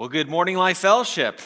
Well, 0.00 0.08
good 0.08 0.30
morning, 0.30 0.56
Life 0.56 0.78
Fellowship. 0.78 1.42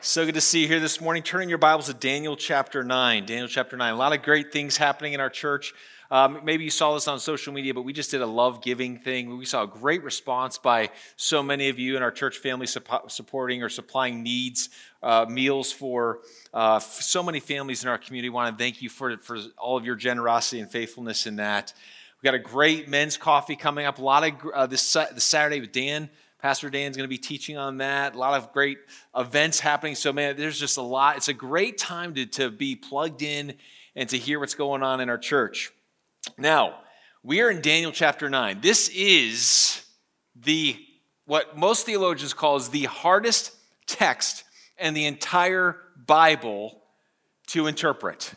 So 0.00 0.24
good 0.24 0.34
to 0.34 0.40
see 0.40 0.62
you 0.62 0.66
here 0.66 0.80
this 0.80 1.00
morning. 1.00 1.22
Turning 1.22 1.48
your 1.48 1.58
Bibles 1.58 1.86
to 1.86 1.94
Daniel 1.94 2.36
chapter 2.36 2.82
9. 2.82 3.26
Daniel 3.26 3.46
chapter 3.46 3.76
9. 3.76 3.92
A 3.92 3.96
lot 3.96 4.12
of 4.12 4.24
great 4.24 4.50
things 4.50 4.76
happening 4.76 5.12
in 5.12 5.20
our 5.20 5.30
church. 5.30 5.72
Um, 6.10 6.40
maybe 6.42 6.64
you 6.64 6.70
saw 6.70 6.94
this 6.94 7.06
on 7.06 7.20
social 7.20 7.52
media, 7.52 7.74
but 7.74 7.82
we 7.82 7.92
just 7.92 8.10
did 8.10 8.22
a 8.22 8.26
love 8.26 8.60
giving 8.60 8.98
thing. 8.98 9.38
We 9.38 9.44
saw 9.44 9.62
a 9.62 9.68
great 9.68 10.02
response 10.02 10.58
by 10.58 10.90
so 11.14 11.44
many 11.44 11.68
of 11.68 11.78
you 11.78 11.96
in 11.96 12.02
our 12.02 12.10
church 12.10 12.38
family 12.38 12.66
supporting 12.66 13.62
or 13.62 13.68
supplying 13.68 14.24
needs, 14.24 14.68
uh, 15.00 15.26
meals 15.28 15.70
for 15.70 16.22
uh, 16.52 16.80
so 16.80 17.22
many 17.22 17.38
families 17.38 17.84
in 17.84 17.88
our 17.88 17.98
community. 17.98 18.30
Want 18.30 18.58
to 18.58 18.60
thank 18.60 18.82
you 18.82 18.88
for, 18.88 19.16
for 19.18 19.38
all 19.58 19.76
of 19.76 19.84
your 19.84 19.94
generosity 19.94 20.58
and 20.58 20.68
faithfulness 20.68 21.24
in 21.28 21.36
that. 21.36 21.72
We've 22.16 22.32
got 22.32 22.34
a 22.34 22.40
great 22.40 22.88
men's 22.88 23.16
coffee 23.16 23.54
coming 23.54 23.86
up. 23.86 24.00
A 24.00 24.02
lot 24.02 24.26
of 24.26 24.32
uh, 24.52 24.66
this, 24.66 24.92
this 24.92 25.22
Saturday 25.22 25.60
with 25.60 25.70
Dan. 25.70 26.10
Pastor 26.38 26.68
Dan's 26.68 26.96
going 26.96 27.08
to 27.08 27.08
be 27.08 27.18
teaching 27.18 27.56
on 27.56 27.78
that. 27.78 28.14
A 28.14 28.18
lot 28.18 28.34
of 28.34 28.52
great 28.52 28.78
events 29.16 29.58
happening. 29.58 29.94
So, 29.94 30.12
man, 30.12 30.36
there's 30.36 30.58
just 30.58 30.76
a 30.76 30.82
lot. 30.82 31.16
It's 31.16 31.28
a 31.28 31.34
great 31.34 31.78
time 31.78 32.14
to, 32.14 32.26
to 32.26 32.50
be 32.50 32.76
plugged 32.76 33.22
in 33.22 33.54
and 33.94 34.08
to 34.10 34.18
hear 34.18 34.38
what's 34.38 34.54
going 34.54 34.82
on 34.82 35.00
in 35.00 35.08
our 35.08 35.18
church. 35.18 35.72
Now, 36.36 36.80
we 37.22 37.40
are 37.40 37.50
in 37.50 37.62
Daniel 37.62 37.90
chapter 37.90 38.28
9. 38.28 38.60
This 38.60 38.88
is 38.90 39.84
the 40.34 40.76
what 41.24 41.56
most 41.56 41.86
theologians 41.86 42.34
call 42.34 42.56
is 42.56 42.68
the 42.68 42.84
hardest 42.84 43.52
text 43.86 44.44
in 44.78 44.94
the 44.94 45.06
entire 45.06 45.76
Bible 46.06 46.80
to 47.48 47.66
interpret. 47.66 48.32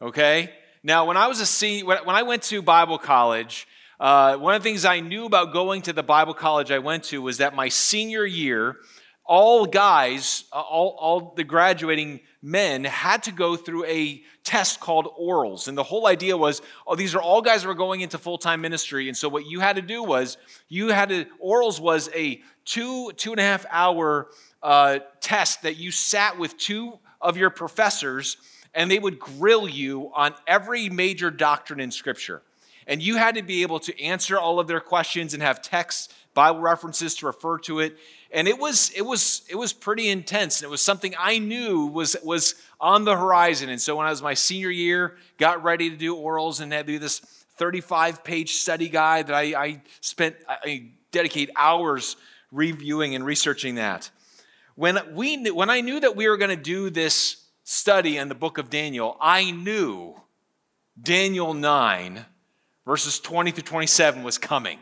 Okay? 0.00 0.50
Now, 0.82 1.04
when 1.06 1.16
I 1.16 1.26
was 1.26 1.40
a 1.40 1.46
C, 1.46 1.82
when 1.82 1.98
I 2.06 2.22
went 2.22 2.42
to 2.44 2.62
Bible 2.62 2.98
college, 2.98 3.66
uh, 4.02 4.36
one 4.36 4.56
of 4.56 4.64
the 4.64 4.68
things 4.68 4.84
I 4.84 4.98
knew 4.98 5.26
about 5.26 5.52
going 5.52 5.80
to 5.82 5.92
the 5.92 6.02
Bible 6.02 6.34
college 6.34 6.72
I 6.72 6.80
went 6.80 7.04
to 7.04 7.22
was 7.22 7.38
that 7.38 7.54
my 7.54 7.68
senior 7.68 8.26
year, 8.26 8.78
all 9.24 9.64
guys, 9.64 10.42
uh, 10.52 10.60
all, 10.60 10.96
all 10.98 11.34
the 11.36 11.44
graduating 11.44 12.18
men 12.42 12.82
had 12.82 13.22
to 13.22 13.30
go 13.30 13.54
through 13.54 13.84
a 13.84 14.24
test 14.42 14.80
called 14.80 15.06
orals. 15.16 15.68
And 15.68 15.78
the 15.78 15.84
whole 15.84 16.08
idea 16.08 16.36
was, 16.36 16.62
oh, 16.84 16.96
these 16.96 17.14
are 17.14 17.22
all 17.22 17.42
guys 17.42 17.62
that 17.62 17.68
were 17.68 17.76
going 17.76 18.00
into 18.00 18.18
full 18.18 18.38
time 18.38 18.60
ministry. 18.60 19.06
And 19.06 19.16
so 19.16 19.28
what 19.28 19.46
you 19.46 19.60
had 19.60 19.76
to 19.76 19.82
do 19.82 20.02
was, 20.02 20.36
you 20.68 20.88
had 20.88 21.10
to, 21.10 21.26
orals 21.40 21.78
was 21.78 22.10
a 22.12 22.42
two, 22.64 23.12
two 23.12 23.30
and 23.30 23.38
a 23.38 23.44
half 23.44 23.64
hour 23.70 24.30
uh, 24.64 24.98
test 25.20 25.62
that 25.62 25.76
you 25.76 25.92
sat 25.92 26.40
with 26.40 26.56
two 26.56 26.98
of 27.20 27.36
your 27.36 27.50
professors 27.50 28.36
and 28.74 28.90
they 28.90 28.98
would 28.98 29.20
grill 29.20 29.68
you 29.68 30.10
on 30.12 30.34
every 30.48 30.88
major 30.88 31.30
doctrine 31.30 31.78
in 31.78 31.92
Scripture. 31.92 32.42
And 32.86 33.02
you 33.02 33.16
had 33.16 33.36
to 33.36 33.42
be 33.42 33.62
able 33.62 33.80
to 33.80 34.02
answer 34.02 34.38
all 34.38 34.58
of 34.58 34.66
their 34.66 34.80
questions 34.80 35.34
and 35.34 35.42
have 35.42 35.62
texts, 35.62 36.12
Bible 36.34 36.60
references 36.60 37.14
to 37.16 37.26
refer 37.26 37.58
to 37.60 37.80
it. 37.80 37.96
And 38.30 38.48
it 38.48 38.58
was 38.58 38.90
it 38.96 39.02
was 39.02 39.42
it 39.50 39.56
was 39.56 39.72
pretty 39.72 40.08
intense. 40.08 40.60
And 40.60 40.68
it 40.68 40.70
was 40.70 40.82
something 40.82 41.14
i 41.18 41.38
knew 41.38 41.86
was 41.86 42.16
was 42.24 42.54
on 42.80 43.04
the 43.04 43.16
horizon. 43.16 43.68
And 43.68 43.80
so 43.80 43.96
when 43.96 44.06
i 44.06 44.10
was 44.10 44.22
my 44.22 44.34
senior 44.34 44.70
year 44.70 45.16
got 45.38 45.62
ready 45.62 45.90
to 45.90 45.96
do 45.96 46.16
orals 46.16 46.60
and 46.60 46.72
had 46.72 46.86
to 46.86 46.94
do 46.94 46.98
this 46.98 47.20
35 47.56 48.24
page 48.24 48.52
study 48.52 48.88
guide 48.88 49.26
that 49.26 49.36
i, 49.36 49.42
I 49.62 49.82
spent 50.00 50.36
i 50.48 50.90
dedicate 51.10 51.50
hours 51.54 52.16
reviewing 52.50 53.14
and 53.14 53.24
researching 53.24 53.76
that. 53.76 54.10
When 54.74 54.98
we 55.14 55.50
when 55.50 55.68
i 55.70 55.80
knew 55.80 56.00
that 56.00 56.16
we 56.16 56.28
were 56.28 56.38
going 56.38 56.56
to 56.56 56.62
do 56.62 56.90
this 56.90 57.44
study 57.64 58.16
in 58.16 58.28
the 58.28 58.34
book 58.34 58.58
of 58.58 58.70
daniel 58.70 59.16
i 59.20 59.50
knew 59.52 60.16
daniel 61.00 61.54
9 61.54 62.24
verses 62.84 63.20
20 63.20 63.50
through 63.52 63.62
27 63.62 64.22
was 64.22 64.38
coming 64.38 64.78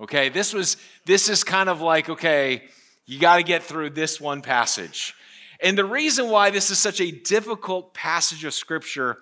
okay 0.00 0.28
this 0.28 0.52
was 0.52 0.76
this 1.04 1.28
is 1.28 1.44
kind 1.44 1.68
of 1.68 1.80
like 1.80 2.08
okay 2.08 2.62
you 3.06 3.20
got 3.20 3.36
to 3.36 3.44
get 3.44 3.62
through 3.62 3.90
this 3.90 4.20
one 4.20 4.42
passage. 4.42 5.14
And 5.60 5.78
the 5.78 5.84
reason 5.84 6.28
why 6.28 6.50
this 6.50 6.70
is 6.70 6.78
such 6.78 7.00
a 7.00 7.10
difficult 7.10 7.94
passage 7.94 8.44
of 8.44 8.52
scripture 8.52 9.18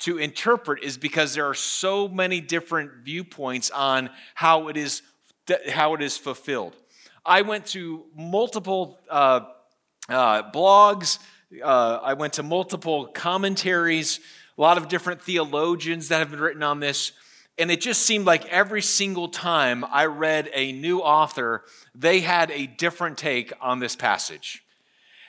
to 0.00 0.18
interpret 0.18 0.82
is 0.82 0.98
because 0.98 1.34
there 1.34 1.46
are 1.46 1.54
so 1.54 2.08
many 2.08 2.40
different 2.40 3.04
viewpoints 3.04 3.70
on 3.70 4.10
how 4.34 4.68
it 4.68 4.76
is 4.76 5.02
how 5.70 5.94
it 5.94 6.02
is 6.02 6.18
fulfilled. 6.18 6.76
I 7.24 7.40
went 7.40 7.64
to 7.68 8.04
multiple 8.14 8.98
uh, 9.08 9.40
uh, 10.08 10.50
blogs. 10.50 11.18
Uh, 11.64 12.00
I 12.02 12.12
went 12.14 12.34
to 12.34 12.42
multiple 12.42 13.06
commentaries. 13.06 14.20
A 14.58 14.60
lot 14.60 14.76
of 14.76 14.88
different 14.88 15.22
theologians 15.22 16.08
that 16.08 16.18
have 16.18 16.30
been 16.30 16.40
written 16.40 16.62
on 16.62 16.80
this. 16.80 17.12
And 17.58 17.70
it 17.70 17.80
just 17.80 18.02
seemed 18.02 18.24
like 18.24 18.46
every 18.46 18.82
single 18.82 19.28
time 19.28 19.84
I 19.84 20.06
read 20.06 20.48
a 20.54 20.72
new 20.72 21.00
author, 21.00 21.64
they 21.94 22.20
had 22.20 22.50
a 22.52 22.66
different 22.66 23.18
take 23.18 23.52
on 23.60 23.80
this 23.80 23.96
passage. 23.96 24.62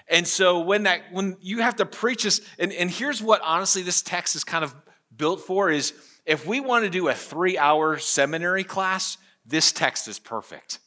And 0.07 0.27
so 0.27 0.59
when 0.59 0.83
that 0.83 1.11
when 1.11 1.37
you 1.41 1.59
have 1.59 1.75
to 1.77 1.85
preach 1.85 2.23
this, 2.23 2.41
and, 2.57 2.71
and 2.73 2.89
here's 2.89 3.21
what 3.21 3.41
honestly 3.43 3.83
this 3.83 4.01
text 4.01 4.35
is 4.35 4.43
kind 4.43 4.63
of 4.63 4.75
built 5.15 5.41
for 5.41 5.69
is 5.69 5.93
if 6.25 6.45
we 6.45 6.59
want 6.59 6.83
to 6.83 6.89
do 6.89 7.07
a 7.07 7.13
three-hour 7.13 7.97
seminary 7.97 8.63
class, 8.63 9.17
this 9.45 9.71
text 9.71 10.07
is 10.07 10.19
perfect. 10.19 10.79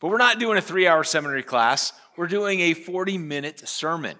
But 0.00 0.08
we're 0.08 0.18
not 0.18 0.38
doing 0.38 0.58
a 0.58 0.62
three-hour 0.62 1.04
seminary 1.04 1.42
class, 1.42 1.92
we're 2.16 2.26
doing 2.26 2.60
a 2.60 2.74
40-minute 2.74 3.68
sermon. 3.68 4.16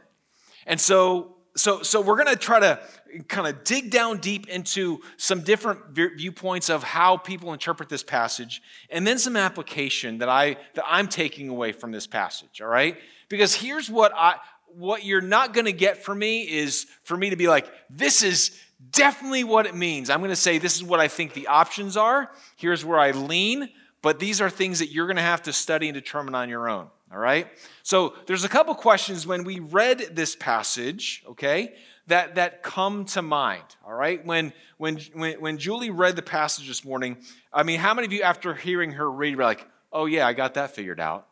And 0.66 0.80
so 0.80 1.37
so, 1.58 1.82
so 1.82 2.00
we're 2.00 2.16
going 2.16 2.28
to 2.28 2.36
try 2.36 2.60
to 2.60 2.80
kind 3.28 3.46
of 3.46 3.64
dig 3.64 3.90
down 3.90 4.18
deep 4.18 4.48
into 4.48 5.00
some 5.16 5.40
different 5.40 5.80
viewpoints 5.90 6.68
of 6.68 6.82
how 6.82 7.16
people 7.16 7.52
interpret 7.52 7.88
this 7.88 8.02
passage 8.02 8.62
and 8.90 9.06
then 9.06 9.18
some 9.18 9.36
application 9.36 10.18
that 10.18 10.28
i 10.28 10.56
that 10.74 10.84
i'm 10.86 11.08
taking 11.08 11.48
away 11.48 11.72
from 11.72 11.90
this 11.90 12.06
passage 12.06 12.60
all 12.60 12.68
right? 12.68 12.96
Because 13.28 13.54
here's 13.54 13.90
what 13.90 14.12
i 14.14 14.36
what 14.66 15.04
you're 15.04 15.22
not 15.22 15.54
going 15.54 15.64
to 15.64 15.72
get 15.72 16.04
from 16.04 16.18
me 16.18 16.42
is 16.42 16.86
for 17.02 17.16
me 17.16 17.30
to 17.30 17.36
be 17.36 17.48
like 17.48 17.66
this 17.88 18.22
is 18.22 18.58
definitely 18.90 19.42
what 19.42 19.66
it 19.66 19.74
means. 19.74 20.10
I'm 20.10 20.20
going 20.20 20.30
to 20.30 20.36
say 20.36 20.58
this 20.58 20.76
is 20.76 20.84
what 20.84 21.00
i 21.00 21.08
think 21.08 21.32
the 21.32 21.46
options 21.46 21.96
are. 21.96 22.30
Here's 22.56 22.84
where 22.84 22.98
i 22.98 23.12
lean 23.12 23.70
but 24.00 24.20
these 24.20 24.40
are 24.40 24.48
things 24.48 24.78
that 24.78 24.92
you're 24.92 25.06
going 25.06 25.16
to 25.16 25.22
have 25.22 25.42
to 25.42 25.52
study 25.52 25.88
and 25.88 25.94
determine 25.94 26.34
on 26.34 26.48
your 26.48 26.68
own 26.68 26.88
all 27.12 27.18
right? 27.18 27.48
So 27.82 28.14
there's 28.26 28.44
a 28.44 28.48
couple 28.48 28.74
questions 28.74 29.26
when 29.26 29.44
we 29.44 29.60
read 29.60 30.10
this 30.12 30.36
passage, 30.36 31.22
okay, 31.28 31.74
that, 32.08 32.36
that 32.36 32.62
come 32.62 33.04
to 33.06 33.22
mind, 33.22 33.64
all 33.86 33.94
right? 33.94 34.24
When, 34.24 34.52
when, 34.78 34.98
when, 35.14 35.40
when 35.40 35.58
Julie 35.58 35.90
read 35.90 36.16
the 36.16 36.22
passage 36.22 36.66
this 36.66 36.84
morning, 36.84 37.18
I 37.52 37.62
mean, 37.62 37.80
how 37.80 37.94
many 37.94 38.06
of 38.06 38.12
you, 38.12 38.22
after 38.22 38.54
hearing 38.54 38.92
her 38.92 39.10
read, 39.10 39.36
were 39.36 39.44
like, 39.44 39.66
oh, 39.92 40.06
yeah, 40.06 40.26
I 40.26 40.32
got 40.32 40.54
that 40.54 40.74
figured 40.74 41.00
out? 41.00 41.26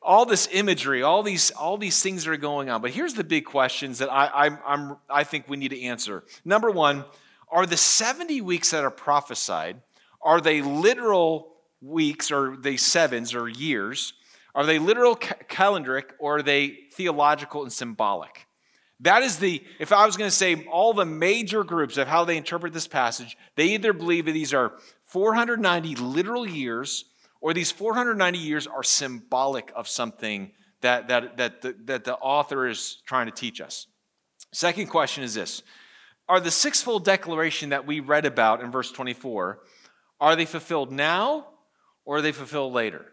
All 0.00 0.24
this 0.24 0.48
imagery, 0.52 1.02
all 1.02 1.22
these, 1.22 1.50
all 1.50 1.76
these 1.76 2.00
things 2.00 2.24
that 2.24 2.30
are 2.30 2.36
going 2.36 2.70
on. 2.70 2.80
But 2.80 2.92
here's 2.92 3.14
the 3.14 3.24
big 3.24 3.44
questions 3.44 3.98
that 3.98 4.10
I, 4.10 4.46
I'm, 4.46 4.58
I'm, 4.64 4.96
I 5.10 5.24
think 5.24 5.48
we 5.48 5.56
need 5.56 5.70
to 5.70 5.82
answer. 5.82 6.24
Number 6.44 6.70
one, 6.70 7.04
are 7.50 7.66
the 7.66 7.76
70 7.76 8.40
weeks 8.40 8.70
that 8.70 8.84
are 8.84 8.90
prophesied, 8.90 9.80
are 10.22 10.40
they 10.40 10.62
literal 10.62 11.52
weeks 11.80 12.30
or 12.30 12.56
they 12.56 12.76
sevens 12.76 13.34
or 13.34 13.48
years? 13.48 14.12
Are 14.54 14.66
they 14.66 14.78
literal 14.78 15.16
calendric 15.16 16.10
or 16.18 16.38
are 16.38 16.42
they 16.42 16.78
theological 16.92 17.62
and 17.62 17.72
symbolic? 17.72 18.46
That 19.00 19.22
is 19.22 19.38
the, 19.38 19.62
if 19.78 19.92
I 19.92 20.06
was 20.06 20.16
going 20.16 20.28
to 20.28 20.34
say 20.34 20.66
all 20.72 20.92
the 20.92 21.04
major 21.04 21.62
groups 21.62 21.96
of 21.96 22.08
how 22.08 22.24
they 22.24 22.36
interpret 22.36 22.72
this 22.72 22.88
passage, 22.88 23.36
they 23.54 23.66
either 23.68 23.92
believe 23.92 24.24
that 24.24 24.32
these 24.32 24.52
are 24.52 24.72
490 25.04 25.94
literal 25.96 26.46
years 26.46 27.04
or 27.40 27.54
these 27.54 27.70
490 27.70 28.38
years 28.38 28.66
are 28.66 28.82
symbolic 28.82 29.70
of 29.76 29.86
something 29.86 30.50
that, 30.80 31.08
that, 31.08 31.36
that, 31.36 31.62
the, 31.62 31.76
that 31.84 32.04
the 32.04 32.16
author 32.16 32.66
is 32.66 33.02
trying 33.06 33.26
to 33.26 33.32
teach 33.32 33.60
us. 33.60 33.86
Second 34.52 34.86
question 34.86 35.22
is 35.22 35.34
this 35.34 35.62
Are 36.28 36.40
the 36.40 36.50
sixfold 36.50 37.04
declaration 37.04 37.70
that 37.70 37.86
we 37.86 38.00
read 38.00 38.24
about 38.24 38.60
in 38.60 38.72
verse 38.72 38.90
24, 38.90 39.60
are 40.20 40.34
they 40.34 40.44
fulfilled 40.44 40.90
now 40.90 41.46
or 42.04 42.16
are 42.16 42.22
they 42.22 42.32
fulfilled 42.32 42.72
later? 42.72 43.06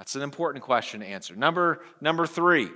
That's 0.00 0.14
an 0.14 0.22
important 0.22 0.64
question 0.64 1.00
to 1.00 1.06
answer. 1.06 1.36
Number, 1.36 1.82
number 2.00 2.26
three 2.26 2.70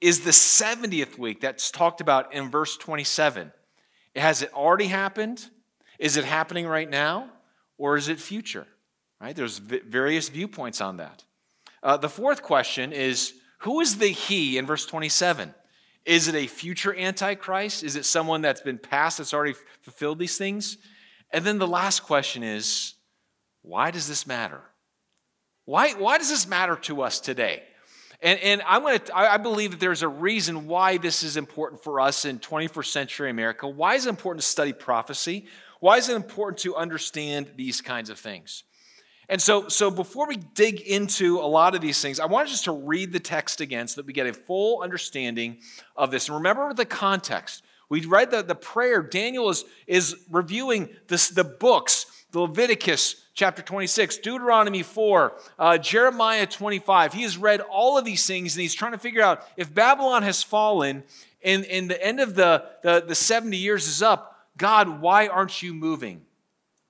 is 0.00 0.20
the 0.20 0.30
70th 0.30 1.18
week 1.18 1.42
that's 1.42 1.70
talked 1.70 2.00
about 2.00 2.32
in 2.32 2.50
verse 2.50 2.78
27. 2.78 3.52
Has 4.16 4.40
it 4.40 4.50
already 4.54 4.86
happened? 4.86 5.50
Is 5.98 6.16
it 6.16 6.24
happening 6.24 6.66
right 6.66 6.88
now? 6.88 7.28
Or 7.76 7.98
is 7.98 8.08
it 8.08 8.18
future? 8.18 8.66
Right? 9.20 9.36
There's 9.36 9.58
various 9.58 10.30
viewpoints 10.30 10.80
on 10.80 10.96
that. 10.96 11.24
Uh, 11.82 11.98
the 11.98 12.08
fourth 12.08 12.42
question 12.42 12.90
is 12.90 13.34
who 13.58 13.82
is 13.82 13.98
the 13.98 14.08
he 14.08 14.56
in 14.56 14.64
verse 14.64 14.86
27? 14.86 15.54
Is 16.06 16.26
it 16.26 16.34
a 16.34 16.46
future 16.46 16.96
antichrist? 16.96 17.84
Is 17.84 17.96
it 17.96 18.06
someone 18.06 18.40
that's 18.40 18.62
been 18.62 18.78
past 18.78 19.18
that's 19.18 19.34
already 19.34 19.56
fulfilled 19.82 20.18
these 20.18 20.38
things? 20.38 20.78
And 21.32 21.44
then 21.44 21.58
the 21.58 21.68
last 21.68 22.00
question 22.00 22.42
is 22.42 22.94
why 23.60 23.90
does 23.90 24.08
this 24.08 24.26
matter? 24.26 24.62
Why, 25.64 25.92
why 25.92 26.18
does 26.18 26.28
this 26.28 26.46
matter 26.46 26.76
to 26.82 27.02
us 27.02 27.20
today? 27.20 27.62
And, 28.20 28.38
and 28.40 28.62
I'm 28.66 28.82
gonna, 28.82 29.00
I 29.14 29.36
believe 29.36 29.72
that 29.72 29.80
there's 29.80 30.02
a 30.02 30.08
reason 30.08 30.66
why 30.66 30.96
this 30.96 31.22
is 31.22 31.36
important 31.36 31.82
for 31.82 32.00
us 32.00 32.24
in 32.24 32.38
21st 32.38 32.86
century 32.86 33.30
America. 33.30 33.68
Why 33.68 33.94
is 33.94 34.06
it 34.06 34.10
important 34.10 34.42
to 34.42 34.48
study 34.48 34.72
prophecy? 34.72 35.46
Why 35.80 35.96
is 35.96 36.08
it 36.08 36.14
important 36.14 36.60
to 36.60 36.76
understand 36.76 37.52
these 37.56 37.80
kinds 37.80 38.10
of 38.10 38.18
things? 38.18 38.62
And 39.28 39.40
so, 39.40 39.68
so 39.68 39.90
before 39.90 40.28
we 40.28 40.36
dig 40.36 40.80
into 40.80 41.38
a 41.38 41.46
lot 41.46 41.74
of 41.74 41.80
these 41.80 42.00
things, 42.00 42.20
I 42.20 42.26
want 42.26 42.48
just 42.48 42.64
to 42.64 42.72
read 42.72 43.12
the 43.12 43.20
text 43.20 43.60
again 43.60 43.88
so 43.88 44.00
that 44.00 44.06
we 44.06 44.12
get 44.12 44.26
a 44.26 44.32
full 44.32 44.82
understanding 44.82 45.58
of 45.96 46.10
this. 46.10 46.28
And 46.28 46.36
remember 46.36 46.74
the 46.74 46.84
context. 46.84 47.64
We 47.88 48.04
read 48.04 48.30
the, 48.30 48.42
the 48.42 48.54
prayer. 48.54 49.02
Daniel 49.02 49.48
is, 49.48 49.64
is 49.86 50.16
reviewing 50.30 50.90
this, 51.08 51.28
the 51.28 51.44
books, 51.44 52.06
the 52.30 52.40
Leviticus 52.40 53.21
chapter 53.34 53.62
26, 53.62 54.18
Deuteronomy 54.18 54.82
4, 54.82 55.32
uh, 55.58 55.78
Jeremiah 55.78 56.46
25. 56.46 57.12
He 57.12 57.22
has 57.22 57.36
read 57.36 57.60
all 57.60 57.98
of 57.98 58.04
these 58.04 58.26
things 58.26 58.54
and 58.54 58.62
he's 58.62 58.74
trying 58.74 58.92
to 58.92 58.98
figure 58.98 59.22
out 59.22 59.46
if 59.56 59.72
Babylon 59.72 60.22
has 60.22 60.42
fallen 60.42 61.02
and, 61.42 61.64
and 61.64 61.90
the 61.90 62.04
end 62.04 62.20
of 62.20 62.34
the, 62.34 62.64
the, 62.82 63.04
the 63.06 63.14
70 63.14 63.56
years 63.56 63.88
is 63.88 64.02
up, 64.02 64.46
God, 64.56 65.00
why 65.00 65.28
aren't 65.28 65.62
you 65.62 65.74
moving? 65.74 66.22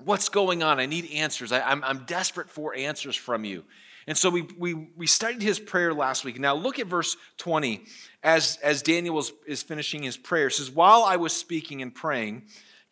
What's 0.04 0.28
going 0.28 0.62
on? 0.62 0.80
I 0.80 0.86
need 0.86 1.10
answers. 1.12 1.52
I, 1.52 1.60
I'm, 1.60 1.82
I'm 1.84 2.04
desperate 2.04 2.50
for 2.50 2.74
answers 2.74 3.16
from 3.16 3.44
you. 3.44 3.64
And 4.06 4.18
so 4.18 4.30
we, 4.30 4.42
we, 4.58 4.74
we 4.96 5.06
studied 5.06 5.42
his 5.42 5.60
prayer 5.60 5.94
last 5.94 6.24
week. 6.24 6.40
Now 6.40 6.54
look 6.56 6.80
at 6.80 6.88
verse 6.88 7.16
20 7.38 7.84
as, 8.24 8.58
as 8.62 8.82
Daniel 8.82 9.18
is, 9.20 9.32
is 9.46 9.62
finishing 9.62 10.02
his 10.02 10.16
prayer. 10.16 10.48
It 10.48 10.54
says, 10.54 10.72
While 10.72 11.04
I 11.04 11.16
was 11.16 11.32
speaking 11.32 11.82
and 11.82 11.94
praying, 11.94 12.42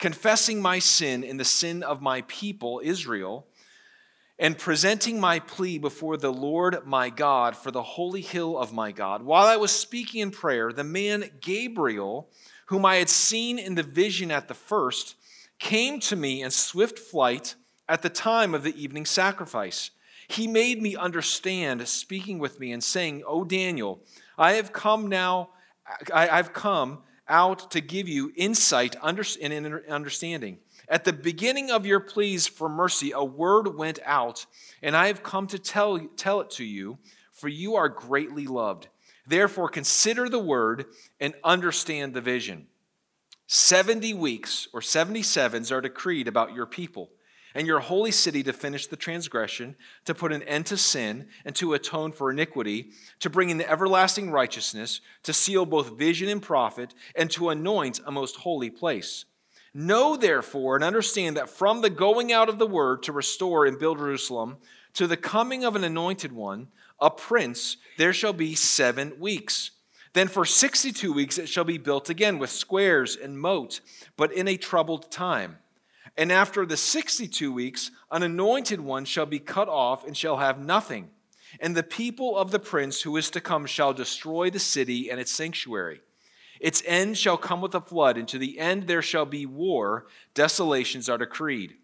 confessing 0.00 0.60
my 0.60 0.78
sin 0.78 1.22
and 1.22 1.38
the 1.38 1.44
sin 1.44 1.82
of 1.82 2.02
my 2.02 2.22
people, 2.22 2.80
Israel, 2.82 3.46
and 4.38 4.56
presenting 4.56 5.20
my 5.20 5.38
plea 5.38 5.76
before 5.76 6.16
the 6.16 6.32
Lord 6.32 6.86
my 6.86 7.10
God 7.10 7.54
for 7.54 7.70
the 7.70 7.82
holy 7.82 8.22
hill 8.22 8.56
of 8.56 8.72
my 8.72 8.90
God, 8.90 9.22
while 9.22 9.46
I 9.46 9.56
was 9.56 9.70
speaking 9.70 10.22
in 10.22 10.30
prayer, 10.30 10.72
the 10.72 10.82
man 10.82 11.30
Gabriel, 11.42 12.30
whom 12.66 12.86
I 12.86 12.96
had 12.96 13.10
seen 13.10 13.58
in 13.58 13.74
the 13.74 13.82
vision 13.82 14.30
at 14.30 14.48
the 14.48 14.54
first, 14.54 15.14
came 15.58 16.00
to 16.00 16.16
me 16.16 16.42
in 16.42 16.50
swift 16.50 16.98
flight 16.98 17.54
at 17.86 18.00
the 18.00 18.08
time 18.08 18.54
of 18.54 18.62
the 18.62 18.82
evening 18.82 19.04
sacrifice. 19.04 19.90
He 20.26 20.46
made 20.46 20.80
me 20.80 20.96
understand, 20.96 21.86
speaking 21.86 22.38
with 22.38 22.58
me 22.58 22.72
and 22.72 22.82
saying, 22.82 23.22
O 23.26 23.44
Daniel, 23.44 24.00
I 24.38 24.52
have 24.52 24.72
come 24.72 25.08
now, 25.08 25.50
I, 26.14 26.36
have 26.36 26.54
come 26.54 27.02
out 27.30 27.70
to 27.70 27.80
give 27.80 28.08
you 28.08 28.32
insight 28.36 28.96
and 29.02 29.82
understanding. 29.88 30.58
At 30.88 31.04
the 31.04 31.12
beginning 31.12 31.70
of 31.70 31.86
your 31.86 32.00
pleas 32.00 32.46
for 32.46 32.68
mercy, 32.68 33.12
a 33.12 33.24
word 33.24 33.76
went 33.76 34.00
out, 34.04 34.44
and 34.82 34.96
I 34.96 35.06
have 35.06 35.22
come 35.22 35.46
to 35.46 35.58
tell, 35.58 35.98
tell 36.16 36.40
it 36.40 36.50
to 36.52 36.64
you, 36.64 36.98
for 37.32 37.48
you 37.48 37.76
are 37.76 37.88
greatly 37.88 38.46
loved. 38.46 38.88
Therefore, 39.26 39.68
consider 39.68 40.28
the 40.28 40.40
word 40.40 40.86
and 41.20 41.34
understand 41.44 42.12
the 42.12 42.20
vision. 42.20 42.66
70 43.46 44.14
weeks 44.14 44.68
or 44.72 44.80
77s 44.80 45.72
are 45.72 45.80
decreed 45.80 46.28
about 46.28 46.54
your 46.54 46.66
people 46.66 47.10
and 47.54 47.66
your 47.66 47.80
holy 47.80 48.10
city 48.10 48.42
to 48.42 48.52
finish 48.52 48.86
the 48.86 48.96
transgression, 48.96 49.76
to 50.04 50.14
put 50.14 50.32
an 50.32 50.42
end 50.44 50.66
to 50.66 50.76
sin, 50.76 51.28
and 51.44 51.54
to 51.56 51.74
atone 51.74 52.12
for 52.12 52.30
iniquity, 52.30 52.90
to 53.18 53.30
bring 53.30 53.50
in 53.50 53.58
the 53.58 53.70
everlasting 53.70 54.30
righteousness, 54.30 55.00
to 55.22 55.32
seal 55.32 55.66
both 55.66 55.98
vision 55.98 56.28
and 56.28 56.42
prophet, 56.42 56.94
and 57.14 57.30
to 57.30 57.50
anoint 57.50 58.00
a 58.06 58.12
most 58.12 58.36
holy 58.36 58.70
place. 58.70 59.24
Know 59.72 60.16
therefore 60.16 60.74
and 60.74 60.84
understand 60.84 61.36
that 61.36 61.48
from 61.48 61.80
the 61.80 61.90
going 61.90 62.32
out 62.32 62.48
of 62.48 62.58
the 62.58 62.66
word 62.66 63.02
to 63.04 63.12
restore 63.12 63.66
and 63.66 63.78
build 63.78 63.98
Jerusalem 63.98 64.58
to 64.94 65.06
the 65.06 65.16
coming 65.16 65.64
of 65.64 65.76
an 65.76 65.84
anointed 65.84 66.32
one, 66.32 66.68
a 67.00 67.10
prince, 67.10 67.76
there 67.96 68.12
shall 68.12 68.32
be 68.32 68.54
seven 68.54 69.18
weeks. 69.20 69.70
Then 70.12 70.26
for 70.26 70.44
62 70.44 71.12
weeks 71.12 71.38
it 71.38 71.48
shall 71.48 71.64
be 71.64 71.78
built 71.78 72.10
again 72.10 72.38
with 72.38 72.50
squares 72.50 73.16
and 73.16 73.38
moat, 73.38 73.80
but 74.16 74.32
in 74.32 74.48
a 74.48 74.56
troubled 74.56 75.10
time. 75.10 75.58
And 76.20 76.30
after 76.30 76.66
the 76.66 76.76
62 76.76 77.50
weeks, 77.50 77.90
an 78.10 78.22
anointed 78.22 78.78
one 78.78 79.06
shall 79.06 79.24
be 79.24 79.38
cut 79.38 79.70
off 79.70 80.06
and 80.06 80.14
shall 80.14 80.36
have 80.36 80.60
nothing. 80.60 81.08
And 81.60 81.74
the 81.74 81.82
people 81.82 82.36
of 82.36 82.50
the 82.50 82.58
prince 82.58 83.00
who 83.00 83.16
is 83.16 83.30
to 83.30 83.40
come 83.40 83.64
shall 83.64 83.94
destroy 83.94 84.50
the 84.50 84.58
city 84.58 85.10
and 85.10 85.18
its 85.18 85.32
sanctuary. 85.32 86.02
Its 86.60 86.82
end 86.84 87.16
shall 87.16 87.38
come 87.38 87.62
with 87.62 87.74
a 87.74 87.80
flood, 87.80 88.18
and 88.18 88.28
to 88.28 88.36
the 88.36 88.58
end 88.58 88.86
there 88.86 89.00
shall 89.00 89.24
be 89.24 89.46
war. 89.46 90.08
Desolations 90.34 91.08
are 91.08 91.16
decreed. 91.16 91.76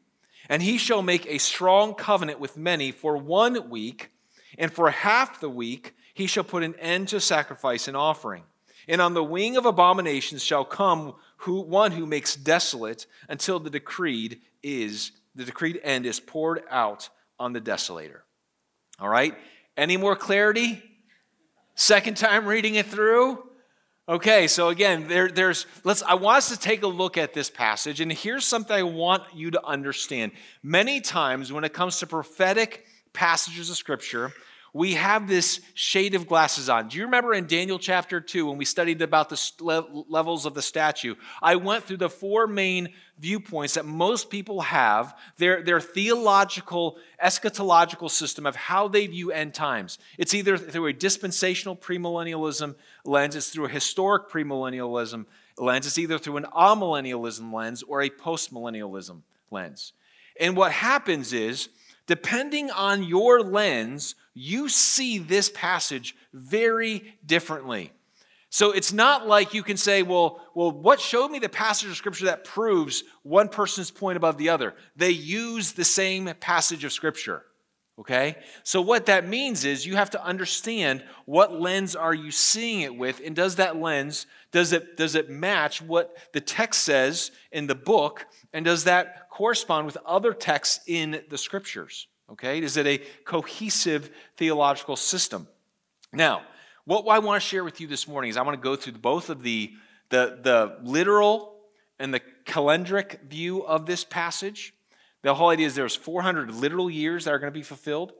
And 0.51 0.63
he 0.63 0.77
shall 0.77 1.01
make 1.01 1.25
a 1.25 1.39
strong 1.39 1.95
covenant 1.95 2.39
with 2.39 2.59
many 2.59 2.93
for 2.93 3.17
one 3.17 3.71
week, 3.71 4.11
and 4.59 4.71
for 4.71 4.91
half 4.91 5.41
the 5.41 5.49
week 5.49 5.95
he 6.13 6.27
shall 6.27 6.45
put 6.45 6.63
an 6.63 6.75
end 6.79 7.09
to 7.09 7.21
sacrifice 7.23 7.89
and 7.89 7.97
offering. 7.97 8.43
And 8.87 9.01
on 9.01 9.15
the 9.15 9.25
wing 9.25 9.57
of 9.57 9.65
abominations 9.65 10.45
shall 10.45 10.67
come 10.67 11.15
who, 11.39 11.61
one 11.61 11.93
who 11.93 12.07
makes 12.07 12.37
desolate 12.37 13.07
until 13.29 13.59
the 13.61 13.71
decreed 13.71 14.41
is 14.63 15.13
the 15.35 15.45
decreed 15.45 15.81
end 15.83 16.07
is 16.07 16.19
poured 16.19 16.63
out 16.71 17.09
on 17.39 17.53
the 17.53 17.61
desolator. 17.61 18.21
All 18.99 19.09
right? 19.09 19.35
Any 19.77 19.97
more 19.97 20.17
clarity? 20.17 20.83
Second 21.75 22.17
time 22.17 22.47
reading 22.47 22.77
it 22.77 22.87
through? 22.87 23.43
Okay, 24.09 24.47
so 24.47 24.69
again, 24.69 25.09
there, 25.09 25.29
there's 25.29 25.67
let's 25.83 26.01
I 26.03 26.15
want 26.15 26.39
us 26.39 26.49
to 26.51 26.59
take 26.59 26.83
a 26.85 26.87
look 26.87 27.19
at 27.19 27.35
this 27.35 27.51
passage, 27.51 28.01
and 28.01 28.13
here's 28.13 28.45
something 28.45 28.75
I 28.75 28.85
want 28.85 29.25
you 29.35 29.51
to 29.51 29.67
understand. 29.67 30.31
Many 30.63 31.01
times 31.01 31.53
when 31.53 31.65
it 31.65 31.73
comes 31.73 31.99
to 31.99 32.07
prophetic 32.07 32.87
passages 33.13 33.69
of 33.69 33.77
scripture, 33.77 34.33
we 34.77 34.93
have 34.93 35.27
this 35.27 35.61
shade 35.73 36.15
of 36.15 36.27
glasses 36.27 36.69
on. 36.69 36.89
Do 36.89 36.99
you 36.99 37.05
remember 37.05 37.33
in 37.33 37.47
Daniel 37.47 37.79
chapter 37.79 38.21
2 38.21 38.45
when 38.47 38.59
we 38.59 38.67
studied 38.67 39.01
about 39.01 39.31
the 39.31 40.05
levels 40.07 40.45
of 40.45 40.53
the 40.53 40.61
statue? 40.61 41.15
I 41.41 41.57
went 41.57 41.85
through 41.85 41.97
the 41.97 42.11
four 42.11 42.47
main 42.47 42.91
viewpoints 43.19 43.73
that 43.75 43.87
most 43.87 44.29
people 44.29 44.61
have, 44.61 45.17
their, 45.39 45.63
their 45.63 45.81
theological, 45.81 46.99
eschatological 47.25 48.11
system 48.11 48.45
of 48.45 48.55
how 48.55 48.87
they 48.87 49.07
view 49.07 49.33
end 49.33 49.55
times. 49.55 49.99
It's 50.19 50.35
either 50.35 50.59
through 50.59 50.89
a 50.89 50.93
dispensational 50.93 51.75
premillennialism 51.75 52.75
lens, 53.07 53.35
it's 53.35 53.49
through 53.49 53.65
a 53.65 53.71
historic 53.71 54.29
premillennialism 54.29 55.25
lens, 55.57 55.87
it's 55.87 55.97
either 55.97 56.19
through 56.19 56.37
an 56.37 56.47
amillennialism 56.55 57.51
lens 57.51 57.83
or 57.83 58.03
a 58.03 58.11
postmillennialism 58.11 59.23
lens. 59.51 59.95
And 60.39 60.55
what 60.55 60.73
happens 60.73 61.33
is, 61.33 61.71
depending 62.07 62.71
on 62.71 63.03
your 63.03 63.41
lens, 63.41 64.15
you 64.39 64.69
see 64.69 65.17
this 65.17 65.49
passage 65.49 66.15
very 66.35 67.15
differently. 67.25 67.91
So 68.51 68.71
it's 68.71 68.93
not 68.93 69.27
like 69.27 69.55
you 69.55 69.63
can 69.63 69.79
say, 69.79 70.03
well, 70.03 70.43
well, 70.55 70.71
what 70.71 71.01
showed 71.01 71.31
me 71.31 71.39
the 71.39 71.49
passage 71.49 71.89
of 71.89 71.97
scripture 71.97 72.27
that 72.27 72.45
proves 72.45 73.03
one 73.23 73.49
person's 73.49 73.91
point 73.91 74.19
above 74.19 74.37
the 74.37 74.51
other? 74.51 74.75
They 74.95 75.11
use 75.11 75.73
the 75.73 75.85
same 75.85 76.31
passage 76.39 76.85
of 76.85 76.93
scripture. 76.93 77.45
Okay? 77.99 78.37
So 78.63 78.83
what 78.83 79.07
that 79.07 79.27
means 79.27 79.65
is 79.65 79.87
you 79.87 79.97
have 79.97 80.11
to 80.11 80.23
understand 80.23 81.03
what 81.25 81.59
lens 81.59 81.97
are 81.97 82.15
you 82.15 82.31
seeing 82.31 82.83
it 82.83 82.95
with 82.95 83.23
and 83.25 83.35
does 83.35 83.57
that 83.57 83.79
lens 83.79 84.27
does 84.53 84.75
it 84.75 84.99
does 84.99 85.15
it 85.15 85.31
match 85.31 85.81
what 85.81 86.15
the 86.35 86.43
text 86.43 86.83
says 86.83 87.31
in 87.53 87.67
the 87.67 87.75
book 87.75 88.27
and 88.53 88.67
does 88.67 88.85
that 88.85 89.31
correspond 89.31 89.87
with 89.87 89.97
other 90.05 90.35
texts 90.35 90.81
in 90.87 91.23
the 91.31 91.39
scriptures? 91.39 92.07
Okay? 92.33 92.61
Is 92.61 92.77
it 92.77 92.87
a 92.87 92.99
cohesive 93.25 94.11
theological 94.37 94.97
system? 94.97 95.49
Now, 96.13 96.43
what 96.85 97.05
I 97.09 97.19
want 97.19 97.43
to 97.43 97.47
share 97.47 97.65
with 97.65 97.81
you 97.81 97.87
this 97.87 98.07
morning 98.07 98.31
is 98.31 98.37
I 98.37 98.43
want 98.43 98.57
to 98.57 98.63
go 98.63 98.77
through 98.77 98.95
both 98.95 99.31
of 99.31 99.43
the, 99.43 99.73
the, 100.11 100.39
the 100.41 100.79
literal 100.83 101.57
and 101.99 102.13
the 102.13 102.21
calendric 102.45 103.23
view 103.23 103.65
of 103.65 103.87
this 103.87 104.05
passage. 104.05 104.73
The 105.23 105.35
whole 105.35 105.49
idea 105.49 105.67
is 105.67 105.75
there's 105.75 105.97
400 105.97 106.55
literal 106.55 106.89
years 106.89 107.25
that 107.25 107.35
are 107.35 107.39
going 107.39 107.53
to 107.53 107.59
be 107.59 107.63
fulfilled. 107.63 108.13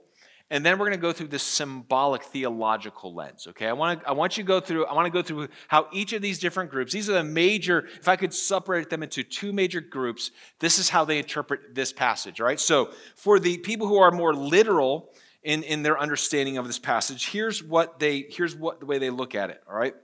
And 0.49 0.65
then 0.65 0.79
we're 0.79 0.87
going 0.87 0.99
to 0.99 1.03
go 1.03 1.13
through 1.13 1.29
this 1.29 1.43
symbolic 1.43 2.23
theological 2.23 3.13
lens. 3.13 3.49
Okay, 3.49 3.67
I 3.67 3.73
want 3.73 4.01
to 4.01 4.09
I 4.09 4.13
want 4.13 4.37
you 4.37 4.45
to 4.45 4.49
go 4.49 4.61
through 4.61 4.87
I 4.87 4.95
want 4.95 5.07
to 5.07 5.11
go 5.11 5.23
through 5.23 5.49
how 5.67 5.89
each 5.93 6.13
of 6.13 6.23
these 6.23 6.39
different 6.39 6.71
groups. 6.71 6.93
These 6.93 7.11
are 7.11 7.15
the 7.15 7.25
major. 7.25 7.89
If 7.99 8.07
I 8.07 8.15
could 8.15 8.33
separate 8.33 8.89
them 8.89 9.03
into 9.03 9.25
two 9.25 9.53
major 9.53 9.81
groups, 9.81 10.31
this 10.61 10.79
is 10.79 10.89
how 10.89 11.05
they 11.05 11.19
interpret 11.19 11.75
this 11.75 11.93
passage. 11.93 12.41
All 12.41 12.47
right. 12.47 12.61
So 12.61 12.91
for 13.17 13.41
the 13.41 13.59
people 13.59 13.89
who 13.89 13.99
are 13.99 14.13
more 14.13 14.33
literal 14.35 15.11
in 15.43 15.65
in 15.65 15.83
their 15.83 15.99
understanding 15.99 16.59
of 16.59 16.69
this 16.69 16.79
passage, 16.79 17.31
here's 17.31 17.61
what 17.61 17.99
they 17.99 18.27
here's 18.31 18.55
what 18.55 18.79
the 18.79 18.87
way 18.87 18.99
they 18.99 19.11
look 19.11 19.35
at 19.35 19.51
it. 19.51 19.61
All 19.69 19.77
right, 19.77 19.95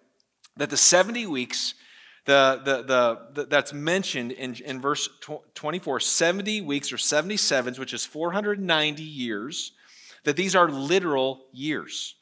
that 0.56 0.70
the 0.70 0.76
seventy 0.76 1.26
weeks. 1.26 1.74
The, 2.24 2.62
the, 2.64 2.82
the, 2.84 3.18
the, 3.32 3.46
that's 3.46 3.72
mentioned 3.72 4.30
in, 4.30 4.54
in 4.64 4.80
verse 4.80 5.08
24 5.54 5.98
70 5.98 6.60
weeks 6.60 6.92
or 6.92 6.96
77s 6.96 7.80
which 7.80 7.92
is 7.92 8.06
490 8.06 9.02
years 9.02 9.72
that 10.24 10.36
these 10.36 10.54
are 10.54 10.68
literal 10.68 11.46
years. 11.52 12.16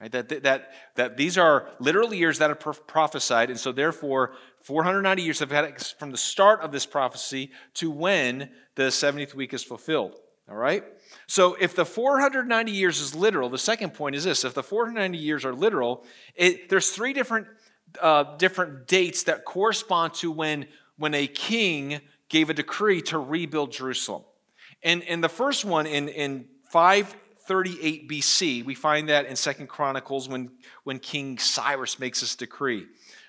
Right? 0.00 0.10
That, 0.10 0.42
that, 0.42 0.72
that 0.96 1.16
these 1.16 1.38
are 1.38 1.68
literal 1.78 2.12
years 2.12 2.38
that 2.38 2.50
are 2.50 2.56
prophesied, 2.56 3.50
and 3.50 3.60
so 3.60 3.70
therefore, 3.70 4.34
490 4.62 5.22
years 5.22 5.38
have 5.38 5.50
had 5.50 5.80
from 5.98 6.10
the 6.10 6.16
start 6.16 6.60
of 6.60 6.72
this 6.72 6.86
prophecy 6.86 7.52
to 7.74 7.90
when 7.90 8.50
the 8.74 8.84
70th 8.84 9.34
week 9.34 9.54
is 9.54 9.62
fulfilled. 9.62 10.16
All 10.48 10.56
right? 10.56 10.84
So 11.26 11.56
if 11.60 11.76
the 11.76 11.84
490 11.84 12.72
years 12.72 13.00
is 13.00 13.14
literal, 13.14 13.48
the 13.48 13.58
second 13.58 13.94
point 13.94 14.16
is 14.16 14.24
this 14.24 14.44
if 14.44 14.54
the 14.54 14.62
490 14.62 15.18
years 15.18 15.44
are 15.44 15.54
literal, 15.54 16.04
it, 16.34 16.68
there's 16.68 16.90
three 16.90 17.12
different, 17.12 17.46
uh, 18.00 18.36
different 18.36 18.88
dates 18.88 19.22
that 19.24 19.44
correspond 19.44 20.14
to 20.14 20.30
when, 20.30 20.66
when 20.96 21.14
a 21.14 21.26
king 21.26 22.00
gave 22.28 22.50
a 22.50 22.54
decree 22.54 23.02
to 23.02 23.18
rebuild 23.18 23.70
Jerusalem. 23.70 24.24
And, 24.82 25.02
and 25.04 25.22
the 25.22 25.28
first 25.28 25.64
one 25.64 25.86
in, 25.86 26.08
in 26.08 26.46
538 27.46 28.08
BC, 28.08 28.64
we 28.64 28.74
find 28.74 29.08
that 29.08 29.26
in 29.26 29.36
Second 29.36 29.68
Chronicles 29.68 30.28
when, 30.28 30.50
when 30.84 30.98
King 30.98 31.38
Cyrus 31.38 31.98
makes 31.98 32.20
this 32.20 32.36
decree. 32.36 32.86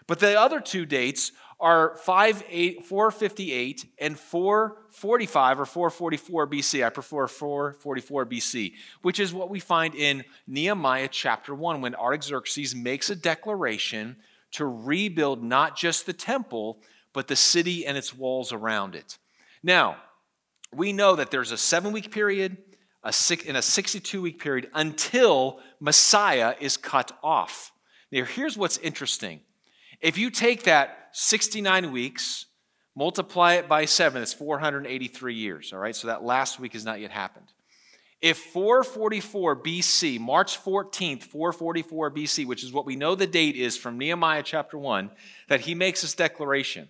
But 0.07 0.19
the 0.19 0.39
other 0.39 0.59
two 0.59 0.85
dates 0.85 1.31
are 1.59 1.95
458 1.95 3.85
and 3.99 4.19
445 4.19 5.59
or 5.59 5.65
444 5.65 6.47
BC. 6.47 6.85
I 6.85 6.89
prefer 6.89 7.27
444 7.27 8.25
BC, 8.25 8.73
which 9.01 9.19
is 9.19 9.33
what 9.33 9.49
we 9.49 9.59
find 9.59 9.95
in 9.95 10.25
Nehemiah 10.45 11.07
chapter 11.09 11.55
1 11.55 11.81
when 11.81 11.95
Artaxerxes 11.95 12.75
makes 12.75 13.09
a 13.09 13.15
declaration 13.15 14.17
to 14.51 14.65
rebuild 14.65 15.41
not 15.41 15.75
just 15.77 16.05
the 16.05 16.13
temple, 16.13 16.81
but 17.13 17.27
the 17.27 17.35
city 17.35 17.85
and 17.85 17.97
its 17.97 18.13
walls 18.13 18.51
around 18.51 18.93
it. 18.93 19.17
Now, 19.63 19.97
we 20.73 20.91
know 20.91 21.15
that 21.15 21.31
there's 21.31 21.51
a 21.51 21.57
seven 21.57 21.91
week 21.93 22.11
period 22.11 22.57
a 23.03 23.11
six, 23.11 23.43
in 23.43 23.55
a 23.55 23.61
62 23.61 24.21
week 24.21 24.39
period 24.39 24.69
until 24.73 25.59
Messiah 25.79 26.55
is 26.59 26.77
cut 26.77 27.17
off. 27.23 27.71
Now, 28.11 28.23
here's 28.23 28.57
what's 28.57 28.77
interesting 28.77 29.41
if 30.01 30.17
you 30.17 30.29
take 30.29 30.63
that 30.63 31.09
69 31.13 31.91
weeks, 31.91 32.47
multiply 32.95 33.53
it 33.53 33.69
by 33.69 33.85
seven, 33.85 34.21
it's 34.21 34.33
483 34.33 35.33
years, 35.33 35.71
all 35.71 35.79
right? 35.79 35.95
So 35.95 36.07
that 36.07 36.23
last 36.23 36.59
week 36.59 36.73
has 36.73 36.83
not 36.83 36.99
yet 36.99 37.11
happened. 37.11 37.47
If 38.21 38.37
444 38.37 39.57
BC, 39.57 40.19
March 40.19 40.61
14th, 40.63 41.23
444 41.23 42.11
BC, 42.11 42.45
which 42.45 42.63
is 42.63 42.71
what 42.71 42.85
we 42.85 42.95
know 42.95 43.15
the 43.15 43.27
date 43.27 43.55
is 43.55 43.75
from 43.75 43.97
Nehemiah 43.97 44.43
chapter 44.43 44.77
1, 44.77 45.11
that 45.49 45.61
he 45.61 45.75
makes 45.75 46.01
this 46.01 46.13
declaration. 46.13 46.87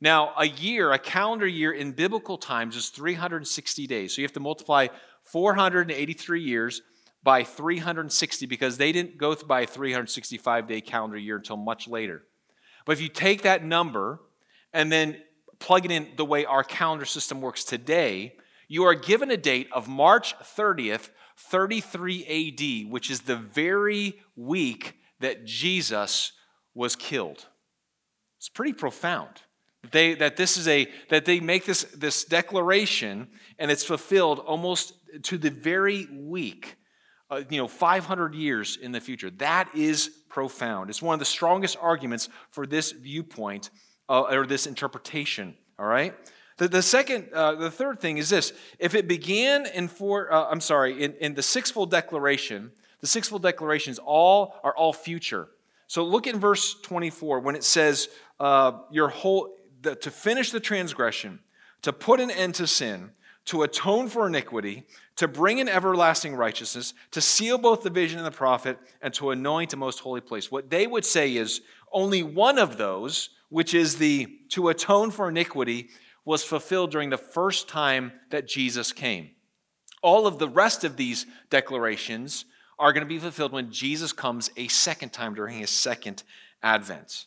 Now, 0.00 0.32
a 0.36 0.46
year, 0.46 0.92
a 0.92 0.98
calendar 0.98 1.46
year 1.46 1.72
in 1.72 1.92
biblical 1.92 2.38
times 2.38 2.76
is 2.76 2.90
360 2.90 3.86
days. 3.86 4.14
So 4.14 4.20
you 4.20 4.26
have 4.26 4.32
to 4.34 4.40
multiply 4.40 4.88
483 5.32 6.40
years 6.40 6.82
by 7.22 7.44
360 7.44 8.46
because 8.46 8.78
they 8.78 8.92
didn't 8.92 9.18
go 9.18 9.34
by 9.34 9.62
a 9.62 9.66
365 9.66 10.66
day 10.66 10.80
calendar 10.80 11.16
year 11.16 11.36
until 11.36 11.56
much 11.56 11.88
later. 11.88 12.22
But 12.86 12.92
if 12.92 13.00
you 13.00 13.08
take 13.08 13.42
that 13.42 13.64
number 13.64 14.20
and 14.72 14.90
then 14.90 15.18
plug 15.58 15.84
it 15.84 15.90
in 15.90 16.08
the 16.16 16.24
way 16.24 16.44
our 16.44 16.64
calendar 16.64 17.04
system 17.04 17.40
works 17.40 17.64
today, 17.64 18.36
you 18.68 18.84
are 18.84 18.94
given 18.94 19.30
a 19.30 19.36
date 19.36 19.68
of 19.72 19.88
March 19.88 20.34
30th, 20.38 21.10
33 21.36 22.84
AD, 22.86 22.92
which 22.92 23.10
is 23.10 23.22
the 23.22 23.36
very 23.36 24.20
week 24.36 24.96
that 25.20 25.44
Jesus 25.44 26.32
was 26.74 26.94
killed. 26.94 27.46
It's 28.38 28.48
pretty 28.48 28.72
profound. 28.72 29.42
They, 29.90 30.14
that 30.14 30.36
this 30.36 30.56
is 30.56 30.68
a 30.68 30.88
that 31.08 31.24
they 31.24 31.40
make 31.40 31.64
this, 31.64 31.84
this 31.84 32.24
declaration 32.24 33.28
and 33.58 33.70
it's 33.70 33.84
fulfilled 33.84 34.38
almost 34.40 34.94
to 35.24 35.38
the 35.38 35.50
very 35.50 36.06
week 36.12 36.76
uh, 37.30 37.42
you 37.48 37.58
know 37.58 37.68
500 37.68 38.34
years 38.34 38.76
in 38.76 38.92
the 38.92 39.00
future. 39.00 39.30
That 39.30 39.68
is 39.74 40.08
profound. 40.28 40.90
It's 40.90 41.02
one 41.02 41.14
of 41.14 41.18
the 41.18 41.24
strongest 41.24 41.76
arguments 41.80 42.28
for 42.50 42.66
this 42.66 42.92
viewpoint 42.92 43.70
uh, 44.08 44.22
or 44.22 44.46
this 44.46 44.66
interpretation 44.66 45.56
all 45.78 45.86
right? 45.86 46.14
The, 46.56 46.68
the 46.68 46.82
second 46.82 47.28
uh, 47.32 47.54
the 47.54 47.70
third 47.70 48.00
thing 48.00 48.18
is 48.18 48.28
this. 48.28 48.52
If 48.78 48.94
it 48.94 49.06
began 49.06 49.66
in 49.66 49.88
four 49.88 50.32
uh, 50.32 50.48
i'm 50.50 50.60
sorry 50.60 51.02
in, 51.02 51.14
in 51.14 51.34
the 51.34 51.42
sixfold 51.42 51.90
declaration 51.90 52.72
the 53.00 53.06
sixfold 53.06 53.42
declarations 53.42 53.98
all 53.98 54.54
are 54.64 54.74
all 54.76 54.92
future. 54.92 55.48
So 55.86 56.04
look 56.04 56.26
in 56.26 56.38
verse 56.38 56.78
24 56.82 57.40
when 57.40 57.56
it 57.56 57.64
says 57.64 58.08
uh, 58.40 58.72
your 58.90 59.08
whole 59.08 59.54
the, 59.80 59.94
to 59.96 60.10
finish 60.10 60.50
the 60.50 60.60
transgression 60.60 61.40
to 61.82 61.92
put 61.92 62.20
an 62.20 62.30
end 62.30 62.54
to 62.56 62.66
sin 62.66 63.10
to 63.48 63.62
atone 63.62 64.08
for 64.08 64.26
iniquity, 64.26 64.84
to 65.16 65.26
bring 65.26 65.56
in 65.56 65.70
everlasting 65.70 66.34
righteousness, 66.34 66.92
to 67.10 67.18
seal 67.18 67.56
both 67.56 67.82
the 67.82 67.88
vision 67.88 68.18
and 68.18 68.26
the 68.26 68.30
prophet, 68.30 68.78
and 69.00 69.14
to 69.14 69.30
anoint 69.30 69.72
a 69.72 69.76
most 69.76 70.00
holy 70.00 70.20
place. 70.20 70.52
What 70.52 70.68
they 70.68 70.86
would 70.86 71.06
say 71.06 71.34
is 71.34 71.62
only 71.90 72.22
one 72.22 72.58
of 72.58 72.76
those, 72.76 73.30
which 73.48 73.72
is 73.72 73.96
the 73.96 74.26
to 74.50 74.68
atone 74.68 75.10
for 75.10 75.30
iniquity, 75.30 75.88
was 76.26 76.44
fulfilled 76.44 76.90
during 76.90 77.08
the 77.08 77.16
first 77.16 77.70
time 77.70 78.12
that 78.28 78.46
Jesus 78.46 78.92
came. 78.92 79.30
All 80.02 80.26
of 80.26 80.38
the 80.38 80.48
rest 80.48 80.84
of 80.84 80.98
these 80.98 81.24
declarations 81.48 82.44
are 82.78 82.92
going 82.92 83.02
to 83.02 83.08
be 83.08 83.18
fulfilled 83.18 83.52
when 83.52 83.72
Jesus 83.72 84.12
comes 84.12 84.50
a 84.58 84.68
second 84.68 85.14
time 85.14 85.34
during 85.34 85.56
his 85.56 85.70
second 85.70 86.22
advent. 86.62 87.24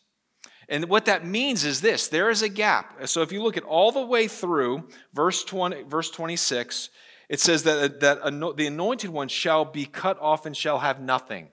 And 0.68 0.88
what 0.88 1.06
that 1.06 1.26
means 1.26 1.64
is 1.64 1.80
this 1.80 2.08
there 2.08 2.30
is 2.30 2.42
a 2.42 2.48
gap. 2.48 3.06
So 3.08 3.22
if 3.22 3.32
you 3.32 3.42
look 3.42 3.56
at 3.56 3.64
all 3.64 3.92
the 3.92 4.06
way 4.06 4.28
through 4.28 4.88
verse, 5.12 5.44
20, 5.44 5.82
verse 5.82 6.10
26, 6.10 6.90
it 7.28 7.40
says 7.40 7.62
that, 7.64 8.00
that 8.00 8.22
the 8.56 8.66
anointed 8.66 9.10
one 9.10 9.28
shall 9.28 9.64
be 9.64 9.86
cut 9.86 10.18
off 10.20 10.46
and 10.46 10.56
shall 10.56 10.80
have 10.80 11.00
nothing. 11.00 11.48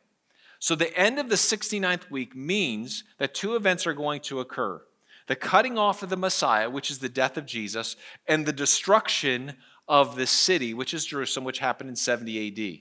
So 0.59 0.75
the 0.75 0.95
end 0.97 1.19
of 1.19 1.29
the 1.29 1.35
69th 1.35 2.11
week 2.11 2.35
means 2.35 3.05
that 3.17 3.33
two 3.33 3.55
events 3.55 3.87
are 3.87 3.93
going 3.93 4.21
to 4.21 4.39
occur 4.39 4.81
the 5.27 5.35
cutting 5.35 5.77
off 5.77 6.01
of 6.01 6.09
the 6.09 6.17
Messiah, 6.17 6.71
which 6.71 6.89
is 6.89 6.99
the 6.99 7.07
death 7.07 7.37
of 7.37 7.45
Jesus, 7.45 7.95
and 8.27 8.47
the 8.47 8.51
destruction 8.51 9.53
of 9.87 10.15
the 10.15 10.25
city, 10.25 10.73
which 10.73 10.91
is 10.91 11.05
Jerusalem, 11.05 11.45
which 11.45 11.59
happened 11.59 11.87
in 11.87 11.95
70 11.95 12.47
AD. 12.47 12.79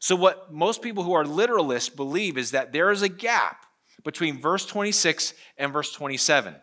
So, 0.00 0.16
what 0.16 0.52
most 0.52 0.82
people 0.82 1.04
who 1.04 1.12
are 1.12 1.24
literalists 1.24 1.94
believe 1.94 2.36
is 2.36 2.50
that 2.50 2.72
there 2.72 2.90
is 2.90 3.02
a 3.02 3.08
gap 3.08 3.64
between 4.02 4.40
verse 4.40 4.66
26 4.66 5.34
and 5.58 5.72
verse 5.72 5.92
27. 5.92 6.56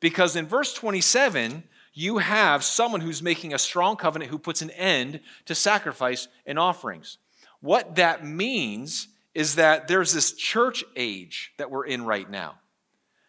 Because 0.00 0.36
in 0.36 0.46
verse 0.46 0.72
27, 0.74 1.64
you 1.92 2.18
have 2.18 2.62
someone 2.62 3.00
who's 3.00 3.22
making 3.22 3.52
a 3.52 3.58
strong 3.58 3.96
covenant 3.96 4.30
who 4.30 4.38
puts 4.38 4.62
an 4.62 4.70
end 4.70 5.20
to 5.46 5.54
sacrifice 5.54 6.28
and 6.46 6.58
offerings. 6.58 7.18
What 7.60 7.96
that 7.96 8.24
means 8.24 9.08
is 9.34 9.56
that 9.56 9.88
there's 9.88 10.12
this 10.12 10.32
church 10.32 10.84
age 10.96 11.52
that 11.58 11.70
we're 11.70 11.86
in 11.86 12.04
right 12.04 12.30
now. 12.30 12.54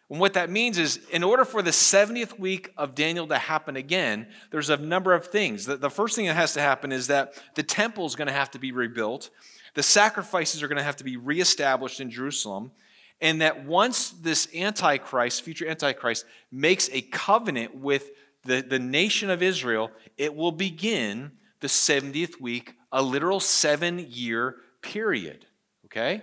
And 0.08 0.18
what 0.18 0.34
that 0.34 0.50
means 0.50 0.76
is, 0.76 0.98
in 1.12 1.22
order 1.22 1.44
for 1.44 1.62
the 1.62 1.70
70th 1.70 2.36
week 2.36 2.72
of 2.76 2.96
Daniel 2.96 3.28
to 3.28 3.38
happen 3.38 3.76
again, 3.76 4.26
there's 4.50 4.68
a 4.68 4.76
number 4.76 5.14
of 5.14 5.28
things. 5.28 5.66
The 5.66 5.90
first 5.90 6.16
thing 6.16 6.26
that 6.26 6.34
has 6.34 6.52
to 6.54 6.60
happen 6.60 6.90
is 6.90 7.06
that 7.06 7.34
the 7.54 7.62
temple 7.62 8.06
is 8.06 8.16
going 8.16 8.26
to 8.26 8.34
have 8.34 8.50
to 8.52 8.58
be 8.58 8.72
rebuilt, 8.72 9.30
the 9.74 9.84
sacrifices 9.84 10.64
are 10.64 10.68
going 10.68 10.78
to 10.78 10.82
have 10.82 10.96
to 10.96 11.04
be 11.04 11.16
reestablished 11.16 12.00
in 12.00 12.10
Jerusalem, 12.10 12.72
and 13.20 13.40
that 13.40 13.64
once 13.64 14.10
this 14.10 14.48
Antichrist, 14.54 15.42
future 15.42 15.68
Antichrist, 15.68 16.24
makes 16.50 16.88
a 16.92 17.02
covenant 17.02 17.74
with 17.74 18.10
the, 18.44 18.62
the 18.62 18.78
nation 18.78 19.30
of 19.30 19.42
Israel, 19.42 19.90
it 20.16 20.34
will 20.34 20.52
begin 20.52 21.32
the 21.60 21.66
70th 21.66 22.40
week, 22.40 22.74
a 22.90 23.02
literal 23.02 23.40
seven 23.40 24.06
year 24.08 24.56
period. 24.82 25.46
Okay? 25.86 26.22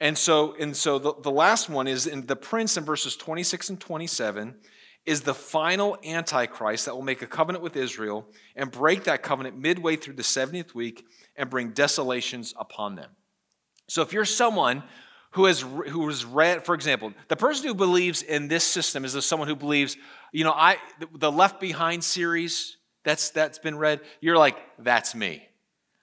And 0.00 0.16
so, 0.16 0.54
and 0.58 0.74
so 0.74 0.98
the, 0.98 1.14
the 1.22 1.30
last 1.30 1.68
one 1.68 1.86
is 1.86 2.06
in 2.06 2.26
the 2.26 2.36
prince 2.36 2.76
in 2.76 2.84
verses 2.84 3.16
26 3.16 3.70
and 3.70 3.80
27 3.80 4.54
is 5.04 5.22
the 5.22 5.34
final 5.34 5.98
antichrist 6.04 6.86
that 6.86 6.94
will 6.94 7.02
make 7.02 7.20
a 7.22 7.26
covenant 7.26 7.62
with 7.62 7.76
Israel 7.76 8.26
and 8.56 8.70
break 8.70 9.04
that 9.04 9.22
covenant 9.22 9.58
midway 9.58 9.96
through 9.96 10.14
the 10.14 10.22
70th 10.22 10.74
week 10.74 11.04
and 11.36 11.50
bring 11.50 11.70
desolations 11.70 12.54
upon 12.58 12.96
them. 12.96 13.10
So 13.88 14.02
if 14.02 14.12
you're 14.12 14.24
someone 14.24 14.82
who 15.32 15.44
has 15.44 15.60
who 15.60 16.06
has 16.08 16.24
read, 16.24 16.64
for 16.64 16.74
example, 16.74 17.12
the 17.28 17.36
person 17.36 17.66
who 17.66 17.74
believes 17.74 18.22
in 18.22 18.48
this 18.48 18.64
system 18.64 19.04
is 19.04 19.24
someone 19.24 19.48
who 19.48 19.56
believes, 19.56 19.96
you 20.32 20.44
know, 20.44 20.52
I 20.52 20.76
the 21.14 21.30
Left 21.30 21.60
Behind 21.60 22.02
series 22.02 22.76
that's 23.04 23.30
that's 23.30 23.58
been 23.58 23.78
read. 23.78 24.00
You're 24.20 24.38
like, 24.38 24.56
that's 24.78 25.14
me. 25.14 25.46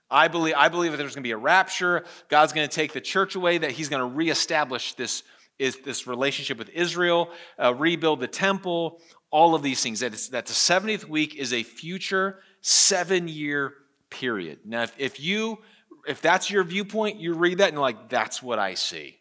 I 0.10 0.30
believe 0.30 0.54
I 0.58 0.70
believe 0.70 0.92
that 0.92 0.98
there's 0.98 1.14
going 1.14 1.24
to 1.24 1.28
be 1.28 1.32
a 1.32 1.38
rapture. 1.38 2.06
God's 2.30 2.54
going 2.54 2.68
to 2.68 2.74
take 2.74 2.94
the 2.94 3.02
church 3.02 3.36
away. 3.36 3.58
That 3.58 3.72
He's 3.72 3.90
going 3.90 4.00
to 4.00 4.16
reestablish 4.16 4.94
this 4.94 5.24
is 5.60 5.78
this 5.78 6.08
relationship 6.08 6.58
with 6.58 6.70
Israel, 6.70 7.32
uh, 7.62 7.74
rebuild 7.74 8.20
the 8.20 8.28
temple, 8.28 9.02
all 9.32 9.56
of 9.56 9.64
these 9.64 9.82
things. 9.82 10.00
That, 10.02 10.14
that 10.32 10.46
the 10.46 10.54
70th 10.54 11.06
week 11.06 11.36
is 11.36 11.52
a 11.52 11.64
future 11.64 12.40
seven 12.62 13.28
year 13.28 13.74
period. 14.10 14.60
Now, 14.66 14.84
if, 14.84 14.94
if 14.98 15.20
you 15.20 15.60
if 16.08 16.22
that's 16.22 16.50
your 16.50 16.64
viewpoint, 16.64 17.20
you 17.20 17.34
read 17.34 17.58
that 17.58 17.66
and 17.66 17.74
you're 17.74 17.82
like, 17.82 18.08
that's 18.08 18.42
what 18.42 18.60
I 18.60 18.76
see. 18.76 19.17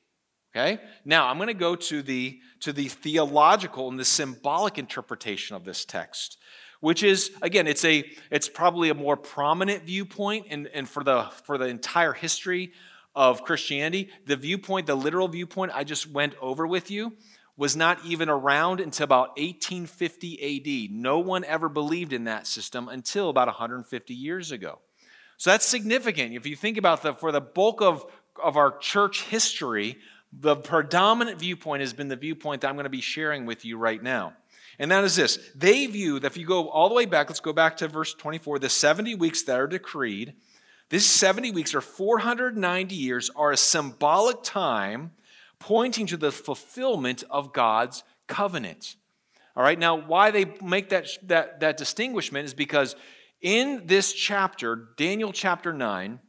Okay? 0.57 0.81
Now 1.05 1.29
I'm 1.29 1.37
going 1.37 1.49
to 1.49 1.55
go 1.55 1.77
to 1.77 2.03
the 2.03 2.41
to 2.61 2.73
the 2.73 2.89
theological 2.89 3.89
and 3.91 3.99
the 3.99 4.05
symbolic 4.05 4.79
interpretation 4.79 5.55
of 5.55 5.65
this 5.65 5.85
text, 5.85 6.39
which 6.81 7.03
is 7.03 7.31
again, 7.43 7.67
it's 7.67 7.85
a 7.85 8.05
it's 8.31 8.49
probably 8.49 8.89
a 8.89 8.95
more 8.95 9.17
prominent 9.17 9.85
viewpoint 9.85 10.47
and, 10.49 10.67
and 10.69 10.89
for 10.89 11.05
the 11.05 11.25
for 11.45 11.59
the 11.59 11.67
entire 11.67 12.15
history 12.15 12.73
of 13.15 13.43
Christianity, 13.45 14.11
the 14.27 14.37
viewpoint, 14.37 14.87
the 14.87 14.95
literal 14.95 15.29
viewpoint 15.29 15.73
I 15.75 15.85
just 15.85 16.11
went 16.11 16.35
over 16.41 16.67
with 16.67 16.91
you 16.91 17.13
was 17.59 17.77
not 17.77 17.99
even 18.05 18.29
around 18.29 18.81
until 18.81 19.05
about 19.05 19.29
1850 19.39 20.91
AD. 20.91 20.95
No 20.95 21.19
one 21.19 21.45
ever 21.45 21.71
believed 21.71 22.13
in 22.13 22.25
that 22.25 22.47
system 22.47 22.89
until 22.89 23.31
about 23.31 23.47
150 23.47 24.15
years 24.15 24.53
ago. 24.53 24.79
So 25.39 25.51
that's 25.51 25.67
significant. 25.67 26.35
If 26.35 26.47
you 26.47 26.57
think 26.57 26.79
about 26.79 27.03
the 27.03 27.15
for 27.15 27.31
the 27.31 27.41
bulk 27.43 27.83
of, 27.83 28.07
of 28.43 28.57
our 28.57 28.77
church 28.79 29.25
history, 29.25 29.99
the 30.33 30.57
predominant 30.57 31.39
viewpoint 31.39 31.81
has 31.81 31.93
been 31.93 32.09
the 32.09 32.17
viewpoint 32.17 32.63
that 32.63 32.69
I'm 32.69 32.75
going 32.75 32.85
to 32.85 32.91
be 32.91 33.01
sharing 33.01 33.47
with 33.47 33.65
you 33.65 33.79
right 33.79 34.03
now. 34.03 34.35
And 34.79 34.91
that 34.91 35.05
is 35.05 35.17
this 35.17 35.39
they 35.55 35.87
view 35.87 36.19
that 36.21 36.33
if 36.33 36.37
you 36.37 36.47
go 36.47 36.69
all 36.69 36.89
the 36.89 36.95
way 36.95 37.07
back, 37.07 37.29
let's 37.29 37.41
go 37.41 37.53
back 37.53 37.77
to 37.79 37.89
verse 37.89 38.15
24, 38.15 38.59
the 38.59 38.69
70 38.69 39.15
weeks 39.15 39.43
that 39.45 39.59
are 39.59 39.67
decreed, 39.67 40.35
this 40.89 41.07
70 41.07 41.51
weeks 41.51 41.75
or 41.75 41.81
490 41.81 42.95
years 42.95 43.31
are 43.35 43.53
a 43.53 43.57
symbolic 43.57 44.43
time 44.43 45.13
pointing 45.59 46.07
to 46.07 46.17
the 46.17 46.31
fulfillment 46.31 47.25
of 47.31 47.53
God's 47.53 48.05
covenant. 48.27 48.97
All 49.57 49.63
right, 49.63 49.79
now 49.79 49.97
why 49.97 50.31
they 50.31 50.45
make 50.63 50.91
that, 50.91 51.09
that, 51.23 51.61
that 51.61 51.77
distinguishment 51.77 52.45
is 52.45 52.55
because 52.55 52.95
in 53.41 53.87
this 53.87 54.13
chapter, 54.13 54.89
Daniel 54.97 55.33
chapter 55.33 55.73
9, 55.73 56.21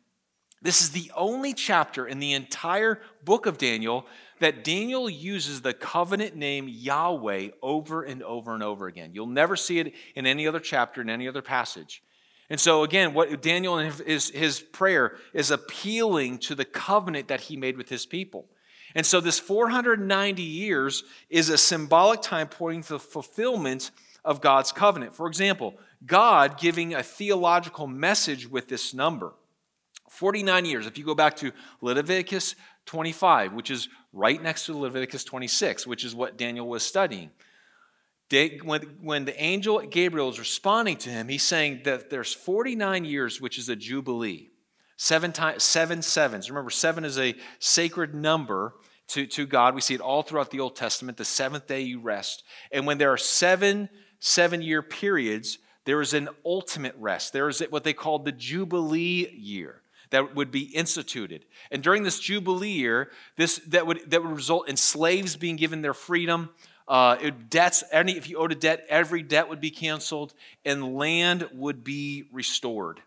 this 0.62 0.82
is 0.82 0.92
the 0.92 1.12
only 1.16 1.54
chapter 1.54 2.08
in 2.08 2.20
the 2.20 2.34
entire 2.34 3.00
book 3.24 3.46
of 3.46 3.58
Daniel 3.58 4.06
that 4.40 4.64
Daniel 4.64 5.10
uses 5.10 5.62
the 5.62 5.74
covenant 5.74 6.36
name 6.36 6.68
Yahweh 6.68 7.50
over 7.62 8.04
and 8.04 8.24
over 8.24 8.54
and 8.54 8.64
over 8.64 8.88
again. 8.88 9.12
You'll 9.14 9.28
never 9.28 9.56
see 9.56 9.80
it 9.80 9.94
in 10.16 10.26
any 10.26 10.48
other 10.48 10.60
chapter, 10.60 11.02
in 11.02 11.10
any 11.10 11.28
other 11.28 11.42
passage. 11.42 12.04
And 12.50 12.60
so, 12.60 12.84
again, 12.84 13.14
what 13.14 13.42
Daniel 13.42 13.78
and 13.78 13.94
his, 13.94 14.30
his 14.30 14.60
prayer 14.60 15.18
is 15.34 15.52
appealing 15.52 16.40
to 16.40 16.56
the 16.56 16.66
covenant 16.66 17.28
that 17.28 17.42
he 17.42 17.58
made 17.58 17.78
with 17.78 17.90
his 17.90 18.06
people. 18.06 18.46
And 18.96 19.06
so, 19.06 19.20
this 19.20 19.40
490 19.40 20.42
years 20.42 21.04
is 21.30 21.50
a 21.50 21.58
symbolic 21.58 22.22
time 22.22 22.48
pointing 22.48 22.84
to 22.84 22.94
the 22.94 23.00
fulfillment 23.00 23.92
of 24.24 24.40
God's 24.40 24.72
covenant. 24.72 25.14
For 25.14 25.28
example, 25.28 25.76
God 26.06 26.58
giving 26.58 26.94
a 26.94 27.04
theological 27.04 27.86
message 27.86 28.50
with 28.50 28.70
this 28.70 28.94
number. 28.94 29.34
49 30.10 30.66
years. 30.66 30.88
If 30.88 30.98
you 30.98 31.06
go 31.06 31.16
back 31.16 31.36
to 31.38 31.52
Leviticus 31.82 32.56
25, 32.86 33.54
which 33.54 33.72
is 33.72 33.90
right 34.14 34.42
next 34.42 34.66
to 34.66 34.78
Leviticus 34.78 35.24
26, 35.24 35.86
which 35.86 36.04
is 36.04 36.16
what 36.16 36.38
Daniel 36.38 36.68
was 36.68 36.84
studying. 36.84 37.32
When, 38.30 39.26
the 39.26 39.36
angel 39.38 39.80
Gabriel 39.80 40.30
is 40.30 40.40
responding 40.40 40.98
to 40.98 41.10
him, 41.10 41.30
he's 41.30 41.44
saying 41.44 41.82
that 41.86 42.10
there's 42.10 42.34
49 42.34 43.06
years, 43.06 43.40
which 43.40 43.58
is 43.58 43.70
a 43.70 43.76
jubilee. 43.76 44.50
Seven, 44.98 45.32
times, 45.32 45.64
seven 45.64 46.02
sevens. 46.02 46.50
Remember, 46.50 46.72
seven 46.72 47.06
is 47.06 47.20
a 47.20 47.36
sacred 47.60 48.16
number 48.16 48.74
to, 49.10 49.26
to 49.28 49.46
God. 49.46 49.76
We 49.76 49.82
see 49.82 49.94
it 49.94 50.02
all 50.02 50.24
throughout 50.24 50.52
the 50.52 50.60
Old 50.60 50.76
Testament. 50.76 51.18
The 51.18 51.26
seventh 51.26 51.68
day 51.68 51.82
you 51.82 52.00
rest. 52.02 52.44
And 52.72 52.86
when 52.86 52.98
there 52.98 53.14
are 53.14 53.18
seven 53.18 53.90
seven 54.20 54.62
year 54.62 54.82
periods, 54.82 55.60
there 55.86 56.02
is 56.02 56.14
an 56.14 56.30
ultimate 56.46 56.96
rest. 56.98 57.34
There 57.34 57.50
is 57.50 57.62
what 57.70 57.84
they 57.84 57.94
call 57.94 58.20
the 58.20 58.32
Jubilee 58.32 59.30
year 59.30 59.82
that 60.10 60.36
would 60.36 60.52
be 60.52 60.62
instituted. 60.76 61.46
And 61.72 61.84
during 61.84 62.04
this 62.04 62.20
Jubilee 62.20 62.70
year, 62.70 63.12
this, 63.36 63.58
that, 63.68 63.86
would, 63.88 64.10
that 64.12 64.24
would 64.24 64.36
result 64.36 64.70
in 64.70 64.78
slaves 64.78 65.36
being 65.36 65.56
given 65.56 65.82
their 65.82 65.94
freedom. 65.94 66.50
Uh, 66.88 67.18
it, 67.22 67.50
debts, 67.50 67.84
any, 67.92 68.16
if 68.16 68.30
you 68.30 68.38
owed 68.38 68.52
a 68.52 68.56
debt, 68.56 68.86
every 68.88 69.22
debt 69.22 69.50
would 69.50 69.60
be 69.60 69.72
canceled, 69.72 70.34
and 70.64 70.96
land 70.96 71.50
would 71.54 71.84
be 71.84 72.26
restored. 72.32 73.02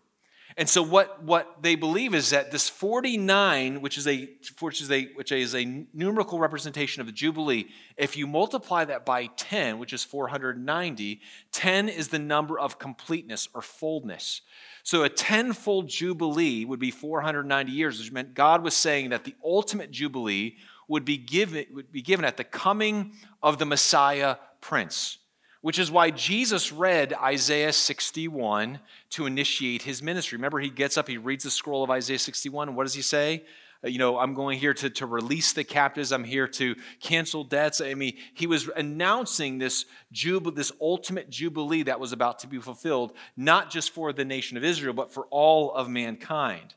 And 0.57 0.67
so 0.67 0.81
what, 0.81 1.23
what 1.23 1.61
they 1.61 1.75
believe 1.75 2.13
is 2.13 2.31
that 2.31 2.51
this 2.51 2.67
49, 2.69 3.81
which 3.81 3.97
is 3.97 4.07
a 4.07 4.29
which 4.59 4.81
is 4.81 4.91
a 4.91 5.05
which 5.13 5.31
is 5.31 5.55
a 5.55 5.85
numerical 5.93 6.39
representation 6.39 7.01
of 7.01 7.07
the 7.07 7.13
Jubilee, 7.13 7.67
if 7.97 8.17
you 8.17 8.27
multiply 8.27 8.83
that 8.85 9.05
by 9.05 9.27
10, 9.37 9.79
which 9.79 9.93
is 9.93 10.03
490, 10.03 11.21
10 11.51 11.89
is 11.89 12.09
the 12.09 12.19
number 12.19 12.59
of 12.59 12.79
completeness 12.79 13.47
or 13.53 13.61
fullness. 13.61 14.41
So 14.83 15.03
a 15.03 15.09
tenfold 15.09 15.87
jubilee 15.87 16.65
would 16.65 16.79
be 16.79 16.91
490 16.91 17.71
years, 17.71 17.99
which 17.99 18.11
meant 18.11 18.33
God 18.33 18.63
was 18.63 18.75
saying 18.75 19.09
that 19.11 19.23
the 19.23 19.35
ultimate 19.43 19.91
jubilee 19.91 20.55
would 20.87 21.05
be 21.05 21.17
given, 21.17 21.65
would 21.71 21.91
be 21.91 22.01
given 22.01 22.25
at 22.25 22.37
the 22.37 22.43
coming 22.43 23.13
of 23.41 23.59
the 23.59 23.65
Messiah 23.65 24.37
Prince, 24.59 25.19
which 25.61 25.79
is 25.79 25.91
why 25.91 26.09
Jesus 26.09 26.71
read 26.71 27.13
Isaiah 27.13 27.73
61 27.73 28.79
to 29.11 29.25
initiate 29.25 29.83
his 29.83 30.01
ministry. 30.01 30.37
Remember, 30.37 30.59
he 30.59 30.69
gets 30.69 30.97
up, 30.97 31.07
he 31.07 31.17
reads 31.17 31.43
the 31.43 31.51
scroll 31.51 31.83
of 31.83 31.89
Isaiah 31.89 32.19
61, 32.19 32.69
and 32.69 32.77
what 32.77 32.83
does 32.83 32.95
he 32.95 33.01
say? 33.01 33.43
Uh, 33.83 33.87
you 33.87 33.97
know, 33.97 34.19
I'm 34.19 34.33
going 34.33 34.59
here 34.59 34.73
to, 34.75 34.89
to 34.89 35.05
release 35.05 35.53
the 35.53 35.63
captives. 35.63 36.11
I'm 36.11 36.23
here 36.23 36.47
to 36.47 36.75
cancel 36.99 37.43
debts. 37.43 37.81
I 37.81 37.93
mean, 37.93 38.15
he 38.33 38.47
was 38.47 38.69
announcing 38.75 39.57
this, 39.57 39.85
jub- 40.13 40.55
this 40.55 40.71
ultimate 40.81 41.29
jubilee 41.29 41.83
that 41.83 41.99
was 41.99 42.11
about 42.11 42.39
to 42.39 42.47
be 42.47 42.59
fulfilled, 42.59 43.13
not 43.35 43.71
just 43.71 43.91
for 43.91 44.13
the 44.13 44.25
nation 44.25 44.57
of 44.57 44.63
Israel, 44.63 44.93
but 44.93 45.13
for 45.13 45.25
all 45.29 45.73
of 45.73 45.89
mankind. 45.89 46.75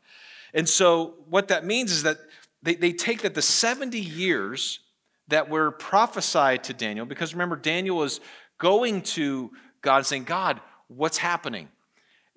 And 0.53 0.69
so, 0.69 1.15
what 1.29 1.49
that 1.49 1.65
means 1.65 1.91
is 1.91 2.05
that 2.05 2.19
they, 2.63 2.75
they 2.75 2.93
take 2.93 3.23
that 3.23 3.35
the 3.35 3.43
70 3.43 3.99
years 3.99 4.81
that 5.29 5.49
were 5.49 5.71
prophesied 5.71 6.65
to 6.65 6.75
Daniel, 6.75 7.07
because 7.07 7.35
remember, 7.35 7.57
Daniel 7.57 7.97
was 7.97 8.21
going 8.65 9.03
to 9.03 9.51
God 9.83 9.99
and 9.99 10.07
saying, 10.07 10.25
God, 10.25 10.61
what's 10.89 11.19
happening? 11.19 11.69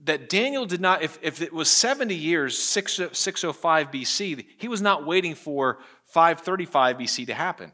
that 0.03 0.29
Daniel 0.29 0.65
did 0.65 0.79
not, 0.79 1.01
if, 1.01 1.17
if 1.21 1.41
it 1.41 1.51
was 1.51 1.69
70 1.69 2.13
years, 2.13 2.57
6, 2.57 3.01
605 3.13 3.91
BC, 3.91 4.45
he 4.57 4.67
was 4.67 4.81
not 4.81 5.05
waiting 5.05 5.33
for 5.33 5.79
535 6.05 6.97
BC 6.97 7.27
to 7.27 7.33
happen. 7.33 7.71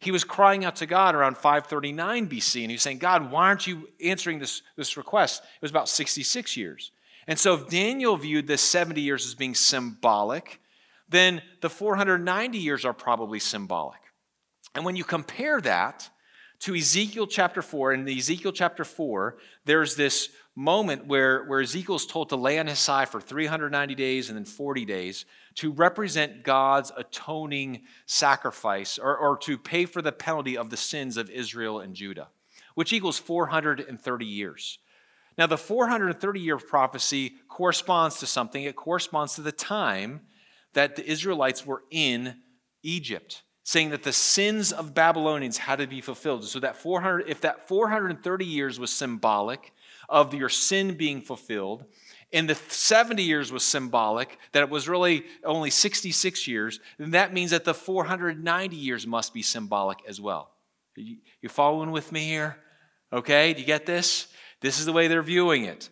He 0.00 0.10
was 0.10 0.24
crying 0.24 0.64
out 0.64 0.76
to 0.76 0.86
God 0.86 1.14
around 1.14 1.36
539 1.36 2.28
BC, 2.28 2.62
and 2.62 2.70
he 2.70 2.74
was 2.74 2.82
saying, 2.82 2.98
God, 2.98 3.30
why 3.30 3.48
aren't 3.48 3.66
you 3.66 3.88
answering 4.02 4.38
this, 4.38 4.62
this 4.76 4.96
request? 4.96 5.42
It 5.42 5.62
was 5.62 5.70
about 5.70 5.88
66 5.88 6.56
years. 6.56 6.92
And 7.26 7.38
so, 7.38 7.54
if 7.54 7.68
Daniel 7.68 8.16
viewed 8.16 8.46
this 8.46 8.62
70 8.62 9.00
years 9.00 9.26
as 9.26 9.34
being 9.34 9.54
symbolic, 9.54 10.60
then 11.08 11.42
the 11.60 11.70
490 11.70 12.58
years 12.58 12.84
are 12.84 12.92
probably 12.92 13.40
symbolic. 13.40 14.00
And 14.74 14.84
when 14.84 14.96
you 14.96 15.04
compare 15.04 15.60
that 15.62 16.08
to 16.60 16.74
Ezekiel 16.74 17.26
chapter 17.26 17.62
4, 17.62 17.92
in 17.92 18.08
Ezekiel 18.08 18.52
chapter 18.52 18.84
4, 18.84 19.36
there's 19.64 19.96
this 19.96 20.30
moment 20.54 21.06
where, 21.06 21.44
where 21.44 21.60
Ezekiel's 21.60 22.06
told 22.06 22.30
to 22.30 22.36
lay 22.36 22.58
on 22.58 22.66
his 22.66 22.78
side 22.78 23.08
for 23.08 23.20
390 23.20 23.94
days 23.94 24.28
and 24.28 24.38
then 24.38 24.44
40 24.44 24.84
days 24.84 25.26
to 25.56 25.72
represent 25.72 26.42
God's 26.42 26.90
atoning 26.96 27.82
sacrifice 28.06 28.98
or, 28.98 29.16
or 29.16 29.36
to 29.38 29.58
pay 29.58 29.84
for 29.84 30.00
the 30.00 30.12
penalty 30.12 30.56
of 30.56 30.70
the 30.70 30.76
sins 30.76 31.16
of 31.16 31.28
Israel 31.30 31.80
and 31.80 31.94
Judah, 31.94 32.28
which 32.74 32.92
equals 32.92 33.18
430 33.18 34.24
years. 34.24 34.78
Now, 35.36 35.46
the 35.46 35.58
430 35.58 36.40
year 36.40 36.56
prophecy 36.56 37.34
corresponds 37.48 38.18
to 38.20 38.26
something, 38.26 38.64
it 38.64 38.76
corresponds 38.76 39.34
to 39.34 39.42
the 39.42 39.52
time 39.52 40.22
that 40.72 40.96
the 40.96 41.06
Israelites 41.06 41.66
were 41.66 41.82
in 41.90 42.36
Egypt 42.82 43.42
saying 43.66 43.90
that 43.90 44.04
the 44.04 44.12
sins 44.12 44.70
of 44.70 44.94
Babylonians 44.94 45.58
had 45.58 45.80
to 45.80 45.88
be 45.88 46.00
fulfilled. 46.00 46.44
So 46.44 46.60
that 46.60 46.76
400, 46.76 47.28
if 47.28 47.40
that 47.40 47.66
430 47.66 48.44
years 48.44 48.78
was 48.78 48.92
symbolic, 48.92 49.72
of 50.08 50.32
your 50.32 50.48
sin 50.48 50.94
being 50.94 51.20
fulfilled. 51.20 51.84
And 52.32 52.48
the 52.48 52.54
70 52.54 53.24
years 53.24 53.50
was 53.50 53.64
symbolic, 53.64 54.38
that 54.52 54.62
it 54.62 54.70
was 54.70 54.88
really 54.88 55.24
only 55.44 55.70
66 55.70 56.46
years. 56.46 56.78
Then 56.96 57.10
that 57.10 57.32
means 57.34 57.50
that 57.50 57.64
the 57.64 57.74
490 57.74 58.76
years 58.76 59.04
must 59.04 59.34
be 59.34 59.42
symbolic 59.42 59.98
as 60.06 60.20
well. 60.20 60.52
You, 60.94 61.18
following 61.48 61.90
with 61.90 62.12
me 62.12 62.20
here? 62.20 62.58
Okay, 63.12 63.52
do 63.52 63.60
you 63.62 63.66
get 63.66 63.84
this? 63.84 64.28
This 64.60 64.78
is 64.78 64.86
the 64.86 64.92
way 64.92 65.08
they're 65.08 65.22
viewing 65.22 65.64
it. 65.64 65.90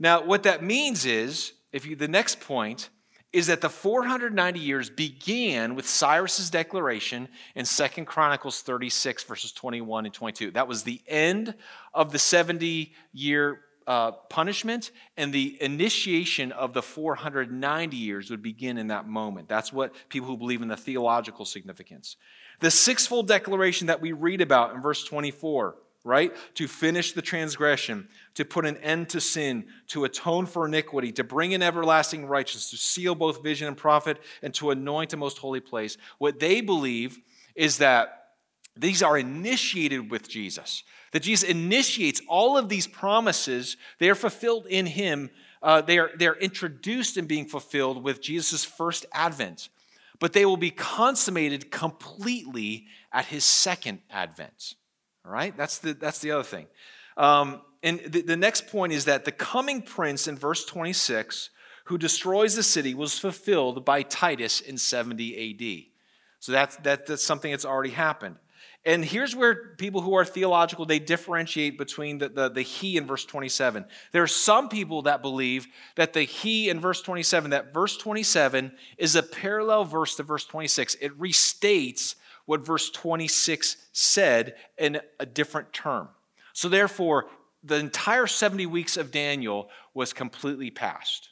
Now, 0.00 0.24
what 0.24 0.42
that 0.42 0.60
means 0.60 1.06
is, 1.06 1.52
if 1.72 1.86
you, 1.86 1.94
the 1.94 2.08
next 2.08 2.40
point 2.40 2.88
is 3.32 3.46
that 3.46 3.60
the 3.60 3.70
490 3.70 4.60
years 4.60 4.90
began 4.90 5.74
with 5.74 5.88
Cyrus's 5.88 6.50
declaration 6.50 7.28
in 7.54 7.64
Second 7.64 8.04
Chronicles 8.04 8.60
36, 8.60 9.24
verses 9.24 9.52
21 9.52 10.04
and 10.04 10.14
22. 10.14 10.50
That 10.50 10.68
was 10.68 10.82
the 10.82 11.00
end 11.06 11.54
of 11.94 12.12
the 12.12 12.18
70 12.18 12.92
year 13.12 13.60
uh, 13.86 14.12
punishment, 14.12 14.92
and 15.16 15.32
the 15.32 15.60
initiation 15.60 16.52
of 16.52 16.72
the 16.72 16.82
490 16.82 17.96
years 17.96 18.30
would 18.30 18.42
begin 18.42 18.78
in 18.78 18.88
that 18.88 19.08
moment. 19.08 19.48
That's 19.48 19.72
what 19.72 19.92
people 20.08 20.28
who 20.28 20.36
believe 20.36 20.62
in 20.62 20.68
the 20.68 20.76
theological 20.76 21.44
significance. 21.44 22.16
The 22.60 22.70
sixfold 22.70 23.26
declaration 23.26 23.88
that 23.88 24.00
we 24.00 24.12
read 24.12 24.40
about 24.40 24.74
in 24.74 24.82
verse 24.82 25.02
24 25.04 25.76
right? 26.04 26.32
To 26.56 26.66
finish 26.66 27.12
the 27.12 27.22
transgression, 27.22 28.08
to 28.34 28.44
put 28.44 28.66
an 28.66 28.76
end 28.78 29.08
to 29.10 29.20
sin, 29.20 29.66
to 29.88 30.04
atone 30.04 30.46
for 30.46 30.66
iniquity, 30.66 31.12
to 31.12 31.24
bring 31.24 31.52
in 31.52 31.62
everlasting 31.62 32.26
righteousness, 32.26 32.70
to 32.70 32.76
seal 32.76 33.14
both 33.14 33.42
vision 33.42 33.68
and 33.68 33.76
prophet, 33.76 34.18
and 34.42 34.52
to 34.54 34.70
anoint 34.70 35.12
a 35.12 35.16
most 35.16 35.38
holy 35.38 35.60
place. 35.60 35.96
What 36.18 36.40
they 36.40 36.60
believe 36.60 37.18
is 37.54 37.78
that 37.78 38.18
these 38.76 39.02
are 39.02 39.18
initiated 39.18 40.10
with 40.10 40.28
Jesus, 40.28 40.82
that 41.12 41.22
Jesus 41.22 41.48
initiates 41.48 42.20
all 42.26 42.56
of 42.56 42.68
these 42.68 42.86
promises. 42.86 43.76
They 43.98 44.08
are 44.08 44.14
fulfilled 44.14 44.66
in 44.66 44.86
Him. 44.86 45.30
Uh, 45.62 45.82
they, 45.82 45.98
are, 45.98 46.10
they 46.16 46.26
are 46.26 46.36
introduced 46.36 47.16
in 47.16 47.26
being 47.26 47.46
fulfilled 47.46 48.02
with 48.02 48.20
Jesus' 48.20 48.64
first 48.64 49.06
advent, 49.12 49.68
but 50.18 50.32
they 50.32 50.46
will 50.46 50.56
be 50.56 50.70
consummated 50.70 51.70
completely 51.70 52.86
at 53.12 53.26
His 53.26 53.44
second 53.44 54.00
advent. 54.10 54.74
All 55.24 55.32
right, 55.32 55.56
that's 55.56 55.78
the, 55.78 55.94
that's 55.94 56.18
the 56.18 56.32
other 56.32 56.42
thing. 56.42 56.66
Um, 57.16 57.62
and 57.82 58.00
the, 58.00 58.22
the 58.22 58.36
next 58.36 58.68
point 58.68 58.92
is 58.92 59.04
that 59.04 59.24
the 59.24 59.32
coming 59.32 59.82
prince 59.82 60.26
in 60.26 60.36
verse 60.36 60.64
26, 60.64 61.50
who 61.86 61.98
destroys 61.98 62.54
the 62.54 62.62
city, 62.62 62.94
was 62.94 63.18
fulfilled 63.18 63.84
by 63.84 64.02
Titus 64.02 64.60
in 64.60 64.78
70 64.78 65.50
AD. 65.50 65.92
So 66.40 66.52
that's, 66.52 66.76
that, 66.78 67.06
that's 67.06 67.24
something 67.24 67.50
that's 67.50 67.64
already 67.64 67.90
happened. 67.90 68.36
And 68.84 69.04
here's 69.04 69.36
where 69.36 69.74
people 69.76 70.00
who 70.00 70.14
are 70.14 70.24
theological, 70.24 70.84
they 70.84 70.98
differentiate 70.98 71.78
between 71.78 72.18
the, 72.18 72.28
the, 72.28 72.48
the, 72.48 72.62
he 72.62 72.96
in 72.96 73.06
verse 73.06 73.24
27. 73.24 73.84
There 74.10 74.24
are 74.24 74.28
some 74.28 74.68
people 74.68 75.02
that 75.02 75.22
believe 75.22 75.68
that 75.94 76.12
the 76.12 76.22
he 76.22 76.68
in 76.68 76.80
verse 76.80 77.00
27, 77.00 77.50
that 77.50 77.72
verse 77.72 77.96
27 77.96 78.72
is 78.98 79.14
a 79.14 79.22
parallel 79.22 79.84
verse 79.84 80.16
to 80.16 80.24
verse 80.24 80.44
26. 80.44 80.96
It 81.00 81.16
restates 81.16 82.16
what 82.46 82.64
verse 82.64 82.90
26 82.90 83.76
said 83.92 84.54
in 84.78 85.00
a 85.20 85.26
different 85.26 85.72
term. 85.72 86.08
So 86.52 86.68
therefore, 86.68 87.26
the 87.62 87.76
entire 87.76 88.26
70 88.26 88.66
weeks 88.66 88.96
of 88.96 89.10
Daniel 89.10 89.68
was 89.94 90.12
completely 90.12 90.70
past. 90.70 91.28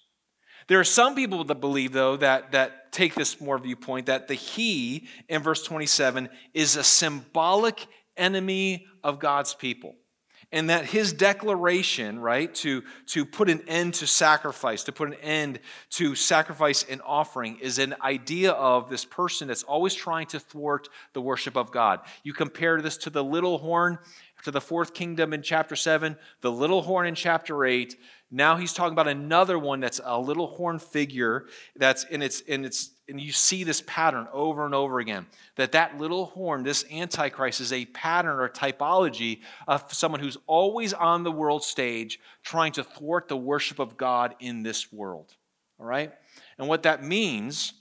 There 0.68 0.78
are 0.78 0.84
some 0.84 1.16
people 1.16 1.42
that 1.44 1.60
believe, 1.60 1.92
though, 1.92 2.16
that, 2.18 2.52
that 2.52 2.92
take 2.92 3.14
this 3.14 3.40
more 3.40 3.58
viewpoint 3.58 4.06
that 4.06 4.28
the 4.28 4.34
he 4.34 5.08
in 5.28 5.42
verse 5.42 5.64
27 5.64 6.28
is 6.54 6.76
a 6.76 6.84
symbolic 6.84 7.86
enemy 8.16 8.86
of 9.02 9.18
God's 9.18 9.54
people. 9.54 9.96
And 10.52 10.68
that 10.68 10.84
his 10.84 11.12
declaration, 11.12 12.18
right, 12.18 12.52
to, 12.56 12.82
to 13.06 13.24
put 13.24 13.48
an 13.48 13.62
end 13.68 13.94
to 13.94 14.06
sacrifice, 14.06 14.82
to 14.84 14.92
put 14.92 15.08
an 15.08 15.14
end 15.22 15.60
to 15.90 16.16
sacrifice 16.16 16.84
and 16.88 17.00
offering, 17.04 17.58
is 17.60 17.78
an 17.78 17.94
idea 18.02 18.52
of 18.52 18.90
this 18.90 19.04
person 19.04 19.48
that's 19.48 19.62
always 19.62 19.94
trying 19.94 20.26
to 20.28 20.40
thwart 20.40 20.88
the 21.12 21.20
worship 21.20 21.56
of 21.56 21.70
God. 21.70 22.00
You 22.24 22.32
compare 22.32 22.82
this 22.82 22.96
to 22.98 23.10
the 23.10 23.22
little 23.22 23.58
horn, 23.58 23.98
to 24.42 24.50
the 24.50 24.60
fourth 24.60 24.92
kingdom 24.92 25.32
in 25.32 25.42
chapter 25.42 25.76
7, 25.76 26.16
the 26.40 26.50
little 26.50 26.82
horn 26.82 27.06
in 27.06 27.14
chapter 27.14 27.64
8 27.64 27.96
now 28.30 28.56
he's 28.56 28.72
talking 28.72 28.92
about 28.92 29.08
another 29.08 29.58
one 29.58 29.80
that's 29.80 30.00
a 30.04 30.18
little 30.18 30.46
horn 30.46 30.78
figure 30.78 31.46
that's 31.74 32.04
in 32.04 32.22
its 32.22 32.40
in 32.40 32.64
its 32.64 32.90
and 33.10 33.20
you 33.20 33.32
see 33.32 33.64
this 33.64 33.82
pattern 33.86 34.26
over 34.32 34.64
and 34.64 34.74
over 34.74 35.00
again 35.00 35.26
that 35.56 35.72
that 35.72 35.98
little 35.98 36.26
horn 36.26 36.62
this 36.62 36.84
antichrist 36.90 37.60
is 37.60 37.72
a 37.72 37.84
pattern 37.86 38.38
or 38.38 38.48
typology 38.48 39.40
of 39.68 39.92
someone 39.92 40.20
who's 40.20 40.38
always 40.46 40.92
on 40.94 41.24
the 41.24 41.32
world 41.32 41.62
stage 41.62 42.18
trying 42.42 42.72
to 42.72 42.84
thwart 42.84 43.28
the 43.28 43.36
worship 43.36 43.78
of 43.78 43.96
god 43.96 44.34
in 44.40 44.62
this 44.62 44.92
world 44.92 45.34
all 45.80 45.86
right? 45.86 46.12
And 46.58 46.68
what 46.68 46.82
that 46.82 47.02
means 47.02 47.72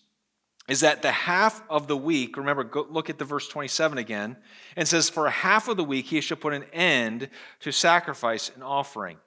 is 0.69 0.81
that 0.81 1.01
the 1.01 1.11
half 1.11 1.61
of 1.69 1.87
the 1.87 1.97
week 1.97 2.37
remember 2.37 2.63
go, 2.63 2.87
look 2.89 3.09
at 3.09 3.17
the 3.17 3.25
verse 3.25 3.47
27 3.47 3.97
again. 3.97 4.37
And 4.75 4.87
says 4.87 5.09
for 5.09 5.25
a 5.25 5.31
half 5.31 5.67
of 5.67 5.77
the 5.77 5.83
week 5.83 6.05
he 6.05 6.21
shall 6.21 6.37
put 6.37 6.53
an 6.53 6.63
end 6.71 7.29
to 7.61 7.71
sacrifice 7.71 8.49
and 8.53 8.63
offering. 8.63 9.17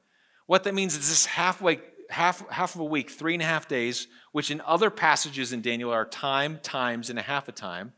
What 0.47 0.65
that 0.65 0.75
means 0.75 0.95
is 0.95 1.09
this 1.09 1.27
halfway, 1.27 1.81
half, 2.13 2.49
half 2.51 2.75
of 2.75 2.81
a 2.81 2.85
week, 2.85 3.11
three 3.11 3.35
and 3.35 3.43
a 3.43 3.47
half 3.47 3.67
days, 3.67 4.07
which 4.33 4.51
in 4.51 4.61
other 4.63 4.91
passages 4.91 5.53
in 5.53 5.63
Daniel 5.63 5.91
are 5.91 6.05
time, 6.05 6.59
times, 6.63 7.11
and 7.11 7.19
a 7.19 7.23
half 7.23 7.49
a 7.49 7.53
time. 7.53 7.93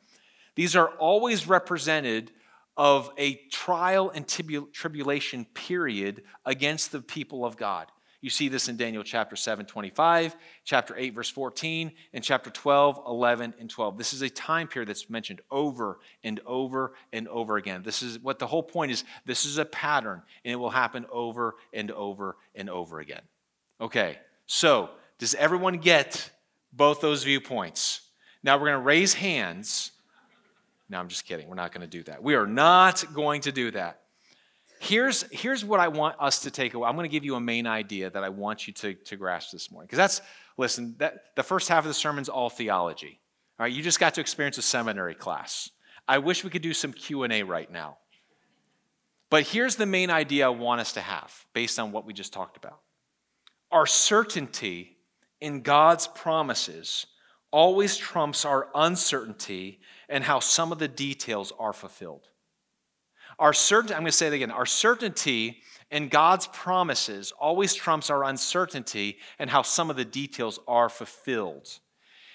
These 0.54 0.76
are 0.76 0.88
always 0.88 1.46
represented 1.46 2.30
of 2.76 3.10
a 3.18 3.34
trial 3.50 4.10
and 4.10 4.26
tribulation 4.26 5.44
period 5.54 6.22
against 6.44 6.92
the 6.92 7.00
people 7.00 7.44
of 7.44 7.56
God. 7.56 7.88
You 8.20 8.30
see 8.30 8.48
this 8.48 8.70
in 8.70 8.78
Daniel 8.78 9.02
chapter 9.04 9.36
7, 9.36 9.66
25, 9.66 10.34
chapter 10.64 10.96
8, 10.96 11.14
verse 11.14 11.28
14, 11.28 11.92
and 12.14 12.24
chapter 12.24 12.48
12, 12.48 13.02
11, 13.06 13.54
and 13.60 13.68
12. 13.68 13.98
This 13.98 14.14
is 14.14 14.22
a 14.22 14.30
time 14.30 14.66
period 14.66 14.88
that's 14.88 15.10
mentioned 15.10 15.42
over 15.50 15.98
and 16.22 16.40
over 16.46 16.94
and 17.12 17.28
over 17.28 17.58
again. 17.58 17.82
This 17.82 18.02
is 18.02 18.18
what 18.18 18.38
the 18.38 18.46
whole 18.46 18.62
point 18.62 18.92
is 18.92 19.04
this 19.26 19.44
is 19.44 19.58
a 19.58 19.66
pattern, 19.66 20.22
and 20.42 20.52
it 20.52 20.56
will 20.56 20.70
happen 20.70 21.04
over 21.12 21.56
and 21.74 21.90
over 21.90 22.38
and 22.54 22.70
over 22.70 22.98
again. 22.98 23.20
Okay, 23.80 24.18
so 24.46 24.90
does 25.18 25.34
everyone 25.34 25.78
get 25.78 26.30
both 26.72 27.00
those 27.00 27.24
viewpoints? 27.24 28.02
Now 28.42 28.56
we're 28.56 28.66
going 28.66 28.80
to 28.80 28.84
raise 28.84 29.14
hands. 29.14 29.92
No, 30.88 30.98
I'm 30.98 31.08
just 31.08 31.24
kidding. 31.24 31.48
We're 31.48 31.54
not 31.54 31.72
going 31.72 31.80
to 31.80 31.86
do 31.86 32.02
that. 32.04 32.22
We 32.22 32.34
are 32.34 32.46
not 32.46 33.04
going 33.14 33.40
to 33.42 33.52
do 33.52 33.70
that. 33.72 34.00
Here's, 34.80 35.22
here's 35.32 35.64
what 35.64 35.80
I 35.80 35.88
want 35.88 36.16
us 36.20 36.40
to 36.40 36.50
take 36.50 36.74
away. 36.74 36.86
I'm 36.88 36.94
going 36.94 37.08
to 37.08 37.12
give 37.12 37.24
you 37.24 37.36
a 37.36 37.40
main 37.40 37.66
idea 37.66 38.10
that 38.10 38.22
I 38.22 38.28
want 38.28 38.66
you 38.66 38.72
to, 38.74 38.94
to 38.94 39.16
grasp 39.16 39.50
this 39.50 39.70
morning. 39.70 39.86
Because 39.86 39.96
that's, 39.96 40.22
listen, 40.58 40.94
that, 40.98 41.34
the 41.36 41.42
first 41.42 41.68
half 41.68 41.84
of 41.84 41.88
the 41.88 41.94
sermon's 41.94 42.28
all 42.28 42.50
theology. 42.50 43.20
All 43.58 43.64
right, 43.64 43.72
you 43.72 43.82
just 43.82 43.98
got 43.98 44.14
to 44.14 44.20
experience 44.20 44.58
a 44.58 44.62
seminary 44.62 45.14
class. 45.14 45.70
I 46.06 46.18
wish 46.18 46.44
we 46.44 46.50
could 46.50 46.62
do 46.62 46.74
some 46.74 46.92
Q&A 46.92 47.42
right 47.44 47.70
now. 47.70 47.96
But 49.30 49.44
here's 49.44 49.76
the 49.76 49.86
main 49.86 50.10
idea 50.10 50.46
I 50.46 50.50
want 50.50 50.80
us 50.80 50.92
to 50.92 51.00
have 51.00 51.46
based 51.54 51.78
on 51.78 51.90
what 51.90 52.04
we 52.04 52.12
just 52.12 52.32
talked 52.32 52.56
about. 52.56 52.80
Our 53.74 53.86
certainty 53.86 54.98
in 55.40 55.62
God's 55.62 56.06
promises 56.06 57.08
always 57.50 57.96
trumps 57.96 58.44
our 58.44 58.68
uncertainty 58.72 59.80
and 60.08 60.22
how 60.22 60.38
some 60.38 60.70
of 60.70 60.78
the 60.78 60.86
details 60.86 61.52
are 61.58 61.72
fulfilled. 61.72 62.28
Our 63.36 63.52
certainty, 63.52 63.94
I'm 63.94 64.02
going 64.02 64.12
to 64.12 64.16
say 64.16 64.28
it 64.28 64.32
again, 64.32 64.52
our 64.52 64.64
certainty 64.64 65.60
in 65.90 66.08
God's 66.08 66.46
promises 66.46 67.32
always 67.32 67.74
trumps 67.74 68.10
our 68.10 68.22
uncertainty 68.22 69.18
and 69.40 69.50
how 69.50 69.62
some 69.62 69.90
of 69.90 69.96
the 69.96 70.04
details 70.04 70.60
are 70.68 70.88
fulfilled. 70.88 71.80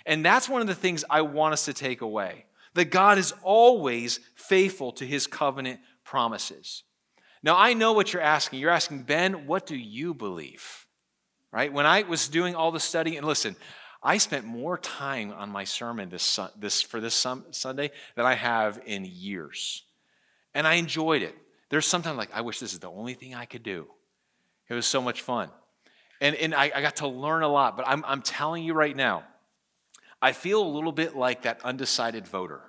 And 0.06 0.25
that's 0.25 0.49
one 0.49 0.60
of 0.60 0.67
the 0.67 0.75
things 0.75 1.06
I 1.10 1.21
want 1.21 1.54
us 1.54 1.63
to 1.65 1.73
take 1.73 2.02
away 2.02 2.47
that 2.73 2.91
God 2.91 3.17
is 3.17 3.34
always 3.43 4.19
faithful 4.36 4.91
to 4.91 5.06
his 5.06 5.25
covenant 5.25 5.80
promises. 6.04 6.84
Now, 7.41 7.56
I 7.58 7.73
know 7.75 7.93
what 7.93 8.12
you're 8.12 8.21
asking. 8.21 8.60
You're 8.60 8.71
asking, 8.71 9.04
Ben, 9.04 9.47
what 9.47 9.65
do 9.65 9.78
you 9.78 10.13
believe? 10.13 10.86
Right? 11.51 11.73
When 11.73 11.85
I 11.85 12.03
was 12.03 12.27
doing 12.27 12.55
all 12.55 12.71
the 12.71 12.79
study, 12.79 13.17
and 13.17 13.25
listen, 13.25 13.55
I 14.01 14.17
spent 14.17 14.45
more 14.45 14.77
time 14.77 15.33
on 15.33 15.49
my 15.49 15.63
sermon 15.63 16.09
this, 16.09 16.39
this, 16.57 16.81
for 16.81 17.01
this 17.01 17.15
Sunday 17.51 17.91
than 18.15 18.25
I 18.25 18.35
have 18.35 18.79
in 18.85 19.05
years. 19.05 19.83
And 20.53 20.65
I 20.65 20.75
enjoyed 20.75 21.21
it. 21.21 21.35
There's 21.69 21.85
sometimes 21.85 22.17
like, 22.17 22.29
I 22.33 22.41
wish 22.41 22.59
this 22.59 22.73
is 22.73 22.79
the 22.79 22.89
only 22.89 23.13
thing 23.13 23.35
I 23.35 23.45
could 23.45 23.63
do. 23.63 23.88
It 24.69 24.73
was 24.73 24.85
so 24.85 25.01
much 25.01 25.21
fun. 25.21 25.49
And, 26.21 26.35
and 26.35 26.53
I, 26.53 26.71
I 26.73 26.81
got 26.81 26.97
to 26.97 27.07
learn 27.07 27.43
a 27.43 27.47
lot, 27.47 27.77
but 27.77 27.88
I'm, 27.88 28.03
I'm 28.05 28.21
telling 28.21 28.63
you 28.63 28.73
right 28.73 28.95
now, 28.95 29.23
I 30.21 30.33
feel 30.33 30.62
a 30.62 30.67
little 30.67 30.91
bit 30.91 31.15
like 31.15 31.43
that 31.43 31.62
undecided 31.63 32.27
voter. 32.27 32.62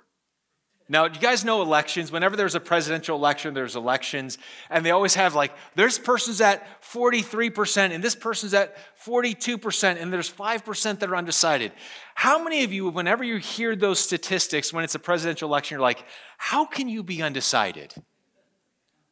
Now, 0.91 1.05
you 1.05 1.21
guys 1.21 1.45
know 1.45 1.61
elections. 1.61 2.11
Whenever 2.11 2.35
there's 2.35 2.53
a 2.53 2.59
presidential 2.59 3.15
election, 3.15 3.53
there's 3.53 3.77
elections, 3.77 4.37
and 4.69 4.85
they 4.85 4.91
always 4.91 5.15
have 5.15 5.33
like, 5.33 5.53
this 5.73 5.97
person's 5.97 6.41
at 6.41 6.67
43%, 6.83 7.91
and 7.91 8.03
this 8.03 8.13
person's 8.13 8.53
at 8.53 8.75
42%, 9.01 10.01
and 10.01 10.11
there's 10.11 10.29
5% 10.29 10.99
that 10.99 11.09
are 11.09 11.15
undecided. 11.15 11.71
How 12.13 12.43
many 12.43 12.65
of 12.65 12.73
you, 12.73 12.89
whenever 12.89 13.23
you 13.23 13.37
hear 13.37 13.73
those 13.73 14.01
statistics 14.01 14.73
when 14.73 14.83
it's 14.83 14.93
a 14.93 14.99
presidential 14.99 15.47
election, 15.47 15.75
you're 15.75 15.81
like, 15.81 16.03
how 16.37 16.65
can 16.65 16.89
you 16.89 17.03
be 17.03 17.21
undecided? 17.21 17.95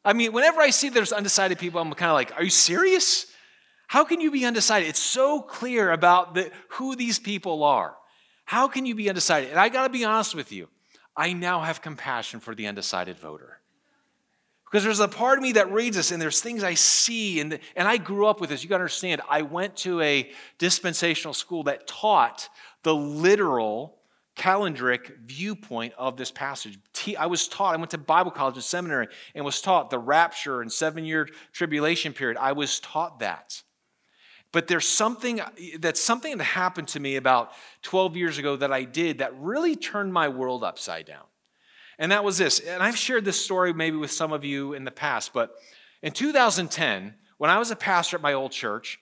I 0.04 0.12
mean, 0.12 0.34
whenever 0.34 0.60
I 0.60 0.72
see 0.72 0.90
there's 0.90 1.14
undecided 1.14 1.60
people, 1.60 1.80
I'm 1.80 1.94
kind 1.94 2.10
of 2.10 2.16
like, 2.16 2.34
are 2.36 2.44
you 2.44 2.50
serious? 2.50 3.26
How 3.88 4.04
can 4.04 4.20
you 4.20 4.32
be 4.32 4.44
undecided? 4.44 4.90
It's 4.90 5.00
so 5.00 5.42
clear 5.42 5.94
about 5.94 6.34
the, 6.34 6.52
who 6.72 6.98
these 6.98 7.20
people 7.20 7.64
are. 7.64 7.96
How 8.44 8.68
can 8.68 8.86
you 8.86 8.96
be 8.96 9.08
undecided? 9.08 9.52
And 9.52 9.58
I 9.58 9.70
got 9.70 9.84
to 9.84 9.90
be 9.90 10.04
honest 10.04 10.36
with 10.36 10.52
you. 10.52 10.68
I 11.20 11.34
now 11.34 11.60
have 11.60 11.82
compassion 11.82 12.40
for 12.40 12.56
the 12.56 12.66
undecided 12.66 13.20
voter. 13.20 13.60
Because 14.64 14.86
there's 14.86 15.02
a 15.02 15.08
part 15.10 15.38
of 15.38 15.44
me 15.44 15.52
that 15.54 15.70
reads 15.70 15.98
this, 15.98 16.12
and 16.12 16.22
there's 16.22 16.42
things 16.42 16.64
I 16.64 16.76
see, 16.76 17.42
and, 17.42 17.60
and 17.76 17.88
I 17.88 17.98
grew 17.98 18.26
up 18.26 18.40
with 18.40 18.50
this. 18.50 18.64
You 18.64 18.70
gotta 18.70 18.84
understand, 18.84 19.22
I 19.30 19.42
went 19.42 19.76
to 19.78 20.00
a 20.00 20.32
dispensational 20.60 21.34
school 21.34 21.64
that 21.64 21.88
taught 21.88 22.48
the 22.84 22.96
literal 22.96 23.98
calendric 24.38 25.18
viewpoint 25.26 25.94
of 25.98 26.16
this 26.16 26.32
passage. 26.32 26.80
I 27.18 27.26
was 27.26 27.50
taught, 27.50 27.74
I 27.74 27.78
went 27.78 27.92
to 27.92 27.98
Bible 27.98 28.32
college 28.32 28.56
and 28.56 28.64
seminary 28.64 29.08
and 29.36 29.44
was 29.44 29.60
taught 29.60 29.90
the 29.90 30.00
rapture 30.00 30.62
and 30.62 30.72
seven 30.72 31.04
year 31.04 31.28
tribulation 31.52 32.14
period. 32.14 32.38
I 32.38 32.54
was 32.54 32.80
taught 32.80 33.20
that. 33.20 33.62
But 34.52 34.68
there's 34.68 34.88
something 34.88 35.42
that's 35.80 36.00
something 36.00 36.38
that 36.38 36.44
happened 36.44 36.88
to 36.90 37.00
me 37.00 37.18
about 37.18 37.52
12 37.84 38.16
years 38.16 38.38
ago 38.38 38.56
that 38.56 38.74
I 38.74 38.84
did 38.84 39.20
that 39.20 39.40
really 39.40 39.76
turned 39.76 40.12
my 40.12 40.28
world 40.28 40.64
upside 40.64 41.06
down. 41.06 41.26
And 42.00 42.12
that 42.12 42.24
was 42.24 42.38
this. 42.38 42.60
And 42.60 42.82
I've 42.82 42.98
shared 42.98 43.26
this 43.26 43.44
story 43.44 43.74
maybe 43.74 43.98
with 43.98 44.12
some 44.12 44.32
of 44.32 44.44
you 44.44 44.74
in 44.74 44.86
the 44.86 44.92
past, 44.92 45.34
but 45.34 45.56
in 46.02 46.14
2010, 46.14 47.14
when 47.38 47.50
I 47.50 47.60
was 47.60 47.72
a 47.72 47.76
pastor 47.76 48.18
at 48.18 48.22
my 48.22 48.34
old 48.34 48.52
church, 48.52 49.00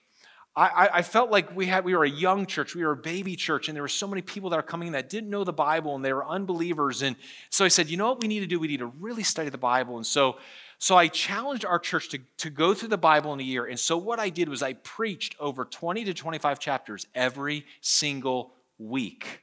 I, 0.56 0.88
I, 0.94 1.02
felt 1.02 1.30
like 1.30 1.54
we 1.54 1.66
had 1.66 1.84
we 1.84 1.94
were 1.94 2.02
a 2.02 2.10
young 2.10 2.44
church, 2.44 2.74
we 2.74 2.84
were 2.84 2.92
a 2.92 2.96
baby 2.96 3.36
church, 3.36 3.68
and 3.68 3.76
there 3.76 3.82
were 3.82 3.88
so 3.88 4.08
many 4.08 4.22
people 4.22 4.50
that 4.50 4.56
are 4.56 4.62
coming 4.62 4.90
that 4.92 5.08
didn't 5.08 5.30
know 5.30 5.44
the 5.44 5.52
Bible 5.52 5.94
and 5.94 6.04
they 6.04 6.12
were 6.12 6.26
unbelievers. 6.26 7.02
And 7.02 7.14
so 7.48 7.64
I 7.64 7.68
said, 7.68 7.88
you 7.88 7.96
know 7.96 8.08
what 8.08 8.20
we 8.20 8.26
need 8.26 8.40
to 8.40 8.46
do? 8.46 8.58
We 8.58 8.66
need 8.66 8.80
to 8.80 8.92
really 8.98 9.22
study 9.22 9.50
the 9.50 9.58
Bible. 9.58 9.98
And 9.98 10.06
so 10.06 10.38
so 10.78 10.96
I 10.96 11.08
challenged 11.08 11.64
our 11.64 11.80
church 11.80 12.08
to, 12.10 12.20
to 12.38 12.50
go 12.50 12.72
through 12.72 12.90
the 12.90 12.98
Bible 12.98 13.32
in 13.32 13.40
a 13.40 13.44
year. 13.44 13.66
And 13.66 13.78
so 13.78 13.96
what 13.96 14.20
I 14.20 14.30
did 14.30 14.48
was 14.48 14.62
I 14.62 14.74
preached 14.74 15.34
over 15.40 15.64
20 15.64 16.04
to 16.04 16.14
25 16.14 16.60
chapters 16.60 17.06
every 17.14 17.66
single 17.80 18.52
week 18.78 19.42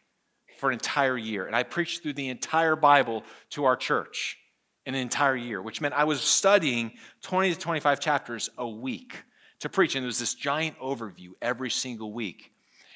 for 0.57 0.69
an 0.69 0.73
entire 0.73 1.17
year. 1.17 1.45
And 1.45 1.55
I 1.55 1.63
preached 1.63 2.03
through 2.03 2.13
the 2.13 2.29
entire 2.29 2.77
Bible 2.77 3.23
to 3.51 3.65
our 3.65 3.75
church 3.75 4.37
in 4.85 4.95
an 4.95 5.01
entire 5.01 5.35
year, 5.35 5.61
which 5.61 5.81
meant 5.81 5.93
I 5.93 6.05
was 6.05 6.21
studying 6.21 6.93
20 7.23 7.53
to 7.53 7.59
25 7.59 7.99
chapters 7.99 8.49
a 8.57 8.67
week 8.67 9.23
to 9.59 9.67
preach. 9.67 9.95
And 9.95 10.03
there 10.03 10.07
was 10.07 10.19
this 10.19 10.35
giant 10.35 10.79
overview 10.79 11.31
every 11.41 11.69
single 11.69 12.13
week. 12.13 12.53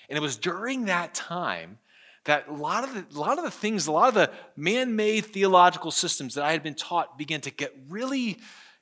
And 0.07 0.17
it 0.17 0.21
was 0.21 0.37
during 0.37 0.85
that 0.85 1.13
time 1.13 1.77
that 2.25 2.47
a 2.47 2.53
lot 2.53 2.83
of 2.83 2.93
the, 2.93 3.17
a 3.17 3.19
lot 3.19 3.37
of 3.37 3.43
the 3.43 3.51
things, 3.51 3.87
a 3.87 3.91
lot 3.91 4.09
of 4.09 4.13
the 4.13 4.31
man 4.55 4.95
made 4.95 5.25
theological 5.25 5.91
systems 5.91 6.35
that 6.35 6.43
I 6.43 6.51
had 6.51 6.63
been 6.63 6.75
taught 6.75 7.17
began 7.17 7.41
to 7.41 7.51
get 7.51 7.73
really 7.87 8.37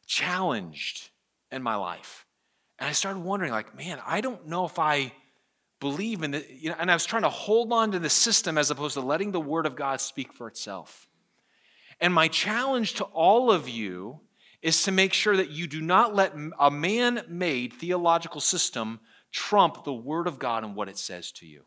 challenged 0.05 1.09
in 1.51 1.61
my 1.61 1.75
life. 1.75 2.25
And 2.79 2.89
I 2.89 2.91
started 2.91 3.19
wondering, 3.19 3.51
like, 3.51 3.75
man, 3.75 3.99
I 4.05 4.21
don't 4.21 4.47
know 4.47 4.65
if 4.65 4.79
I 4.79 5.13
believe 5.79 6.23
in 6.23 6.33
it. 6.33 6.49
You 6.49 6.69
know, 6.69 6.75
and 6.79 6.91
I 6.91 6.95
was 6.95 7.05
trying 7.05 7.23
to 7.23 7.29
hold 7.29 7.71
on 7.71 7.91
to 7.91 7.99
the 7.99 8.09
system 8.09 8.57
as 8.57 8.71
opposed 8.71 8.95
to 8.95 9.01
letting 9.01 9.31
the 9.31 9.39
Word 9.39 9.65
of 9.65 9.75
God 9.75 10.01
speak 10.01 10.33
for 10.33 10.47
itself. 10.47 11.07
And 11.99 12.13
my 12.13 12.27
challenge 12.27 12.93
to 12.95 13.03
all 13.05 13.51
of 13.51 13.67
you 13.67 14.19
is 14.61 14.83
to 14.83 14.91
make 14.91 15.13
sure 15.13 15.37
that 15.37 15.49
you 15.49 15.67
do 15.67 15.81
not 15.81 16.15
let 16.15 16.33
a 16.59 16.71
man 16.71 17.23
made 17.27 17.73
theological 17.73 18.41
system 18.41 18.99
trump 19.31 19.83
the 19.83 19.93
Word 19.93 20.27
of 20.27 20.39
God 20.39 20.63
and 20.63 20.75
what 20.75 20.89
it 20.89 20.97
says 20.97 21.31
to 21.33 21.45
you. 21.45 21.63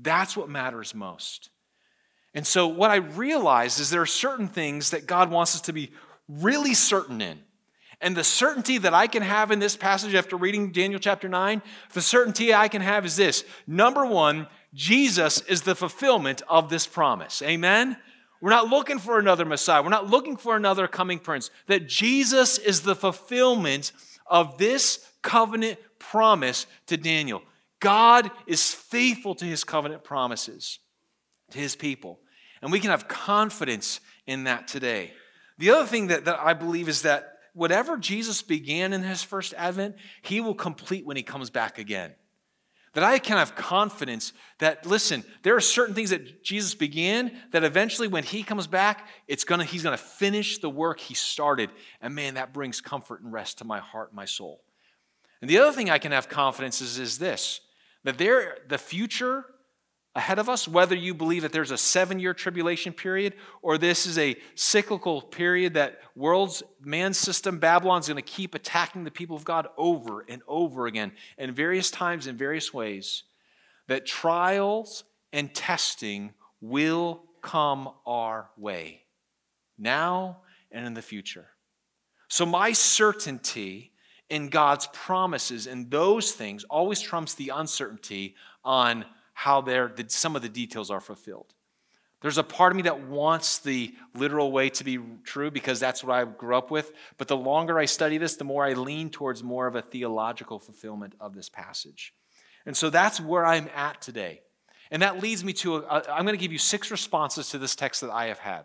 That's 0.00 0.36
what 0.36 0.48
matters 0.48 0.94
most. 0.94 1.50
And 2.34 2.46
so, 2.46 2.68
what 2.68 2.90
I 2.90 2.96
realize 2.96 3.78
is 3.80 3.90
there 3.90 4.02
are 4.02 4.06
certain 4.06 4.48
things 4.48 4.90
that 4.90 5.06
God 5.06 5.30
wants 5.30 5.54
us 5.54 5.62
to 5.62 5.72
be 5.72 5.90
really 6.28 6.74
certain 6.74 7.20
in. 7.20 7.40
And 8.00 8.16
the 8.16 8.24
certainty 8.24 8.78
that 8.78 8.94
I 8.94 9.06
can 9.06 9.22
have 9.22 9.50
in 9.50 9.58
this 9.58 9.76
passage 9.76 10.14
after 10.14 10.36
reading 10.36 10.72
Daniel 10.72 11.00
chapter 11.00 11.28
9, 11.28 11.60
the 11.92 12.00
certainty 12.00 12.54
I 12.54 12.68
can 12.68 12.80
have 12.80 13.04
is 13.04 13.16
this. 13.16 13.44
Number 13.66 14.06
one, 14.06 14.46
Jesus 14.72 15.42
is 15.42 15.62
the 15.62 15.74
fulfillment 15.74 16.40
of 16.48 16.70
this 16.70 16.86
promise. 16.86 17.42
Amen? 17.42 17.98
We're 18.40 18.50
not 18.50 18.68
looking 18.68 18.98
for 18.98 19.18
another 19.18 19.44
Messiah. 19.44 19.82
We're 19.82 19.90
not 19.90 20.08
looking 20.08 20.38
for 20.38 20.56
another 20.56 20.88
coming 20.88 21.18
prince. 21.18 21.50
That 21.66 21.86
Jesus 21.86 22.56
is 22.56 22.82
the 22.82 22.96
fulfillment 22.96 23.92
of 24.26 24.56
this 24.56 25.06
covenant 25.20 25.78
promise 25.98 26.66
to 26.86 26.96
Daniel. 26.96 27.42
God 27.80 28.30
is 28.46 28.72
faithful 28.72 29.34
to 29.36 29.44
his 29.44 29.64
covenant 29.64 30.04
promises 30.04 30.78
to 31.50 31.58
his 31.58 31.74
people. 31.74 32.20
And 32.62 32.70
we 32.70 32.80
can 32.80 32.90
have 32.90 33.08
confidence 33.08 34.00
in 34.26 34.44
that 34.44 34.68
today. 34.68 35.12
The 35.58 35.70
other 35.70 35.86
thing 35.86 36.08
that, 36.08 36.26
that 36.26 36.38
I 36.38 36.52
believe 36.52 36.88
is 36.88 37.02
that 37.02 37.38
whatever 37.54 37.96
Jesus 37.96 38.42
began 38.42 38.92
in 38.92 39.02
his 39.02 39.22
first 39.22 39.54
advent, 39.56 39.96
he 40.22 40.40
will 40.40 40.54
complete 40.54 41.06
when 41.06 41.16
he 41.16 41.22
comes 41.22 41.50
back 41.50 41.78
again. 41.78 42.14
That 42.94 43.04
I 43.04 43.18
can 43.20 43.36
have 43.36 43.54
confidence 43.54 44.32
that, 44.58 44.84
listen, 44.84 45.24
there 45.42 45.54
are 45.54 45.60
certain 45.60 45.94
things 45.94 46.10
that 46.10 46.42
Jesus 46.42 46.74
began 46.74 47.30
that 47.52 47.62
eventually 47.62 48.08
when 48.08 48.24
he 48.24 48.42
comes 48.42 48.66
back, 48.66 49.06
it's 49.28 49.44
gonna, 49.44 49.64
he's 49.64 49.84
to 49.84 49.96
finish 49.96 50.58
the 50.58 50.68
work 50.68 50.98
he 50.98 51.14
started. 51.14 51.70
And 52.00 52.14
man, 52.14 52.34
that 52.34 52.52
brings 52.52 52.80
comfort 52.80 53.22
and 53.22 53.32
rest 53.32 53.58
to 53.58 53.64
my 53.64 53.78
heart 53.78 54.08
and 54.10 54.16
my 54.16 54.24
soul. 54.24 54.62
And 55.40 55.48
the 55.48 55.58
other 55.58 55.72
thing 55.72 55.88
I 55.88 55.98
can 55.98 56.12
have 56.12 56.28
confidence 56.28 56.80
is, 56.80 56.98
is 56.98 57.18
this 57.18 57.60
that 58.04 58.18
there, 58.18 58.58
the 58.68 58.78
future 58.78 59.44
ahead 60.14 60.38
of 60.38 60.48
us, 60.48 60.66
whether 60.66 60.94
you 60.94 61.14
believe 61.14 61.42
that 61.42 61.52
there's 61.52 61.70
a 61.70 61.78
seven 61.78 62.18
year 62.18 62.34
tribulation 62.34 62.92
period 62.92 63.34
or 63.62 63.78
this 63.78 64.06
is 64.06 64.18
a 64.18 64.36
cyclical 64.54 65.22
period 65.22 65.74
that 65.74 66.00
world's 66.16 66.62
man's 66.80 67.18
system, 67.18 67.58
Babylon's 67.58 68.08
going 68.08 68.16
to 68.16 68.22
keep 68.22 68.54
attacking 68.54 69.04
the 69.04 69.10
people 69.10 69.36
of 69.36 69.44
God 69.44 69.68
over 69.76 70.24
and 70.28 70.42
over 70.48 70.86
again 70.86 71.12
in 71.38 71.52
various 71.52 71.90
times 71.90 72.26
in 72.26 72.36
various 72.36 72.74
ways, 72.74 73.24
that 73.86 74.06
trials 74.06 75.04
and 75.32 75.54
testing 75.54 76.32
will 76.60 77.24
come 77.42 77.88
our 78.06 78.50
way 78.56 79.02
now 79.78 80.38
and 80.70 80.86
in 80.86 80.94
the 80.94 81.02
future. 81.02 81.46
So, 82.28 82.46
my 82.46 82.72
certainty 82.72 83.89
in 84.30 84.48
God's 84.48 84.86
promises 84.92 85.66
and 85.66 85.90
those 85.90 86.32
things 86.32 86.64
always 86.64 87.00
trumps 87.00 87.34
the 87.34 87.50
uncertainty 87.50 88.36
on 88.64 89.04
how 89.34 89.64
some 90.08 90.36
of 90.36 90.42
the 90.42 90.48
details 90.48 90.90
are 90.90 91.00
fulfilled. 91.00 91.52
There's 92.22 92.38
a 92.38 92.44
part 92.44 92.72
of 92.72 92.76
me 92.76 92.82
that 92.82 93.00
wants 93.08 93.58
the 93.58 93.94
literal 94.14 94.52
way 94.52 94.68
to 94.70 94.84
be 94.84 94.98
true 95.24 95.50
because 95.50 95.80
that's 95.80 96.04
what 96.04 96.14
I 96.14 96.24
grew 96.24 96.54
up 96.54 96.70
with. 96.70 96.92
But 97.16 97.28
the 97.28 97.36
longer 97.36 97.78
I 97.78 97.86
study 97.86 98.18
this, 98.18 98.36
the 98.36 98.44
more 98.44 98.64
I 98.64 98.74
lean 98.74 99.08
towards 99.08 99.42
more 99.42 99.66
of 99.66 99.74
a 99.74 99.82
theological 99.82 100.58
fulfillment 100.58 101.14
of 101.18 101.34
this 101.34 101.48
passage. 101.48 102.12
And 102.66 102.76
so 102.76 102.90
that's 102.90 103.20
where 103.20 103.46
I'm 103.46 103.70
at 103.74 104.02
today. 104.02 104.42
And 104.90 105.00
that 105.02 105.22
leads 105.22 105.42
me 105.42 105.54
to, 105.54 105.86
i 105.86 106.18
am 106.18 106.26
going 106.26 106.36
to 106.36 106.40
give 106.40 106.52
you 106.52 106.58
six 106.58 106.90
responses 106.90 107.48
to 107.50 107.58
this 107.58 107.74
text 107.74 108.02
that 108.02 108.10
I 108.10 108.26
have 108.26 108.40
had. 108.40 108.64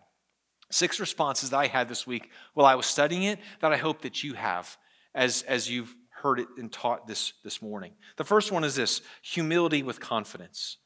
Six 0.69 0.99
responses 0.99 1.51
that 1.51 1.57
I 1.57 1.67
had 1.67 1.87
this 1.87 2.05
week 2.05 2.29
while 2.55 2.65
I 2.65 2.75
was 2.75 2.87
studying 2.87 3.23
it 3.23 3.39
that 3.61 3.71
I 3.71 3.77
hope 3.77 4.01
that 4.01 4.23
you 4.23 4.33
have 4.33 4.75
as, 5.15 5.41
as 5.43 5.69
you've 5.69 5.95
heard 6.21 6.39
it 6.39 6.47
and 6.57 6.71
taught 6.71 7.07
this, 7.07 7.33
this 7.43 7.61
morning. 7.61 7.93
The 8.17 8.23
first 8.23 8.51
one 8.51 8.63
is 8.63 8.75
this 8.75 9.01
humility 9.21 9.81
with 9.81 9.99
confidence. 9.99 10.77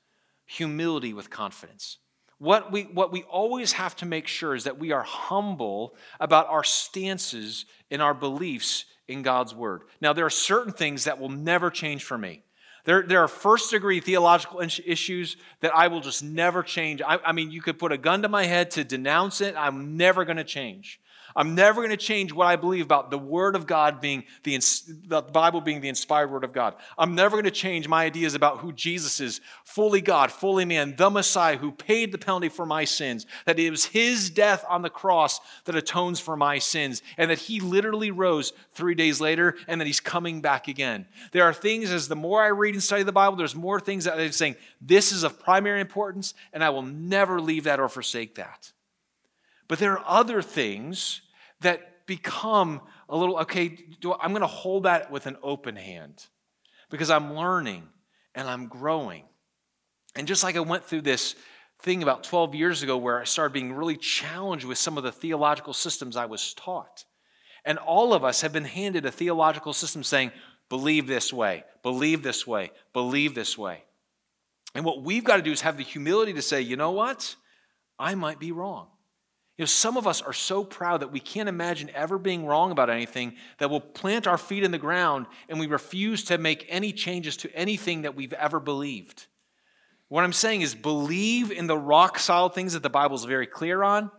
Humility 0.46 1.14
with 1.14 1.30
confidence. 1.30 1.98
What 2.38 2.72
we, 2.72 2.84
what 2.84 3.12
we 3.12 3.24
always 3.24 3.74
have 3.74 3.96
to 3.98 4.06
make 4.06 4.28
sure 4.28 4.56
is 4.56 4.64
that 4.64 4.80
we 4.80 4.94
are 4.94 5.04
humble 5.04 5.96
about 6.20 6.48
our 6.48 6.64
stances 6.64 7.66
and 7.92 8.02
our 8.02 8.14
beliefs 8.14 8.86
in 9.10 9.24
God's 9.24 9.54
word. 9.54 9.82
Now, 10.00 10.14
there 10.14 10.26
are 10.26 10.30
certain 10.30 10.72
things 10.72 11.04
that 11.04 11.20
will 11.20 11.30
never 11.30 11.70
change 11.70 12.04
for 12.04 12.18
me. 12.18 12.44
There, 12.86 13.04
there 13.04 13.22
are 13.22 13.28
first 13.28 13.72
degree 13.72 14.00
theological 14.00 14.62
issues 14.62 15.36
that 15.60 15.76
I 15.76 15.90
will 15.90 16.00
just 16.00 16.24
never 16.24 16.64
change. 16.64 17.02
I, 17.02 17.20
I 17.26 17.32
mean, 17.34 17.52
you 17.52 17.62
could 17.62 17.78
put 17.78 17.92
a 17.92 17.98
gun 17.98 18.22
to 18.22 18.30
my 18.30 18.46
head 18.46 18.72
to 18.72 18.84
denounce 18.84 19.42
it, 19.42 19.56
I'm 19.58 19.98
never 19.98 20.24
going 20.24 20.38
to 20.38 20.44
change. 20.44 21.00
I'm 21.36 21.56
never 21.56 21.82
going 21.82 21.90
to 21.92 21.98
change 21.98 22.34
what 22.34 22.48
I 22.48 22.56
believe 22.56 22.84
about 22.84 23.12
the 23.12 23.18
Word 23.18 23.56
of 23.56 23.68
God 23.68 24.02
being 24.02 24.24
the, 24.44 24.60
the 25.06 25.22
Bible 25.22 25.62
being 25.62 25.82
the 25.82 25.90
inspired 25.90 26.32
Word 26.32 26.44
of 26.44 26.54
God. 26.54 26.76
I'm 26.98 27.16
never 27.16 27.36
going 27.36 27.44
to 27.46 27.52
change 27.52 27.88
my 27.88 28.06
ideas 28.06 28.34
about 28.34 28.60
who 28.60 28.72
Jesus 28.72 29.20
is 29.20 29.42
fully 29.64 30.02
God, 30.02 30.32
fully 30.32 30.66
man, 30.66 30.96
the 30.96 31.10
Messiah 31.10 31.58
who 31.58 31.72
paid 31.72 32.12
the 32.12 32.18
penalty 32.18 32.50
for 32.50 32.66
my 32.66 32.84
sins, 32.86 33.26
that 33.46 33.60
it 33.60 33.70
was 33.70 33.86
His 33.86 34.30
death 34.30 34.66
on 34.68 34.82
the 34.82 34.90
cross 34.90 35.40
that 35.66 35.76
atones 35.76 36.20
for 36.20 36.36
my 36.36 36.58
sins, 36.58 37.02
and 37.18 37.30
that 37.30 37.40
He 37.40 37.60
literally 37.60 38.12
rose 38.12 38.54
three 38.72 38.96
days 38.96 39.22
later 39.22 39.56
and 39.68 39.80
that 39.80 39.88
He's 39.88 40.00
coming 40.00 40.42
back 40.42 40.68
again. 40.68 41.06
There 41.32 41.44
are 41.44 41.54
things, 41.54 41.92
as 41.92 42.08
the 42.08 42.16
more 42.16 42.42
I 42.42 42.48
read 42.48 42.74
and 42.74 42.84
study 42.84 43.04
the 43.04 43.12
Bible, 43.12 43.38
there's 43.38 43.56
more 43.56 43.80
things 43.80 44.06
that 44.06 44.20
I'm 44.20 44.32
saying, 44.32 44.56
this 44.82 45.12
is 45.12 45.24
of 45.24 45.40
primary 45.40 45.82
importance, 45.82 46.34
and 46.54 46.64
I 46.64 46.70
will 46.70 46.84
never 46.84 47.40
leave 47.40 47.66
that 47.66 47.80
or 47.80 47.90
forsake 47.90 48.36
that. 48.36 48.72
But 49.70 49.80
there 49.80 49.94
are 49.98 50.04
other 50.06 50.42
things 50.42 51.22
that 51.62 52.06
become 52.06 52.82
a 53.08 53.16
little, 53.16 53.38
okay, 53.38 53.78
I'm 54.20 54.32
going 54.32 54.42
to 54.42 54.48
hold 54.48 54.84
that 54.84 55.12
with 55.12 55.28
an 55.28 55.38
open 55.42 55.78
hand 55.78 56.26
because 56.90 57.10
I'm 57.10 57.36
learning 57.36 57.88
and 58.36 58.50
I'm 58.50 58.68
growing. 58.68 59.24
And 60.16 60.28
just 60.28 60.44
like 60.44 60.58
I 60.58 60.62
went 60.62 60.84
through 60.84 61.04
this 61.04 61.36
thing 61.82 62.02
about 62.02 62.24
12 62.24 62.56
years 62.56 62.84
ago 62.84 62.98
where 62.98 63.22
I 63.22 63.26
started 63.26 63.54
being 63.54 63.72
really 63.72 63.96
challenged 63.96 64.66
with 64.66 64.80
some 64.80 64.98
of 64.98 65.04
the 65.04 65.12
theological 65.12 65.74
systems 65.74 66.18
I 66.18 66.26
was 66.26 66.54
taught. 66.56 67.06
And 67.64 67.78
all 67.78 68.14
of 68.14 68.24
us 68.24 68.42
have 68.42 68.52
been 68.52 68.66
handed 68.66 69.06
a 69.06 69.12
theological 69.12 69.74
system 69.74 70.04
saying, 70.04 70.32
believe 70.68 71.06
this 71.06 71.32
way, 71.32 71.64
believe 71.84 72.24
this 72.24 72.48
way, 72.48 72.72
believe 72.92 73.36
this 73.36 73.58
way. 73.58 73.84
And 74.74 74.84
what 74.84 75.04
we've 75.04 75.24
got 75.24 75.38
to 75.38 75.44
do 75.44 75.52
is 75.52 75.62
have 75.62 75.78
the 75.78 75.84
humility 75.84 76.34
to 76.34 76.42
say, 76.42 76.62
you 76.62 76.76
know 76.76 76.92
what? 76.92 77.36
I 78.00 78.16
might 78.16 78.40
be 78.40 78.52
wrong. 78.52 78.88
You 79.60 79.64
know, 79.64 79.68
some 79.68 79.98
of 79.98 80.08
us 80.08 80.22
are 80.22 80.32
so 80.32 80.64
proud 80.64 81.02
that 81.02 81.12
we 81.12 81.20
can't 81.20 81.50
imagine 81.50 81.92
ever 81.94 82.18
being 82.18 82.46
wrong 82.46 82.72
about 82.72 82.90
anything 82.90 83.36
that 83.58 83.70
we'll 83.70 83.82
plant 83.82 84.26
our 84.26 84.38
feet 84.38 84.64
in 84.64 84.72
the 84.72 84.78
ground 84.78 85.26
and 85.50 85.60
we 85.60 85.68
refuse 85.68 86.24
to 86.24 86.38
make 86.38 86.66
any 86.70 86.94
changes 86.94 87.36
to 87.36 87.54
anything 87.54 88.04
that 88.04 88.16
we've 88.16 88.32
ever 88.32 88.62
believed. 88.62 89.28
What 90.08 90.24
I'm 90.24 90.32
saying 90.32 90.62
is 90.62 90.76
believe 90.76 91.52
in 91.52 91.68
the 91.68 91.78
rock 91.78 92.20
solid 92.20 92.54
things 92.54 92.72
that 92.72 92.84
the 92.84 92.90
Bible 92.90 93.18
is 93.18 93.26
very 93.26 93.46
clear 93.46 93.84
on, 93.84 94.12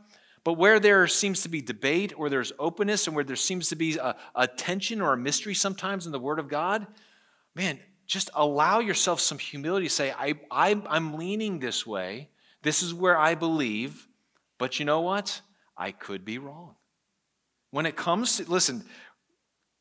but 0.45 0.59
where 0.59 0.79
there 0.79 1.07
seems 1.07 1.41
to 1.45 1.49
be 1.49 1.63
debate 1.63 2.13
or 2.19 2.29
there's 2.29 2.53
openness 2.59 3.07
and 3.07 3.17
where 3.17 3.25
there 3.25 3.35
seems 3.35 3.71
to 3.71 3.77
be 3.77 3.97
a, 3.97 4.17
a 4.35 4.47
tension 4.47 5.01
or 5.01 5.15
a 5.15 5.17
mystery 5.17 5.55
sometimes 5.55 6.05
in 6.05 6.13
the 6.13 6.21
Word 6.21 6.39
of 6.39 6.49
God, 6.49 6.87
man, 7.55 7.81
just 8.07 8.29
allow 8.35 8.81
yourself 8.81 9.21
some 9.21 9.39
humility 9.39 9.87
to 9.87 9.91
say, 9.91 10.13
I, 10.13 10.35
I, 10.51 10.83
I'm 10.87 11.15
leaning 11.15 11.61
this 11.61 11.87
way. 11.87 12.29
This 12.61 12.83
is 12.83 12.93
where 12.93 13.17
I 13.17 13.35
believe. 13.35 14.07
But 14.61 14.79
you 14.79 14.85
know 14.85 15.01
what? 15.01 15.41
I 15.75 15.91
could 15.91 16.23
be 16.23 16.37
wrong. 16.37 16.75
When 17.71 17.87
it 17.87 17.97
comes 17.97 18.37
to, 18.37 18.45
listen, 18.45 18.85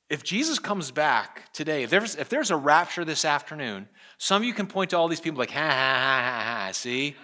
if 0.10 0.24
Jesus 0.24 0.58
comes 0.58 0.90
back 0.90 1.52
today, 1.52 1.84
if 1.84 1.90
there's, 1.90 2.16
if 2.16 2.30
there's 2.30 2.50
a 2.50 2.56
rapture 2.56 3.04
this 3.04 3.26
afternoon, 3.26 3.90
some 4.18 4.42
of 4.42 4.48
you 4.48 4.54
can 4.54 4.68
point 4.68 4.92
to 4.92 4.98
all 4.98 5.10
these 5.10 5.20
people 5.20 5.38
like, 5.38 5.52
ha, 5.52 5.60
ha, 5.60 5.66
ha, 5.68 6.22
ha, 6.24 6.66
ha, 6.66 6.72
see? 6.72 7.18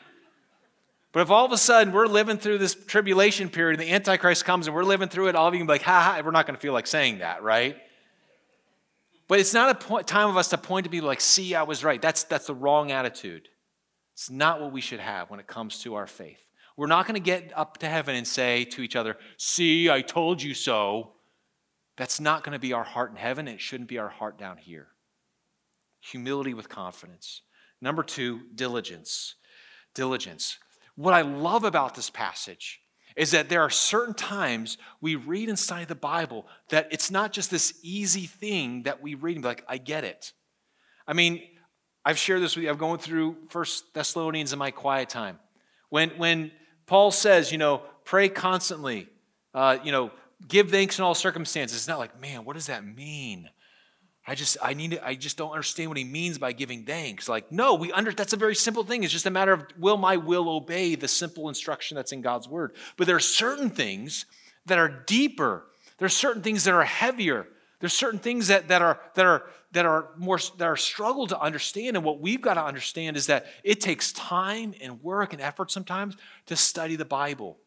But 1.14 1.22
if 1.22 1.32
all 1.32 1.46
of 1.46 1.54
a 1.54 1.58
sudden 1.58 1.94
we're 1.94 2.08
living 2.08 2.38
through 2.38 2.58
this 2.58 2.76
tribulation 2.76 3.48
period 3.48 3.80
and 3.80 3.88
the 3.88 3.94
Antichrist 3.94 4.44
comes 4.44 4.68
and 4.68 4.76
we're 4.76 4.84
living 4.84 5.08
through 5.08 5.30
it, 5.30 5.36
all 5.36 5.48
of 5.48 5.54
you 5.54 5.60
can 5.62 5.68
be 5.68 5.74
like, 5.74 5.82
ha, 5.82 6.14
ha, 6.18 6.22
we're 6.26 6.32
not 6.32 6.46
going 6.46 6.56
to 6.56 6.62
feel 6.62 6.74
like 6.74 6.88
saying 6.88 7.20
that, 7.20 7.42
right? 7.42 7.78
But 9.30 9.40
it's 9.40 9.54
not 9.54 9.70
a 9.70 9.76
point, 9.76 10.08
time 10.08 10.30
of 10.30 10.36
us 10.36 10.50
to 10.50 10.58
point 10.58 10.84
to 10.84 10.90
people 10.90 11.08
like, 11.08 11.22
see, 11.22 11.56
I 11.56 11.64
was 11.64 11.86
right. 11.86 12.02
That's, 12.02 12.24
that's 12.24 12.48
the 12.48 12.54
wrong 12.54 12.92
attitude. 12.92 13.48
It's 14.14 14.30
not 14.30 14.60
what 14.60 14.74
we 14.74 14.82
should 14.82 15.00
have 15.00 15.30
when 15.30 15.40
it 15.40 15.48
comes 15.48 15.80
to 15.84 15.96
our 15.96 16.06
faith. 16.06 16.46
We're 16.78 16.88
not 16.88 17.08
going 17.08 17.16
to 17.16 17.22
get 17.22 17.52
up 17.56 17.78
to 17.80 17.88
heaven 17.88 18.16
and 18.16 18.28
say 18.28 18.66
to 18.66 18.82
each 18.82 18.96
other, 18.96 19.18
See, 19.38 19.90
I 19.90 20.02
told 20.02 20.42
you 20.42 20.54
so. 20.54 21.12
That's 21.98 22.20
not 22.20 22.44
going 22.44 22.54
to 22.54 22.60
be 22.60 22.74
our 22.74 22.84
heart 22.84 23.12
in 23.12 23.16
heaven. 23.16 23.48
It 23.48 23.62
shouldn't 23.62 23.88
be 23.88 24.00
our 24.00 24.10
heart 24.10 24.38
down 24.38 24.58
here. 24.58 24.88
Humility 26.02 26.54
with 26.54 26.68
confidence. 26.68 27.42
Number 27.82 28.04
two, 28.04 28.42
diligence. 28.54 29.36
diligence. 29.94 30.60
What 30.96 31.14
I 31.14 31.22
love 31.22 31.64
about 31.64 31.96
this 31.96 32.10
passage 32.10 32.82
is 33.16 33.32
that 33.32 33.48
there 33.48 33.62
are 33.62 33.70
certain 33.70 34.14
times 34.14 34.78
we 35.00 35.16
read 35.16 35.48
inside 35.48 35.88
the 35.88 35.96
Bible 35.96 36.48
that 36.70 36.88
it's 36.92 37.10
not 37.10 37.32
just 37.32 37.50
this 37.50 37.80
easy 37.82 38.26
thing 38.26 38.84
that 38.84 39.02
we 39.02 39.16
read 39.16 39.38
and 39.38 39.42
be 39.42 39.48
like, 39.48 39.64
I 39.68 39.78
get 39.78 40.04
it. 40.04 40.34
I 41.08 41.14
mean, 41.14 41.42
I've 42.04 42.18
shared 42.18 42.42
this 42.42 42.56
with 42.56 42.66
you. 42.66 42.70
I'm 42.70 42.78
going 42.78 43.00
through 43.00 43.38
First 43.50 43.94
Thessalonians 43.94 44.52
in 44.52 44.60
my 44.60 44.72
quiet 44.72 45.10
time. 45.10 45.40
When, 45.90 46.10
when 46.12 46.52
Paul 46.86 47.12
says, 47.12 47.52
you 47.52 47.58
know, 47.58 47.82
pray 48.04 48.30
constantly, 48.30 49.08
uh, 49.54 49.78
you 49.84 49.92
know, 49.92 50.12
give 50.48 50.70
thanks 50.70 51.00
in 51.00 51.06
all 51.06 51.16
circumstances, 51.16 51.78
it's 51.78 51.88
not 51.88 52.00
like, 52.00 52.20
man, 52.20 52.46
what 52.46 52.54
does 52.54 52.68
that 52.68 52.86
mean? 52.86 53.50
I 54.28 54.34
just 54.34 54.58
I 54.62 54.74
need 54.74 54.92
to, 54.92 55.06
I 55.06 55.16
just 55.16 55.38
don't 55.38 55.52
understand 55.52 55.90
what 55.90 55.98
he 55.98 56.04
means 56.04 56.38
by 56.40 56.52
giving 56.52 56.84
thanks. 56.84 57.30
Like, 57.30 57.52
no, 57.52 57.76
we 57.76 57.92
under 57.92 58.12
that's 58.12 58.34
a 58.34 58.38
very 58.38 58.56
simple 58.56 58.84
thing. 58.84 59.04
It's 59.04 59.14
just 59.14 59.28
a 59.28 59.32
matter 59.32 59.54
of 59.54 59.66
will 59.78 59.98
my 59.98 60.18
will 60.18 60.50
obey 60.50 60.96
the 60.96 61.08
simple 61.08 61.48
instruction 61.48 61.96
that's 61.96 62.12
in 62.12 62.22
God's 62.22 62.48
word. 62.48 62.76
But 62.98 63.06
there 63.06 63.16
are 63.16 63.20
certain 63.20 63.70
things 63.70 64.26
that 64.66 64.80
are 64.80 64.90
deeper. 64.90 65.66
There 66.00 66.08
are 66.08 66.10
certain 66.10 66.42
things 66.42 66.64
that 66.64 66.74
are 66.74 66.84
heavier. 66.84 67.48
There's 67.86 67.94
certain 67.94 68.18
things 68.18 68.48
that, 68.48 68.70
that 68.70 68.82
are 68.82 69.00
that 69.14 69.28
are 69.28 69.44
that 69.74 69.86
are 69.86 70.10
more 70.18 70.40
that 70.58 70.66
are 70.66 70.76
struggle 70.76 71.28
to 71.28 71.40
understand. 71.40 71.96
And 71.96 72.04
what 72.04 72.20
we've 72.20 72.42
got 72.42 72.56
to 72.56 72.64
understand 72.66 73.16
is 73.16 73.28
that 73.28 73.46
it 73.64 73.80
takes 73.80 74.12
time 74.12 74.74
and 74.82 75.04
work 75.04 75.34
and 75.34 75.40
effort 75.40 75.70
sometimes 75.70 76.18
to 76.48 76.56
study 76.56 76.96
the 76.96 77.06
Bible. 77.06 77.60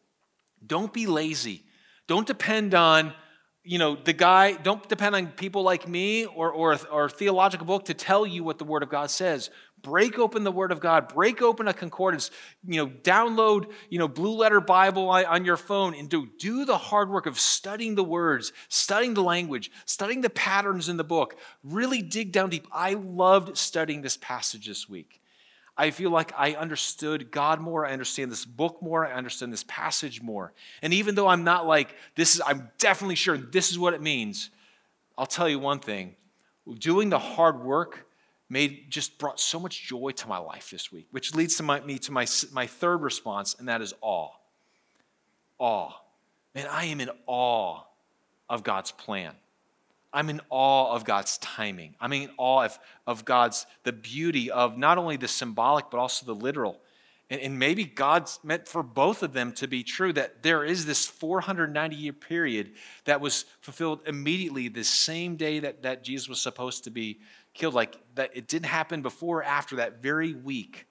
Don't 0.67 0.91
be 0.91 1.07
lazy. 1.07 1.63
Don't 2.05 2.27
depend 2.27 2.73
on 2.73 3.13
you 3.63 3.77
know, 3.77 3.95
the 3.95 4.13
guy, 4.13 4.53
don't 4.53 4.87
depend 4.87 5.15
on 5.15 5.27
people 5.27 5.63
like 5.63 5.87
me 5.87 6.25
or, 6.25 6.51
or, 6.51 6.77
or 6.91 7.09
theological 7.09 7.65
book 7.65 7.85
to 7.85 7.93
tell 7.93 8.25
you 8.25 8.43
what 8.43 8.57
the 8.57 8.63
Word 8.63 8.83
of 8.83 8.89
God 8.89 9.11
says. 9.11 9.49
Break 9.81 10.17
open 10.17 10.43
the 10.43 10.51
Word 10.51 10.71
of 10.71 10.79
God. 10.79 11.13
Break 11.13 11.41
open 11.41 11.67
a 11.67 11.73
concordance. 11.73 12.31
You 12.65 12.77
know, 12.77 12.87
download, 12.87 13.71
you 13.89 13.99
know, 13.99 14.07
Blue 14.07 14.35
Letter 14.35 14.61
Bible 14.61 15.09
on 15.09 15.45
your 15.45 15.57
phone 15.57 15.93
and 15.93 16.09
do, 16.09 16.27
do 16.37 16.65
the 16.65 16.77
hard 16.77 17.09
work 17.09 17.25
of 17.25 17.39
studying 17.39 17.95
the 17.95 18.03
words, 18.03 18.51
studying 18.69 19.13
the 19.13 19.23
language, 19.23 19.71
studying 19.85 20.21
the 20.21 20.29
patterns 20.29 20.89
in 20.89 20.97
the 20.97 21.03
book. 21.03 21.35
Really 21.63 22.01
dig 22.01 22.31
down 22.31 22.49
deep. 22.49 22.67
I 22.71 22.93
loved 22.93 23.57
studying 23.57 24.01
this 24.01 24.17
passage 24.17 24.67
this 24.67 24.89
week. 24.89 25.21
I 25.79 25.91
feel 25.91 26.09
like 26.09 26.33
I 26.37 26.55
understood 26.55 27.31
God 27.31 27.61
more. 27.61 27.85
I 27.85 27.93
understand 27.93 28.29
this 28.29 28.43
book 28.43 28.81
more. 28.81 29.07
I 29.07 29.13
understand 29.13 29.53
this 29.53 29.63
passage 29.63 30.21
more. 30.21 30.51
And 30.81 30.93
even 30.93 31.15
though 31.15 31.29
I'm 31.29 31.45
not 31.45 31.65
like, 31.65 31.95
this 32.15 32.35
is, 32.35 32.41
I'm 32.45 32.69
definitely 32.79 33.15
sure 33.15 33.37
this 33.37 33.71
is 33.71 33.79
what 33.79 33.93
it 33.93 34.01
means, 34.01 34.49
I'll 35.17 35.25
tell 35.25 35.47
you 35.47 35.57
one 35.57 35.79
thing. 35.79 36.17
Doing 36.79 37.09
the 37.09 37.17
hard 37.17 37.63
work 37.63 38.07
made 38.49 38.91
just 38.91 39.17
brought 39.17 39.39
so 39.39 39.57
much 39.57 39.87
joy 39.87 40.11
to 40.11 40.27
my 40.27 40.37
life 40.37 40.69
this 40.69 40.91
week, 40.91 41.07
which 41.11 41.33
leads 41.33 41.55
to 41.55 41.63
my, 41.63 41.79
me 41.79 41.97
to 41.99 42.11
my, 42.11 42.27
my 42.51 42.67
third 42.67 42.97
response, 42.97 43.55
and 43.57 43.69
that 43.69 43.81
is 43.81 43.93
awe. 44.01 44.31
Awe. 45.59 45.93
Man, 46.53 46.67
I 46.69 46.85
am 46.85 46.99
in 46.99 47.09
awe 47.25 47.83
of 48.49 48.63
God's 48.63 48.91
plan. 48.91 49.33
I'm 50.11 50.29
in 50.29 50.41
awe 50.49 50.93
of 50.93 51.05
God's 51.05 51.37
timing. 51.37 51.95
I'm 51.99 52.13
in 52.13 52.31
awe 52.37 52.65
of, 52.65 52.79
of 53.05 53.25
God's, 53.25 53.65
the 53.83 53.93
beauty 53.93 54.49
of 54.49 54.77
not 54.77 54.97
only 54.97 55.17
the 55.17 55.27
symbolic, 55.27 55.89
but 55.91 55.99
also 55.99 56.25
the 56.25 56.33
literal. 56.33 56.81
And, 57.29 57.39
and 57.41 57.59
maybe 57.59 57.85
God's 57.85 58.39
meant 58.43 58.67
for 58.67 58.81
both 58.81 59.21
of 59.21 59.33
them 59.33 59.53
to 59.53 59.67
be 59.67 59.83
true, 59.83 60.11
that 60.13 60.41
there 60.41 60.63
is 60.63 60.85
this 60.85 61.05
490 61.05 61.95
year 61.95 62.13
period 62.13 62.71
that 63.05 63.21
was 63.21 63.45
fulfilled 63.61 64.01
immediately 64.07 64.67
the 64.67 64.83
same 64.83 65.35
day 65.35 65.59
that, 65.59 65.83
that 65.83 66.03
Jesus 66.03 66.27
was 66.27 66.41
supposed 66.41 66.85
to 66.85 66.89
be 66.89 67.19
killed. 67.53 67.75
Like 67.75 67.95
that 68.15 68.31
it 68.33 68.47
didn't 68.47 68.67
happen 68.67 69.03
before 69.03 69.39
or 69.39 69.43
after 69.43 69.75
that 69.77 70.01
very 70.01 70.33
week. 70.33 70.87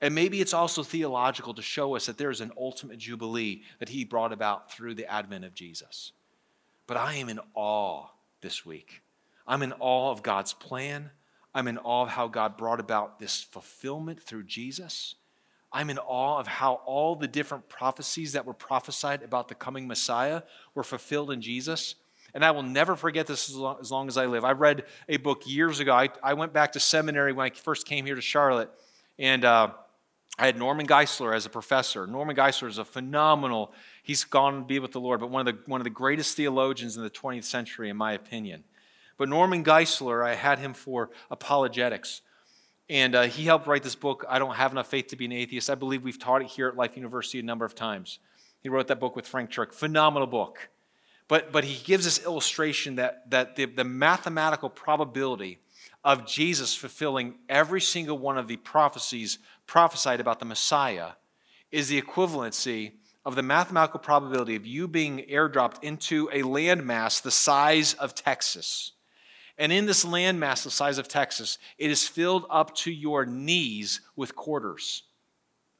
And 0.00 0.14
maybe 0.14 0.40
it's 0.40 0.54
also 0.54 0.84
theological 0.84 1.54
to 1.54 1.62
show 1.62 1.96
us 1.96 2.06
that 2.06 2.18
there 2.18 2.30
is 2.30 2.40
an 2.40 2.52
ultimate 2.56 2.98
jubilee 2.98 3.62
that 3.80 3.88
he 3.88 4.04
brought 4.04 4.32
about 4.32 4.70
through 4.70 4.94
the 4.94 5.10
advent 5.10 5.44
of 5.44 5.54
Jesus. 5.54 6.12
But 6.86 6.96
I 6.96 7.14
am 7.14 7.28
in 7.28 7.40
awe 7.54 8.06
this 8.40 8.64
week. 8.64 9.02
I'm 9.46 9.62
in 9.62 9.72
awe 9.80 10.10
of 10.10 10.22
God's 10.22 10.52
plan. 10.52 11.10
I'm 11.54 11.66
in 11.68 11.78
awe 11.78 12.02
of 12.02 12.10
how 12.10 12.28
God 12.28 12.56
brought 12.56 12.80
about 12.80 13.18
this 13.18 13.42
fulfillment 13.42 14.22
through 14.22 14.44
Jesus. 14.44 15.14
I'm 15.72 15.90
in 15.90 15.98
awe 15.98 16.38
of 16.38 16.46
how 16.46 16.74
all 16.86 17.16
the 17.16 17.28
different 17.28 17.68
prophecies 17.68 18.32
that 18.32 18.46
were 18.46 18.54
prophesied 18.54 19.22
about 19.22 19.48
the 19.48 19.54
coming 19.54 19.86
Messiah 19.86 20.42
were 20.74 20.84
fulfilled 20.84 21.30
in 21.30 21.40
Jesus. 21.40 21.94
And 22.34 22.44
I 22.44 22.50
will 22.50 22.62
never 22.62 22.96
forget 22.96 23.26
this 23.26 23.48
as 23.48 23.56
long 23.56 23.78
as, 23.80 23.90
long 23.90 24.08
as 24.08 24.16
I 24.16 24.26
live. 24.26 24.44
I 24.44 24.52
read 24.52 24.84
a 25.08 25.16
book 25.16 25.42
years 25.46 25.80
ago. 25.80 25.92
I, 25.92 26.08
I, 26.22 26.34
went 26.34 26.52
back 26.52 26.72
to 26.72 26.80
seminary 26.80 27.32
when 27.32 27.50
I 27.50 27.54
first 27.54 27.86
came 27.86 28.04
here 28.04 28.14
to 28.14 28.20
Charlotte, 28.20 28.70
and 29.18 29.44
uh, 29.44 29.70
I 30.38 30.46
had 30.46 30.56
Norman 30.56 30.86
Geisler 30.86 31.34
as 31.34 31.46
a 31.46 31.50
professor. 31.50 32.06
Norman 32.06 32.36
Geisler 32.36 32.68
is 32.68 32.78
a 32.78 32.84
phenomenal 32.84 33.72
He's 34.08 34.24
gone 34.24 34.60
to 34.60 34.64
be 34.64 34.78
with 34.78 34.92
the 34.92 35.00
Lord, 35.00 35.20
but 35.20 35.28
one 35.28 35.46
of 35.46 35.54
the, 35.54 35.70
one 35.70 35.82
of 35.82 35.84
the 35.84 35.90
greatest 35.90 36.34
theologians 36.34 36.96
in 36.96 37.02
the 37.02 37.10
20th 37.10 37.44
century, 37.44 37.90
in 37.90 37.96
my 37.98 38.14
opinion. 38.14 38.64
But 39.18 39.28
Norman 39.28 39.62
Geisler, 39.62 40.24
I 40.24 40.34
had 40.34 40.60
him 40.60 40.72
for 40.72 41.10
apologetics. 41.30 42.22
And 42.88 43.14
uh, 43.14 43.24
he 43.24 43.44
helped 43.44 43.66
write 43.66 43.82
this 43.82 43.94
book, 43.94 44.24
I 44.26 44.38
Don't 44.38 44.54
Have 44.54 44.72
Enough 44.72 44.86
Faith 44.86 45.08
to 45.08 45.16
Be 45.16 45.26
an 45.26 45.32
Atheist. 45.32 45.68
I 45.68 45.74
believe 45.74 46.04
we've 46.04 46.18
taught 46.18 46.40
it 46.40 46.48
here 46.48 46.68
at 46.68 46.74
Life 46.74 46.96
University 46.96 47.38
a 47.38 47.42
number 47.42 47.66
of 47.66 47.74
times. 47.74 48.18
He 48.62 48.70
wrote 48.70 48.88
that 48.88 48.98
book 48.98 49.14
with 49.14 49.28
Frank 49.28 49.50
Turek. 49.50 49.74
Phenomenal 49.74 50.26
book. 50.26 50.70
But, 51.28 51.52
but 51.52 51.64
he 51.64 51.84
gives 51.84 52.06
this 52.06 52.24
illustration 52.24 52.96
that, 52.96 53.30
that 53.30 53.56
the, 53.56 53.66
the 53.66 53.84
mathematical 53.84 54.70
probability 54.70 55.58
of 56.02 56.26
Jesus 56.26 56.74
fulfilling 56.74 57.34
every 57.50 57.82
single 57.82 58.16
one 58.16 58.38
of 58.38 58.48
the 58.48 58.56
prophecies 58.56 59.38
prophesied 59.68 60.18
about 60.18 60.40
the 60.40 60.44
Messiah 60.44 61.10
is 61.70 61.88
the 61.88 62.02
equivalency 62.02 62.92
of 63.24 63.36
the 63.36 63.42
mathematical 63.42 64.00
probability 64.00 64.56
of 64.56 64.66
you 64.66 64.88
being 64.88 65.18
airdropped 65.30 65.84
into 65.84 66.28
a 66.32 66.42
landmass 66.42 67.22
the 67.22 67.30
size 67.30 67.94
of 67.94 68.14
Texas. 68.14 68.92
And 69.58 69.70
in 69.70 69.86
this 69.86 70.04
landmass 70.04 70.64
the 70.64 70.70
size 70.70 70.98
of 70.98 71.08
Texas, 71.08 71.58
it 71.76 71.90
is 71.90 72.08
filled 72.08 72.46
up 72.48 72.74
to 72.76 72.90
your 72.90 73.26
knees 73.26 74.00
with 74.16 74.34
quarters. 74.34 75.02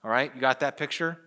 All 0.04 0.10
right, 0.10 0.30
you 0.34 0.40
got 0.40 0.60
that 0.60 0.76
picture? 0.76 1.18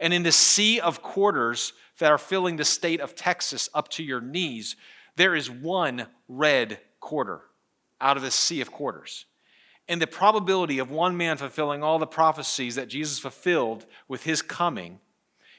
And 0.00 0.14
in 0.14 0.22
the 0.22 0.32
sea 0.32 0.80
of 0.80 1.02
quarters 1.02 1.74
that 1.98 2.10
are 2.10 2.18
filling 2.18 2.56
the 2.56 2.64
state 2.64 3.00
of 3.00 3.14
Texas 3.14 3.68
up 3.74 3.88
to 3.90 4.02
your 4.02 4.20
knees, 4.20 4.76
there 5.16 5.34
is 5.34 5.50
one 5.50 6.06
red 6.28 6.80
quarter 7.00 7.42
out 8.00 8.16
of 8.16 8.22
the 8.22 8.30
sea 8.30 8.60
of 8.60 8.72
quarters. 8.72 9.26
And 9.88 10.02
the 10.02 10.06
probability 10.06 10.78
of 10.78 10.90
one 10.90 11.16
man 11.16 11.36
fulfilling 11.36 11.82
all 11.82 11.98
the 11.98 12.06
prophecies 12.06 12.74
that 12.74 12.88
Jesus 12.88 13.18
fulfilled 13.18 13.86
with 14.08 14.24
his 14.24 14.42
coming 14.42 14.98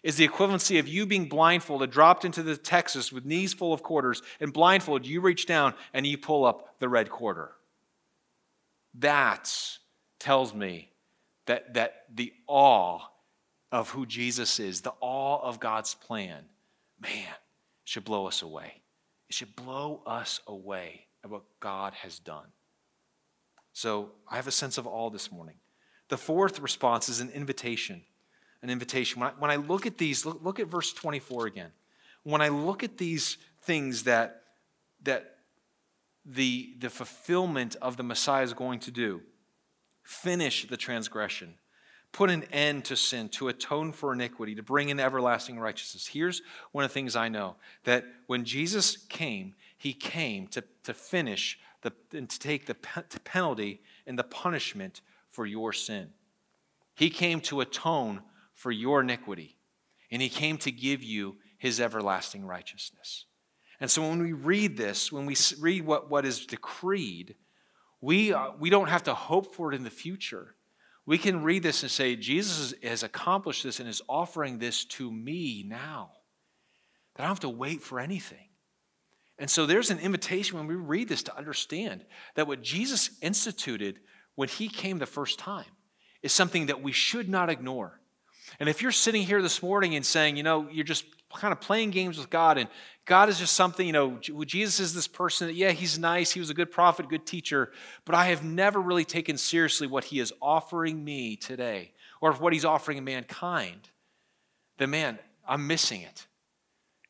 is 0.04 0.18
the 0.18 0.28
equivalency 0.28 0.80
of 0.80 0.88
you 0.88 1.06
being 1.06 1.28
blindfolded, 1.28 1.92
dropped 1.92 2.26
into 2.26 2.44
the 2.44 2.58
Texas 2.58 3.12
with 3.12 3.26
knees 3.26 3.54
full 3.54 3.74
of 3.74 3.84
quarters, 3.84 4.22
and 4.40 4.54
blindfolded, 4.54 5.08
you 5.08 5.22
reach 5.22 5.46
down 5.46 5.74
and 5.94 6.06
you 6.06 6.18
pull 6.18 6.46
up 6.46 6.80
the 6.80 6.90
red 6.90 7.10
quarter. 7.10 7.52
That 9.00 9.52
tells 10.20 10.54
me 10.54 10.92
that, 11.46 11.74
that 11.74 12.06
the 12.14 12.34
awe 12.48 13.00
of 13.72 13.90
who 13.90 14.06
Jesus 14.06 14.60
is, 14.60 14.82
the 14.82 14.94
awe 15.02 15.42
of 15.42 15.60
God's 15.60 15.94
plan, 15.96 16.46
man, 17.00 17.34
should 17.84 18.04
blow 18.04 18.28
us 18.28 18.42
away. 18.42 18.82
It 19.30 19.36
should 19.36 19.56
blow 19.56 20.02
us 20.06 20.40
away 20.48 21.08
at 21.24 21.30
what 21.30 21.44
God 21.60 21.94
has 21.96 22.20
done. 22.20 22.48
So 23.78 24.10
I 24.28 24.38
have 24.38 24.48
a 24.48 24.52
sense 24.52 24.80
of 24.80 24.88
awe 24.88 25.12
this 25.12 25.32
morning. 25.32 25.54
The 26.08 26.18
fourth 26.18 26.60
response 26.60 27.10
is 27.10 27.20
an 27.20 27.30
invitation 27.30 28.02
an 28.64 28.72
invitation. 28.72 29.22
When 29.22 29.30
I, 29.30 29.34
when 29.38 29.52
I 29.52 29.58
look 29.58 29.86
at 29.86 30.00
these, 30.00 30.26
look, 30.26 30.40
look 30.44 30.60
at 30.60 30.66
verse 30.66 30.92
24 30.92 31.46
again. 31.46 31.70
When 32.24 32.42
I 32.42 32.48
look 32.48 32.82
at 32.82 32.98
these 32.98 33.38
things 33.62 34.06
that, 34.06 34.42
that 35.04 35.36
the, 36.26 36.74
the 36.80 36.90
fulfillment 36.90 37.76
of 37.80 37.98
the 37.98 38.02
Messiah 38.02 38.42
is 38.42 38.54
going 38.54 38.80
to 38.80 38.92
do 38.92 39.22
finish 40.02 40.68
the 40.68 40.76
transgression, 40.76 41.54
put 42.12 42.32
an 42.32 42.46
end 42.52 42.84
to 42.86 42.96
sin, 42.96 43.30
to 43.30 43.48
atone 43.48 43.92
for 43.92 44.12
iniquity, 44.12 44.56
to 44.56 44.64
bring 44.64 44.90
in 44.90 45.00
everlasting 45.00 45.60
righteousness. 45.60 46.08
Here's 46.08 46.42
one 46.72 46.84
of 46.84 46.90
the 46.90 46.96
things 46.96 47.16
I 47.16 47.30
know 47.30 47.58
that 47.84 48.06
when 48.26 48.44
Jesus 48.44 48.98
came, 48.98 49.54
he 49.78 49.94
came 49.94 50.48
to, 50.48 50.64
to 50.84 50.96
finish 50.96 51.60
the, 51.90 52.18
and 52.18 52.30
to 52.30 52.40
take 52.40 52.66
the 52.66 52.76
penalty 52.76 53.82
and 54.06 54.18
the 54.18 54.24
punishment 54.24 55.02
for 55.30 55.46
your 55.46 55.74
sin. 55.74 56.10
He 56.96 57.10
came 57.10 57.42
to 57.42 57.62
atone 57.62 58.22
for 58.56 58.72
your 58.72 59.02
iniquity, 59.02 59.58
and 60.12 60.22
he 60.22 60.30
came 60.30 60.58
to 60.60 60.72
give 60.72 61.04
you 61.04 61.38
his 61.58 61.80
everlasting 61.80 62.46
righteousness. 62.46 63.26
And 63.80 63.90
so 63.92 64.02
when 64.02 64.22
we 64.22 64.34
read 64.34 64.78
this, 64.78 65.12
when 65.12 65.26
we 65.26 65.36
read 65.60 65.86
what, 65.86 66.10
what 66.10 66.26
is 66.26 66.46
decreed, 66.46 67.36
we, 68.02 68.34
uh, 68.34 68.52
we 68.60 68.70
don't 68.70 68.90
have 68.90 69.04
to 69.04 69.14
hope 69.14 69.56
for 69.56 69.72
it 69.72 69.76
in 69.76 69.84
the 69.84 69.90
future. 69.90 70.56
We 71.06 71.18
can 71.18 71.44
read 71.44 71.64
this 71.64 71.84
and 71.84 71.92
say, 71.92 72.16
Jesus 72.16 72.74
has 72.84 73.04
accomplished 73.04 73.64
this 73.64 73.80
and 73.80 73.88
is 73.88 74.02
offering 74.10 74.58
this 74.58 74.86
to 74.86 75.12
me 75.12 75.64
now. 75.68 76.12
That 77.16 77.24
I 77.24 77.26
don't 77.26 77.32
have 77.32 77.40
to 77.42 77.50
wait 77.50 77.82
for 77.82 78.00
anything. 78.00 78.47
And 79.40 79.50
so 79.50 79.66
there's 79.66 79.92
an 79.92 80.00
invitation 80.00 80.58
when 80.58 80.68
we 80.68 80.76
read 80.76 81.10
this 81.10 81.24
to 81.24 81.38
understand 81.38 82.06
that 82.36 82.48
what 82.48 82.62
Jesus 82.62 83.12
instituted 83.22 84.00
when 84.36 84.50
he 84.50 84.68
came 84.68 84.98
the 84.98 85.06
first 85.06 85.38
time 85.38 85.66
is 86.24 86.34
something 86.34 86.68
that 86.68 86.82
we 86.82 86.92
should 86.92 87.30
not 87.30 87.50
ignore. 87.50 88.00
And 88.60 88.70
if 88.70 88.82
you're 88.82 88.92
sitting 88.92 89.24
here 89.24 89.42
this 89.42 89.62
morning 89.62 89.96
and 89.96 90.06
saying, 90.06 90.38
you 90.38 90.44
know, 90.44 90.68
you're 90.72 90.86
just 90.86 91.06
kind 91.36 91.52
of 91.52 91.60
playing 91.60 91.92
games 91.92 92.18
with 92.18 92.30
God 92.30 92.58
and 92.58 92.70
God 93.06 93.30
is 93.30 93.40
just 93.40 93.54
something, 93.54 93.86
you 93.86 93.94
know, 93.94 94.18
Jesus 94.46 94.80
is 94.80 94.94
this 94.94 95.08
person 95.08 95.48
that, 95.48 95.54
yeah, 95.54 95.72
he's 95.72 96.00
nice, 96.00 96.32
he 96.32 96.40
was 96.40 96.50
a 96.50 96.54
good 96.54 96.72
prophet, 96.72 97.10
good 97.10 97.26
teacher, 97.26 97.72
but 98.06 98.16
I 98.16 98.28
have 98.28 98.44
never 98.44 98.80
really 98.80 99.06
taken 99.06 99.38
seriously 99.38 99.88
what 99.88 100.06
he 100.06 100.20
is 100.20 100.34
offering 100.42 101.04
me 101.04 101.36
today 101.36 101.92
or 102.22 102.34
what 102.34 102.54
he's 102.54 102.66
offering 102.66 103.04
mankind, 103.04 103.90
then 104.78 104.90
man, 104.90 105.20
I'm 105.48 105.68
missing 105.68 106.02
it. 106.02 106.27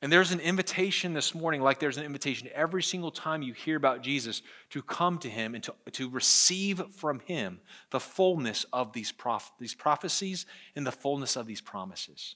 And 0.01 0.11
there's 0.11 0.31
an 0.31 0.39
invitation 0.39 1.13
this 1.13 1.33
morning, 1.33 1.61
like 1.61 1.79
there's 1.79 1.97
an 1.97 2.03
invitation 2.03 2.49
every 2.53 2.83
single 2.83 3.09
time 3.09 3.41
you 3.41 3.53
hear 3.53 3.75
about 3.75 4.03
Jesus, 4.03 4.43
to 4.69 4.83
come 4.83 5.17
to 5.19 5.29
him 5.29 5.55
and 5.55 5.63
to, 5.63 5.73
to 5.93 6.09
receive 6.09 6.83
from 6.95 7.19
him 7.21 7.59
the 7.89 7.99
fullness 7.99 8.65
of 8.71 8.93
these, 8.93 9.11
proph- 9.11 9.53
these 9.59 9.73
prophecies 9.73 10.45
and 10.75 10.85
the 10.85 10.91
fullness 10.91 11.35
of 11.35 11.47
these 11.47 11.61
promises. 11.61 12.35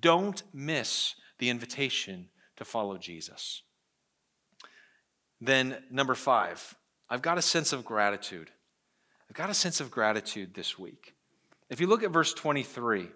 Don't 0.00 0.42
miss 0.54 1.14
the 1.38 1.50
invitation 1.50 2.30
to 2.56 2.64
follow 2.64 2.96
Jesus. 2.96 3.62
Then, 5.40 5.82
number 5.90 6.14
five, 6.14 6.74
I've 7.10 7.22
got 7.22 7.36
a 7.36 7.42
sense 7.42 7.74
of 7.74 7.84
gratitude. 7.84 8.50
I've 9.28 9.36
got 9.36 9.50
a 9.50 9.54
sense 9.54 9.80
of 9.80 9.90
gratitude 9.90 10.54
this 10.54 10.78
week. 10.78 11.14
If 11.68 11.80
you 11.80 11.86
look 11.86 12.02
at 12.02 12.10
verse 12.10 12.32
23, 12.32 13.08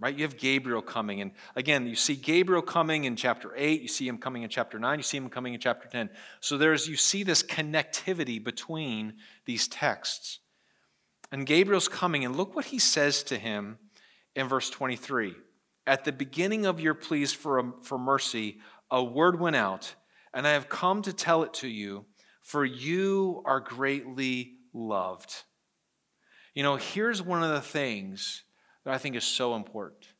right? 0.00 0.14
You 0.14 0.22
have 0.22 0.36
Gabriel 0.36 0.82
coming. 0.82 1.20
And 1.20 1.32
again, 1.56 1.86
you 1.86 1.96
see 1.96 2.14
Gabriel 2.14 2.62
coming 2.62 3.04
in 3.04 3.16
chapter 3.16 3.52
8, 3.56 3.82
you 3.82 3.88
see 3.88 4.06
him 4.06 4.18
coming 4.18 4.42
in 4.42 4.48
chapter 4.48 4.78
9, 4.78 4.98
you 4.98 5.02
see 5.02 5.16
him 5.16 5.28
coming 5.28 5.54
in 5.54 5.60
chapter 5.60 5.88
10. 5.88 6.10
So 6.40 6.56
there's 6.56 6.86
you 6.86 6.96
see 6.96 7.22
this 7.22 7.42
connectivity 7.42 8.42
between 8.42 9.14
these 9.44 9.66
texts. 9.66 10.38
And 11.30 11.46
Gabriel's 11.46 11.88
coming, 11.88 12.24
and 12.24 12.36
look 12.36 12.54
what 12.56 12.66
he 12.66 12.78
says 12.78 13.22
to 13.24 13.38
him 13.38 13.78
in 14.34 14.48
verse 14.48 14.70
23. 14.70 15.34
At 15.86 16.04
the 16.04 16.12
beginning 16.12 16.64
of 16.64 16.80
your 16.80 16.94
pleas 16.94 17.32
for, 17.32 17.58
um, 17.58 17.74
for 17.82 17.98
mercy, 17.98 18.60
a 18.90 19.02
word 19.02 19.38
went 19.38 19.56
out, 19.56 19.94
and 20.32 20.46
I 20.46 20.52
have 20.52 20.68
come 20.68 21.02
to 21.02 21.12
tell 21.12 21.42
it 21.42 21.54
to 21.54 21.68
you, 21.68 22.06
for 22.42 22.64
you 22.64 23.42
are 23.44 23.60
greatly 23.60 24.54
loved. 24.72 25.44
You 26.54 26.62
know, 26.62 26.76
here's 26.76 27.20
one 27.20 27.42
of 27.42 27.50
the 27.50 27.60
things 27.60 28.44
that 28.88 28.94
I 28.94 28.98
think 28.98 29.16
is 29.16 29.24
so 29.24 29.54
important. 29.54 30.14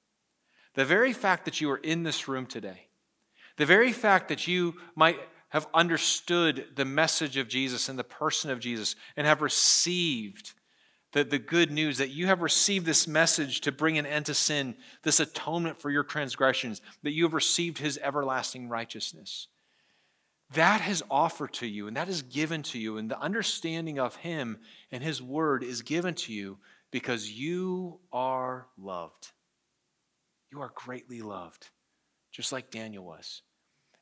The 0.74 0.84
very 0.84 1.14
fact 1.14 1.46
that 1.46 1.58
you 1.58 1.70
are 1.70 1.78
in 1.78 2.02
this 2.02 2.28
room 2.28 2.44
today, 2.44 2.88
the 3.56 3.64
very 3.64 3.92
fact 3.92 4.28
that 4.28 4.46
you 4.46 4.74
might 4.94 5.18
have 5.48 5.66
understood 5.72 6.66
the 6.76 6.84
message 6.84 7.38
of 7.38 7.48
Jesus 7.48 7.88
and 7.88 7.98
the 7.98 8.04
person 8.04 8.50
of 8.50 8.60
Jesus 8.60 8.94
and 9.16 9.26
have 9.26 9.40
received 9.40 10.52
the, 11.12 11.24
the 11.24 11.38
good 11.38 11.70
news 11.70 11.96
that 11.96 12.10
you 12.10 12.26
have 12.26 12.42
received 12.42 12.84
this 12.84 13.08
message 13.08 13.62
to 13.62 13.72
bring 13.72 13.96
an 13.96 14.04
end 14.04 14.26
to 14.26 14.34
sin, 14.34 14.76
this 15.02 15.18
atonement 15.18 15.80
for 15.80 15.88
your 15.88 16.04
transgressions, 16.04 16.82
that 17.02 17.12
you 17.12 17.24
have 17.24 17.32
received 17.32 17.78
his 17.78 17.98
everlasting 18.02 18.68
righteousness. 18.68 19.48
That 20.52 20.82
has 20.82 21.02
offered 21.10 21.54
to 21.54 21.66
you 21.66 21.86
and 21.86 21.96
that 21.96 22.10
is 22.10 22.20
given 22.20 22.62
to 22.64 22.78
you, 22.78 22.98
and 22.98 23.10
the 23.10 23.18
understanding 23.18 23.98
of 23.98 24.16
him 24.16 24.58
and 24.92 25.02
his 25.02 25.22
word 25.22 25.62
is 25.62 25.80
given 25.80 26.12
to 26.16 26.34
you 26.34 26.58
because 26.90 27.30
you 27.30 28.00
are 28.12 28.66
loved. 28.78 29.32
You 30.50 30.62
are 30.62 30.72
greatly 30.74 31.20
loved, 31.20 31.68
just 32.32 32.52
like 32.52 32.70
Daniel 32.70 33.04
was. 33.04 33.42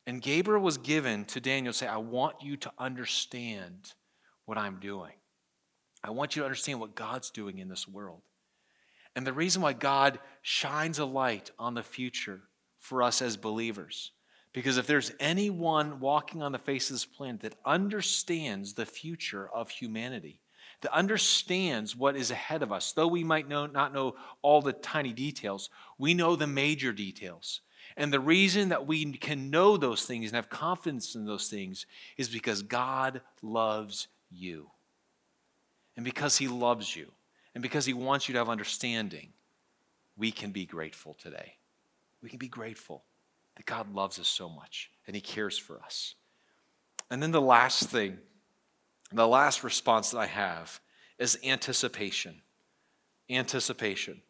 And 0.07 0.22
Gabriel 0.22 0.62
was 0.62 0.78
given 0.78 1.24
to 1.26 1.41
Daniel 1.41 1.72
to 1.72 1.78
say, 1.78 1.87
I 1.89 1.97
want 1.97 2.37
you 2.41 2.57
to 2.59 2.72
understand 2.78 3.93
what 4.45 4.57
I'm 4.57 4.78
doing. 4.78 5.14
I 6.05 6.11
want 6.11 6.37
you 6.37 6.43
to 6.43 6.47
understand 6.47 6.78
what 6.78 6.95
God's 6.95 7.30
doing 7.30 7.59
in 7.59 7.68
this 7.68 7.89
world. 7.89 8.22
And 9.16 9.26
the 9.26 9.32
reason 9.32 9.62
why 9.62 9.72
God 9.72 10.20
shines 10.43 10.99
a 10.99 11.05
light 11.05 11.51
on 11.59 11.74
the 11.74 11.82
future 11.82 12.43
for 12.78 13.03
us 13.03 13.20
as 13.20 13.37
believers, 13.37 14.12
because 14.53 14.76
if 14.76 14.87
there's 14.87 15.11
anyone 15.18 15.99
walking 15.99 16.43
on 16.43 16.53
the 16.53 16.59
face 16.59 16.89
of 16.89 16.95
this 16.95 17.07
planet 17.07 17.41
that 17.41 17.57
understands 17.64 18.74
the 18.74 18.87
future 18.87 19.49
of 19.53 19.70
humanity, 19.70 20.41
that 20.83 20.95
understands 20.95 21.97
what 21.97 22.16
is 22.16 22.31
ahead 22.31 22.62
of 22.62 22.72
us. 22.72 22.93
Though 22.93 23.07
we 23.07 23.24
might 23.24 23.49
know, 23.49 23.66
not 23.66 23.95
know 23.95 24.16
all 24.43 24.61
the 24.61 24.72
tiny 24.72 25.12
details, 25.12 25.70
we 25.99 26.14
know 26.14 26.37
the 26.37 26.47
major 26.47 26.93
details. 26.93 27.61
And 27.97 28.12
the 28.12 28.20
reason 28.20 28.68
that 28.70 28.87
we 28.87 29.12
can 29.12 29.51
know 29.51 29.77
those 29.77 30.05
things 30.05 30.27
and 30.27 30.37
have 30.37 30.51
confidence 30.51 31.14
in 31.14 31.24
those 31.24 31.49
things 31.49 31.87
is 32.16 32.29
because 32.29 32.62
God 32.62 33.22
loves 33.43 34.09
you. 34.31 34.70
And 35.97 36.05
because 36.05 36.37
He 36.37 36.47
loves 36.47 36.95
you, 36.95 37.12
and 37.55 37.62
because 37.62 37.87
He 37.87 37.95
wants 37.95 38.29
you 38.29 38.35
to 38.35 38.39
have 38.39 38.51
understanding, 38.51 39.33
we 40.16 40.31
can 40.31 40.51
be 40.51 40.66
grateful 40.66 41.14
today. 41.14 41.55
We 42.22 42.29
can 42.29 42.39
be 42.39 42.49
grateful 42.49 43.05
that 43.57 43.66
God 43.66 43.95
loves 43.95 44.18
us 44.18 44.29
so 44.29 44.49
much 44.49 44.91
and 45.07 45.16
He 45.16 45.22
cares 45.22 45.57
for 45.57 45.81
us. 45.81 46.16
And 47.11 47.22
then 47.22 47.31
the 47.31 47.41
last 47.41 47.89
thing 47.89 48.18
the 49.17 49.27
last 49.27 49.64
response 49.64 50.11
that 50.11 50.19
I 50.19 50.27
have 50.27 50.81
is 51.19 51.39
anticipation. 51.45 52.43
Anticipation. 53.31 54.23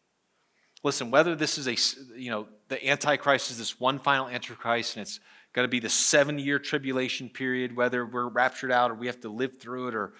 Listen, 0.83 1.11
whether 1.11 1.35
this 1.35 1.57
is 1.57 1.67
a, 1.67 2.19
you 2.19 2.29
know, 2.29 2.47
the 2.67 2.87
Antichrist 2.87 3.51
is 3.51 3.57
this 3.57 3.79
one 3.79 3.99
final 3.99 4.27
Antichrist 4.27 4.95
and 4.95 5.01
it's 5.01 5.19
going 5.53 5.63
to 5.63 5.69
be 5.69 5.79
the 5.79 5.89
seven 5.89 6.37
year 6.37 6.59
tribulation 6.59 7.29
period, 7.29 7.75
whether 7.75 8.05
we're 8.05 8.27
raptured 8.27 8.71
out 8.71 8.91
or 8.91 8.93
we 8.93 9.07
have 9.07 9.19
to 9.21 9.29
live 9.29 9.59
through 9.59 9.89
it, 9.89 9.95
or, 9.95 10.13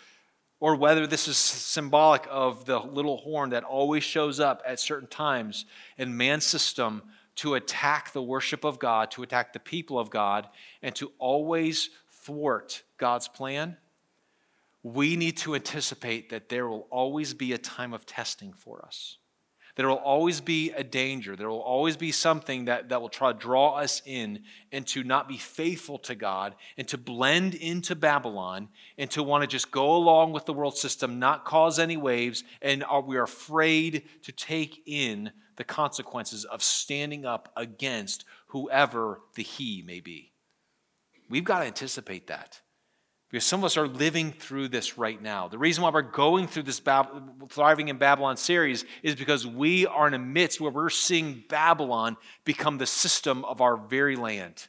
or 0.59 0.75
whether 0.75 1.05
this 1.05 1.27
is 1.27 1.37
symbolic 1.37 2.25
of 2.29 2.65
the 2.65 2.79
little 2.79 3.17
horn 3.17 3.51
that 3.51 3.63
always 3.63 4.03
shows 4.03 4.39
up 4.39 4.63
at 4.65 4.79
certain 4.79 5.07
times 5.07 5.65
in 5.97 6.17
man's 6.17 6.45
system 6.45 7.03
to 7.35 7.53
attack 7.53 8.13
the 8.13 8.21
worship 8.21 8.63
of 8.63 8.79
God, 8.79 9.11
to 9.11 9.21
attack 9.21 9.53
the 9.53 9.59
people 9.59 9.99
of 9.99 10.09
God, 10.09 10.47
and 10.81 10.95
to 10.95 11.11
always 11.19 11.91
thwart 12.09 12.81
God's 12.97 13.27
plan 13.27 13.77
we 14.93 15.15
need 15.15 15.37
to 15.37 15.55
anticipate 15.55 16.29
that 16.29 16.49
there 16.49 16.67
will 16.67 16.87
always 16.89 17.33
be 17.33 17.53
a 17.53 17.57
time 17.57 17.93
of 17.93 18.05
testing 18.05 18.53
for 18.53 18.85
us. 18.85 19.17
There 19.75 19.87
will 19.87 19.95
always 19.95 20.41
be 20.41 20.71
a 20.71 20.83
danger. 20.83 21.35
There 21.35 21.49
will 21.49 21.61
always 21.61 21.97
be 21.97 22.11
something 22.11 22.65
that, 22.65 22.89
that 22.89 22.99
will 22.99 23.09
try 23.09 23.31
to 23.31 23.37
draw 23.37 23.75
us 23.75 24.01
in 24.05 24.43
and 24.71 24.87
to 24.87 25.03
not 25.03 25.27
be 25.27 25.37
faithful 25.37 25.99
to 25.99 26.15
God 26.15 26.55
and 26.77 26.87
to 26.87 26.97
blend 26.97 27.53
into 27.53 27.95
Babylon 27.95 28.69
and 28.97 29.11
to 29.11 29.21
want 29.21 29.43
to 29.43 29.47
just 29.47 29.69
go 29.69 29.95
along 29.95 30.31
with 30.31 30.45
the 30.45 30.53
world 30.53 30.75
system, 30.77 31.19
not 31.19 31.45
cause 31.45 31.77
any 31.77 31.95
waves, 31.95 32.43
and 32.59 32.83
are, 32.85 33.01
we 33.01 33.17
are 33.17 33.23
afraid 33.23 34.03
to 34.23 34.31
take 34.31 34.81
in 34.87 35.31
the 35.57 35.63
consequences 35.63 36.43
of 36.43 36.63
standing 36.63 37.25
up 37.25 37.51
against 37.55 38.25
whoever 38.47 39.21
the 39.35 39.43
he 39.43 39.83
may 39.85 39.99
be. 39.99 40.31
We've 41.29 41.43
got 41.43 41.59
to 41.59 41.65
anticipate 41.65 42.27
that. 42.27 42.61
Because 43.29 43.45
some 43.45 43.59
of 43.59 43.65
us 43.65 43.75
are 43.75 43.87
living 43.87 44.31
through 44.31 44.69
this 44.69 44.97
right 44.97 45.21
now. 45.21 45.49
The 45.49 45.57
reason 45.57 45.83
why 45.83 45.89
we're 45.89 46.01
going 46.01 46.47
through 46.47 46.63
this 46.63 46.79
Bab- 46.79 47.49
Thriving 47.49 47.89
in 47.89 47.97
Babylon 47.97 48.37
series 48.37 48.85
is 49.03 49.15
because 49.15 49.45
we 49.45 49.85
are 49.85 50.07
in 50.07 50.13
a 50.13 50.19
midst 50.19 50.61
where 50.61 50.71
we're 50.71 50.89
seeing 50.89 51.43
Babylon 51.49 52.15
become 52.45 52.77
the 52.77 52.85
system 52.85 53.43
of 53.43 53.59
our 53.59 53.75
very 53.75 54.15
land. 54.15 54.67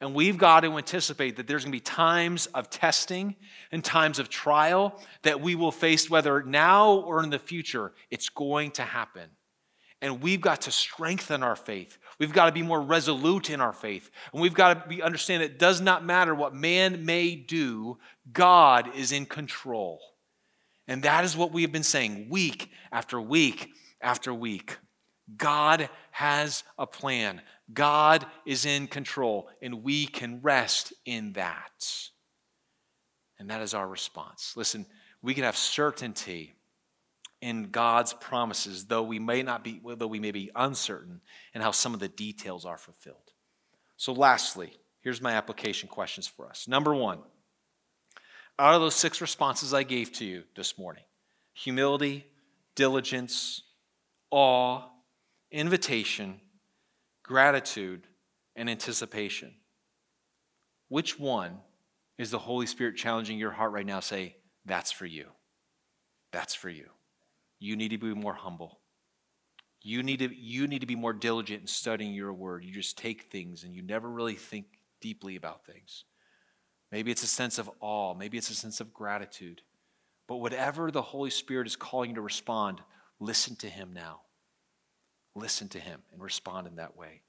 And 0.00 0.14
we've 0.14 0.36
got 0.36 0.60
to 0.60 0.76
anticipate 0.76 1.36
that 1.36 1.46
there's 1.46 1.64
going 1.64 1.72
to 1.72 1.76
be 1.76 1.80
times 1.80 2.46
of 2.46 2.68
testing 2.68 3.34
and 3.72 3.82
times 3.82 4.18
of 4.18 4.28
trial 4.28 5.00
that 5.22 5.40
we 5.40 5.54
will 5.54 5.72
face, 5.72 6.10
whether 6.10 6.42
now 6.42 6.92
or 6.92 7.24
in 7.24 7.30
the 7.30 7.38
future. 7.38 7.92
It's 8.10 8.28
going 8.28 8.72
to 8.72 8.82
happen. 8.82 9.30
And 10.02 10.20
we've 10.20 10.42
got 10.42 10.62
to 10.62 10.70
strengthen 10.70 11.42
our 11.42 11.56
faith. 11.56 11.98
We've 12.18 12.32
got 12.32 12.46
to 12.46 12.52
be 12.52 12.62
more 12.62 12.80
resolute 12.80 13.50
in 13.50 13.60
our 13.60 13.72
faith. 13.72 14.10
And 14.32 14.40
we've 14.40 14.54
got 14.54 14.82
to 14.82 14.88
be, 14.88 15.02
understand 15.02 15.42
it 15.42 15.58
does 15.58 15.80
not 15.80 16.04
matter 16.04 16.34
what 16.34 16.54
man 16.54 17.04
may 17.04 17.34
do, 17.34 17.98
God 18.32 18.94
is 18.96 19.12
in 19.12 19.26
control. 19.26 20.00
And 20.88 21.02
that 21.02 21.24
is 21.24 21.36
what 21.36 21.52
we 21.52 21.62
have 21.62 21.72
been 21.72 21.82
saying 21.82 22.28
week 22.30 22.70
after 22.90 23.20
week 23.20 23.70
after 24.00 24.32
week. 24.32 24.78
God 25.36 25.90
has 26.12 26.62
a 26.78 26.86
plan. 26.86 27.42
God 27.72 28.24
is 28.46 28.64
in 28.64 28.86
control, 28.86 29.48
and 29.60 29.82
we 29.82 30.06
can 30.06 30.40
rest 30.40 30.92
in 31.04 31.32
that. 31.32 32.08
And 33.38 33.50
that 33.50 33.60
is 33.60 33.74
our 33.74 33.86
response. 33.86 34.54
Listen, 34.56 34.86
we 35.20 35.34
can 35.34 35.44
have 35.44 35.56
certainty 35.56 36.54
in 37.40 37.70
God's 37.70 38.12
promises, 38.12 38.86
though 38.86 39.02
we 39.02 39.18
may 39.18 39.42
not 39.42 39.62
be, 39.62 39.80
though 39.84 40.06
we 40.06 40.20
may 40.20 40.30
be 40.30 40.50
uncertain 40.54 41.20
in 41.54 41.60
how 41.60 41.70
some 41.70 41.94
of 41.94 42.00
the 42.00 42.08
details 42.08 42.64
are 42.64 42.78
fulfilled. 42.78 43.32
So, 43.96 44.12
lastly, 44.12 44.72
here's 45.00 45.20
my 45.20 45.32
application 45.32 45.88
questions 45.88 46.26
for 46.26 46.48
us. 46.48 46.66
Number 46.66 46.94
one, 46.94 47.20
out 48.58 48.74
of 48.74 48.80
those 48.80 48.94
six 48.94 49.20
responses 49.20 49.74
I 49.74 49.82
gave 49.82 50.12
to 50.14 50.24
you 50.24 50.44
this 50.54 50.78
morning 50.78 51.04
humility, 51.52 52.26
diligence, 52.74 53.62
awe, 54.30 54.82
invitation, 55.50 56.40
gratitude, 57.22 58.06
and 58.54 58.68
anticipation. 58.70 59.54
Which 60.88 61.18
one 61.18 61.58
is 62.18 62.30
the 62.30 62.38
Holy 62.38 62.66
Spirit 62.66 62.96
challenging 62.96 63.38
your 63.38 63.50
heart 63.50 63.72
right 63.72 63.86
now? 63.86 64.00
Say, 64.00 64.36
that's 64.64 64.92
for 64.92 65.06
you. 65.06 65.26
That's 66.32 66.54
for 66.54 66.68
you. 66.68 66.86
You 67.58 67.76
need 67.76 67.90
to 67.90 67.98
be 67.98 68.14
more 68.14 68.34
humble. 68.34 68.80
You 69.82 70.02
need 70.02 70.18
to, 70.18 70.34
you 70.34 70.66
need 70.66 70.80
to 70.80 70.86
be 70.86 70.96
more 70.96 71.12
diligent 71.12 71.60
in 71.62 71.66
studying 71.66 72.12
your 72.12 72.32
word. 72.32 72.64
You 72.64 72.72
just 72.72 72.98
take 72.98 73.30
things 73.30 73.62
and 73.62 73.74
you 73.74 73.82
never 73.82 74.08
really 74.10 74.34
think 74.34 74.66
deeply 75.00 75.36
about 75.36 75.64
things. 75.64 76.04
Maybe 76.90 77.10
it's 77.10 77.22
a 77.22 77.28
sense 77.28 77.58
of 77.58 77.70
awe, 77.80 78.14
maybe 78.14 78.38
it's 78.38 78.50
a 78.50 78.54
sense 78.54 78.80
of 78.80 78.92
gratitude. 78.92 79.62
But 80.28 80.36
whatever 80.36 80.90
the 80.90 81.02
Holy 81.02 81.30
Spirit 81.30 81.66
is 81.66 81.76
calling 81.76 82.10
you 82.10 82.16
to 82.16 82.22
respond, 82.22 82.80
listen 83.20 83.56
to 83.56 83.68
Him 83.68 83.92
now. 83.92 84.22
Listen 85.34 85.68
to 85.68 85.78
Him 85.78 86.02
and 86.12 86.22
respond 86.22 86.66
in 86.66 86.76
that 86.76 86.96
way. 86.96 87.22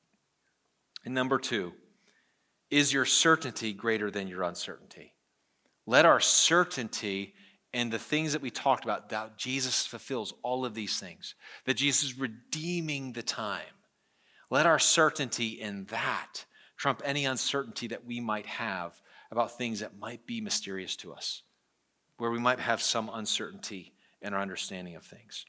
And 1.05 1.13
number 1.13 1.37
two, 1.37 1.73
is 2.69 2.91
your 2.91 3.05
certainty 3.05 3.71
greater 3.73 4.09
than 4.09 4.27
your 4.27 4.43
uncertainty? 4.43 5.13
Let 5.85 6.05
our 6.05 6.19
certainty 6.19 7.33
and 7.73 7.91
the 7.91 7.99
things 7.99 8.33
that 8.33 8.41
we 8.41 8.49
talked 8.49 8.83
about, 8.83 9.09
that 9.09 9.37
Jesus 9.37 9.85
fulfills 9.85 10.33
all 10.41 10.65
of 10.65 10.73
these 10.73 10.99
things, 10.99 11.35
that 11.65 11.75
Jesus 11.75 12.03
is 12.03 12.19
redeeming 12.19 13.13
the 13.13 13.23
time. 13.23 13.61
Let 14.49 14.65
our 14.65 14.79
certainty 14.79 15.49
in 15.49 15.85
that 15.85 16.45
trump 16.77 17.01
any 17.03 17.25
uncertainty 17.25 17.87
that 17.87 18.05
we 18.05 18.19
might 18.19 18.45
have 18.45 19.01
about 19.29 19.57
things 19.57 19.81
that 19.81 19.99
might 19.99 20.25
be 20.25 20.39
mysterious 20.39 20.95
to 20.97 21.13
us, 21.13 21.43
where 22.17 22.31
we 22.31 22.39
might 22.39 22.59
have 22.59 22.81
some 22.81 23.09
uncertainty 23.13 23.93
in 24.21 24.33
our 24.33 24.41
understanding 24.41 24.95
of 24.95 25.03
things. 25.03 25.45